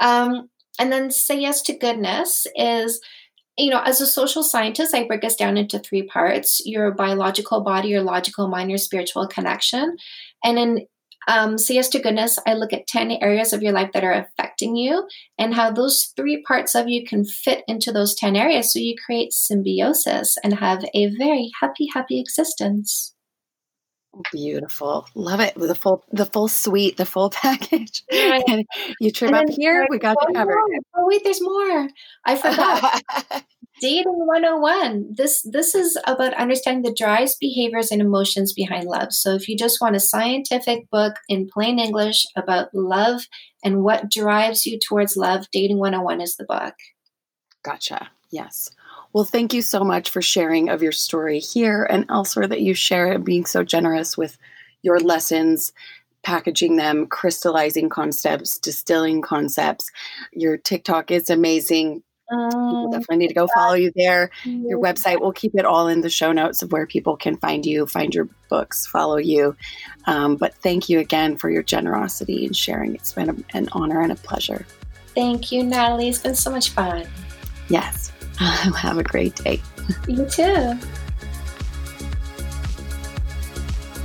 Um, 0.00 0.48
and 0.78 0.90
then 0.90 1.10
say 1.10 1.38
yes 1.38 1.62
to 1.62 1.76
goodness 1.76 2.46
is 2.56 3.00
you 3.60 3.70
know, 3.70 3.82
as 3.84 4.00
a 4.00 4.06
social 4.06 4.42
scientist, 4.42 4.94
I 4.94 5.04
break 5.04 5.22
us 5.22 5.36
down 5.36 5.56
into 5.56 5.78
three 5.78 6.02
parts 6.02 6.62
your 6.64 6.92
biological 6.92 7.60
body, 7.60 7.88
your 7.88 8.02
logical 8.02 8.48
mind, 8.48 8.70
your 8.70 8.78
spiritual 8.78 9.26
connection. 9.28 9.96
And 10.44 10.58
in 10.58 10.86
um, 11.28 11.58
Say 11.58 11.74
Yes 11.74 11.88
to 11.90 12.00
Goodness, 12.00 12.38
I 12.46 12.54
look 12.54 12.72
at 12.72 12.86
10 12.86 13.12
areas 13.20 13.52
of 13.52 13.62
your 13.62 13.72
life 13.72 13.90
that 13.92 14.04
are 14.04 14.12
affecting 14.12 14.74
you 14.74 15.06
and 15.38 15.54
how 15.54 15.70
those 15.70 16.12
three 16.16 16.42
parts 16.42 16.74
of 16.74 16.88
you 16.88 17.04
can 17.06 17.24
fit 17.24 17.62
into 17.68 17.92
those 17.92 18.14
10 18.14 18.36
areas 18.36 18.72
so 18.72 18.78
you 18.78 18.94
create 19.04 19.32
symbiosis 19.32 20.36
and 20.42 20.54
have 20.54 20.84
a 20.94 21.10
very 21.18 21.50
happy, 21.60 21.88
happy 21.92 22.18
existence. 22.20 23.14
Beautiful. 24.32 25.06
Love 25.14 25.38
it. 25.38 25.54
The 25.54 25.74
full 25.74 26.04
the 26.10 26.26
full 26.26 26.48
suite, 26.48 26.96
the 26.96 27.06
full 27.06 27.30
package. 27.34 28.02
and 28.10 28.66
you 28.98 29.12
trim 29.12 29.34
and 29.34 29.48
up 29.48 29.56
here, 29.56 29.86
we 29.88 29.98
got 29.98 30.16
you 30.26 30.34
covered. 30.34 30.58
Oh 30.96 31.06
wait, 31.06 31.22
there's 31.22 31.40
more. 31.40 31.88
I 32.24 32.36
forgot. 32.36 33.02
Dating 33.80 34.26
101. 34.26 35.14
This 35.16 35.42
this 35.42 35.74
is 35.74 35.98
about 36.06 36.34
understanding 36.34 36.82
the 36.82 36.94
drives, 36.94 37.36
behaviors, 37.40 37.90
and 37.90 38.00
emotions 38.00 38.52
behind 38.52 38.84
love. 38.84 39.12
So 39.12 39.34
if 39.34 39.48
you 39.48 39.56
just 39.56 39.80
want 39.80 39.96
a 39.96 40.00
scientific 40.00 40.90
book 40.90 41.14
in 41.28 41.48
plain 41.48 41.78
English 41.78 42.26
about 42.36 42.74
love 42.74 43.22
and 43.64 43.82
what 43.82 44.10
drives 44.10 44.66
you 44.66 44.78
towards 44.78 45.16
love, 45.16 45.46
Dating 45.50 45.78
101 45.78 46.20
is 46.20 46.36
the 46.36 46.44
book. 46.44 46.74
Gotcha. 47.62 48.10
Yes. 48.30 48.70
Well, 49.12 49.24
thank 49.24 49.52
you 49.52 49.62
so 49.62 49.82
much 49.82 50.10
for 50.10 50.22
sharing 50.22 50.68
of 50.68 50.82
your 50.82 50.92
story 50.92 51.40
here 51.40 51.84
and 51.84 52.04
elsewhere 52.08 52.46
that 52.46 52.60
you 52.60 52.74
share 52.74 53.10
and 53.10 53.24
being 53.24 53.44
so 53.44 53.64
generous 53.64 54.16
with 54.16 54.38
your 54.82 55.00
lessons, 55.00 55.72
packaging 56.22 56.76
them, 56.76 57.06
crystallizing 57.06 57.88
concepts, 57.88 58.58
distilling 58.58 59.22
concepts. 59.22 59.90
Your 60.32 60.56
TikTok 60.56 61.10
is 61.10 61.28
amazing. 61.28 62.02
People 62.30 62.86
Um, 62.86 62.90
definitely 62.90 63.16
need 63.16 63.28
to 63.28 63.34
go 63.34 63.48
follow 63.54 63.74
you 63.74 63.92
there. 63.96 64.30
Your 64.44 64.78
website, 64.78 65.20
we'll 65.20 65.32
keep 65.32 65.52
it 65.56 65.64
all 65.64 65.88
in 65.88 66.00
the 66.00 66.10
show 66.10 66.30
notes 66.30 66.62
of 66.62 66.70
where 66.70 66.86
people 66.86 67.16
can 67.16 67.36
find 67.36 67.66
you, 67.66 67.86
find 67.86 68.14
your 68.14 68.28
books, 68.48 68.86
follow 68.86 69.16
you. 69.16 69.56
Um, 70.06 70.36
but 70.36 70.54
thank 70.54 70.88
you 70.88 71.00
again 71.00 71.36
for 71.36 71.50
your 71.50 71.62
generosity 71.64 72.46
and 72.46 72.56
sharing. 72.56 72.94
It's 72.94 73.12
been 73.12 73.30
a, 73.30 73.36
an 73.56 73.68
honor 73.72 74.00
and 74.00 74.12
a 74.12 74.16
pleasure. 74.16 74.64
Thank 75.14 75.50
you, 75.50 75.64
Natalie. 75.64 76.08
It's 76.08 76.18
been 76.20 76.36
so 76.36 76.50
much 76.52 76.70
fun. 76.70 77.06
Yes. 77.68 78.12
Have 78.38 78.98
a 78.98 79.02
great 79.02 79.34
day. 79.34 79.60
You 80.06 80.24
too. 80.26 80.78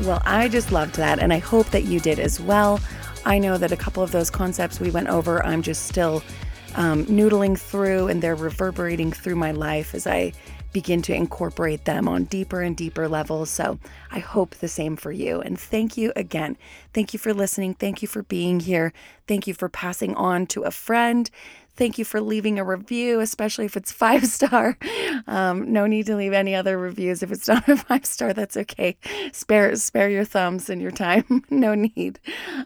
Well, 0.02 0.22
I 0.26 0.50
just 0.50 0.72
loved 0.72 0.96
that, 0.96 1.20
and 1.20 1.32
I 1.32 1.38
hope 1.38 1.70
that 1.70 1.84
you 1.84 2.00
did 2.00 2.20
as 2.20 2.42
well. 2.42 2.80
I 3.24 3.40
know 3.40 3.58
that 3.58 3.72
a 3.72 3.78
couple 3.78 4.04
of 4.04 4.12
those 4.12 4.30
concepts 4.30 4.80
we 4.80 4.92
went 4.92 5.08
over, 5.08 5.44
I'm 5.46 5.62
just 5.62 5.86
still 5.88 6.22
um, 6.76 7.06
noodling 7.06 7.58
through, 7.60 8.08
and 8.08 8.22
they're 8.22 8.36
reverberating 8.36 9.12
through 9.12 9.36
my 9.36 9.52
life 9.52 9.96
as 9.96 10.06
I 10.08 10.34
begin 10.76 11.02
to 11.02 11.14
incorporate 11.14 11.86
them 11.86 12.06
on 12.06 12.26
deeper 12.26 12.62
and 12.62 12.76
deeper 12.76 13.08
levels. 13.08 13.50
So 13.50 13.80
I 14.12 14.20
hope 14.20 14.56
the 14.56 14.68
same 14.68 14.98
for 14.98 15.10
you. 15.10 15.40
And 15.40 15.58
thank 15.58 15.96
you 15.96 16.12
again. 16.18 16.58
Thank 16.94 17.14
you 17.14 17.20
for 17.20 17.34
listening. 17.34 17.76
Thank 17.76 18.02
you 18.02 18.10
for 18.10 18.24
being 18.24 18.60
here. 18.60 18.92
Thank 19.26 19.48
you 19.48 19.54
for 19.54 19.70
passing 19.70 20.14
on 20.16 20.48
to 20.48 20.64
a 20.64 20.72
friend. 20.72 21.32
Thank 21.78 21.98
you 21.98 22.06
for 22.06 22.22
leaving 22.22 22.58
a 22.60 22.64
review, 22.64 23.20
especially 23.20 23.66
if 23.66 23.76
it's 23.76 23.92
five 24.06 24.26
star. 24.28 24.78
Um, 25.28 25.72
no 25.72 25.88
need 25.88 26.06
to 26.08 26.16
leave 26.16 26.34
any 26.34 26.56
other 26.56 26.78
reviews 26.78 27.24
if 27.24 27.32
it's 27.32 27.48
not 27.50 27.68
a 27.68 27.78
five 27.78 28.06
star. 28.06 28.34
That's 28.34 28.58
okay. 28.58 28.98
Spare 29.32 29.76
spare 29.76 30.10
your 30.10 30.26
thumbs 30.26 30.70
and 30.70 30.82
your 30.82 30.92
time. 30.92 31.44
no 31.50 31.76
need. 31.76 32.20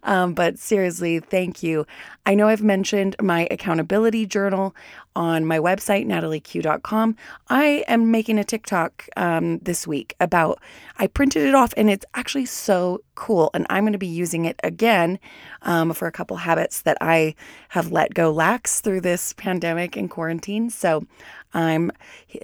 Um, 0.04 0.34
but 0.34 0.60
seriously, 0.60 1.20
thank 1.20 1.64
you. 1.64 1.86
I 2.26 2.36
know 2.36 2.48
I've 2.48 2.64
mentioned 2.64 3.16
my 3.22 3.48
accountability 3.50 4.26
journal 4.26 4.76
on 5.20 5.46
my 5.46 5.60
website, 5.60 6.08
natalieque.com. 6.08 7.14
I 7.50 7.84
am 7.90 8.10
making 8.10 8.40
a 8.40 8.44
TikTok 8.46 9.06
um, 9.18 9.60
this 9.60 9.86
week 9.86 10.16
about, 10.22 10.62
I 10.98 11.08
printed 11.08 11.46
it 11.46 11.54
off 11.54 11.74
and 11.76 11.90
it's 11.90 12.06
actually 12.14 12.46
so 12.46 13.04
cool. 13.16 13.50
And 13.54 13.68
I'm 13.70 13.84
going 13.84 13.92
to 13.92 14.00
be 14.00 14.08
using 14.08 14.46
it 14.46 14.58
again 14.64 15.20
um, 15.64 15.92
for 15.92 16.08
a 16.08 16.12
couple 16.14 16.38
habits 16.38 16.84
that 16.84 16.98
I 17.02 17.36
have 17.68 17.92
let 17.92 18.14
go 18.14 18.32
lax 18.32 18.80
through 18.80 19.02
this 19.02 19.34
pandemic 19.34 19.98
and 19.98 20.10
quarantine. 20.10 20.70
So 20.70 21.06
I'm 21.54 21.92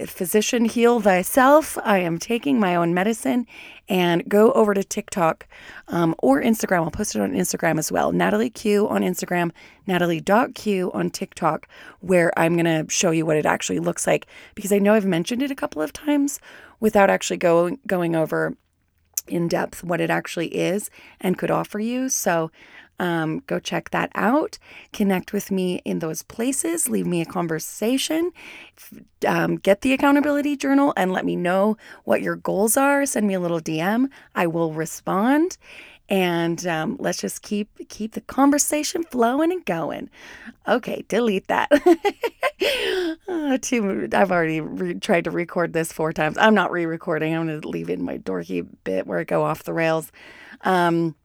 physician 0.06 0.64
heal 0.64 1.00
thyself. 1.00 1.78
I 1.84 1.98
am 1.98 2.18
taking 2.18 2.58
my 2.58 2.74
own 2.74 2.92
medicine 2.92 3.46
and 3.88 4.28
go 4.28 4.52
over 4.52 4.74
to 4.74 4.82
TikTok 4.82 5.46
um, 5.88 6.14
or 6.18 6.42
Instagram. 6.42 6.82
I'll 6.82 6.90
post 6.90 7.14
it 7.14 7.20
on 7.20 7.32
Instagram 7.32 7.78
as 7.78 7.92
well. 7.92 8.10
Natalie 8.10 8.50
Que 8.50 8.78
on 8.78 9.02
Instagram, 9.02 9.52
Natalie.que 9.86 10.82
on 10.82 11.10
TikTok, 11.10 11.68
where 12.00 12.36
I'm 12.36 12.56
going 12.56 12.64
to 12.86 12.90
show 12.92 13.12
you 13.12 13.24
what 13.24 13.36
it 13.36 13.46
actually 13.46 13.78
looks 13.78 14.06
like 14.06 14.26
because 14.56 14.72
I 14.72 14.78
know 14.78 14.94
I've 14.94 15.06
mentioned 15.06 15.42
it 15.42 15.52
a 15.52 15.56
couple 15.56 15.82
of 15.82 15.92
times 15.92 16.40
without 16.80 17.08
actually 17.08 17.38
going 17.38 17.78
going 17.86 18.16
over 18.16 18.56
in 19.28 19.48
depth 19.48 19.82
what 19.82 20.00
it 20.00 20.10
actually 20.10 20.48
is 20.48 20.90
and 21.20 21.38
could 21.38 21.50
offer 21.50 21.78
you. 21.78 22.08
So 22.08 22.50
um, 22.98 23.42
go 23.46 23.58
check 23.58 23.90
that 23.90 24.10
out. 24.14 24.58
Connect 24.92 25.32
with 25.32 25.50
me 25.50 25.80
in 25.84 25.98
those 25.98 26.22
places. 26.22 26.88
Leave 26.88 27.06
me 27.06 27.20
a 27.20 27.26
conversation. 27.26 28.32
Um, 29.26 29.56
get 29.56 29.82
the 29.82 29.92
accountability 29.92 30.56
journal 30.56 30.92
and 30.96 31.12
let 31.12 31.24
me 31.24 31.36
know 31.36 31.76
what 32.04 32.22
your 32.22 32.36
goals 32.36 32.76
are. 32.76 33.04
Send 33.06 33.26
me 33.26 33.34
a 33.34 33.40
little 33.40 33.60
DM. 33.60 34.08
I 34.34 34.46
will 34.46 34.72
respond. 34.72 35.58
And 36.08 36.64
um, 36.68 36.96
let's 37.00 37.20
just 37.20 37.42
keep 37.42 37.68
keep 37.88 38.12
the 38.12 38.20
conversation 38.20 39.02
flowing 39.02 39.50
and 39.50 39.64
going. 39.64 40.08
Okay, 40.68 41.04
delete 41.08 41.48
that. 41.48 41.68
uh, 43.28 43.58
too, 43.60 44.08
I've 44.12 44.30
already 44.30 44.60
re- 44.60 44.94
tried 44.94 45.24
to 45.24 45.32
record 45.32 45.72
this 45.72 45.92
four 45.92 46.12
times. 46.12 46.38
I'm 46.38 46.54
not 46.54 46.70
re-recording. 46.70 47.34
I'm 47.34 47.48
going 47.48 47.60
to 47.60 47.68
leave 47.68 47.90
in 47.90 48.04
my 48.04 48.18
dorky 48.18 48.64
bit 48.84 49.08
where 49.08 49.18
I 49.18 49.24
go 49.24 49.42
off 49.42 49.64
the 49.64 49.72
rails. 49.72 50.12
Um, 50.60 51.16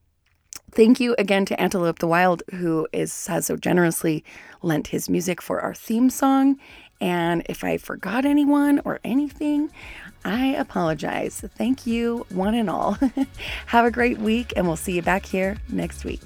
thank 0.72 1.00
you 1.00 1.16
again 1.18 1.46
to 1.46 1.60
Antelope 1.60 2.00
the 2.00 2.08
Wild, 2.08 2.44
who 2.52 2.88
is 2.92 3.28
has 3.28 3.46
so 3.46 3.56
generously 3.56 4.24
lent 4.62 4.88
his 4.88 5.10
music 5.10 5.42
for 5.42 5.60
our 5.62 5.74
theme 5.74 6.10
song. 6.10 6.58
And 7.00 7.44
if 7.50 7.64
I 7.64 7.78
forgot 7.78 8.26
anyone 8.26 8.80
or 8.86 9.00
anything, 9.04 9.72
I 10.24 10.48
apologize. 10.48 11.44
Thank 11.56 11.88
you, 11.88 12.26
one 12.30 12.54
and 12.54 12.70
all. 12.70 12.98
Have 13.68 13.86
a 13.86 13.92
great 13.92 14.20
week, 14.20 14.54
and 14.56 14.68
we'll 14.68 14.76
see 14.76 14.94
you 14.94 15.02
back 15.02 15.26
here 15.26 15.58
next 15.70 16.06
week. 16.06 16.22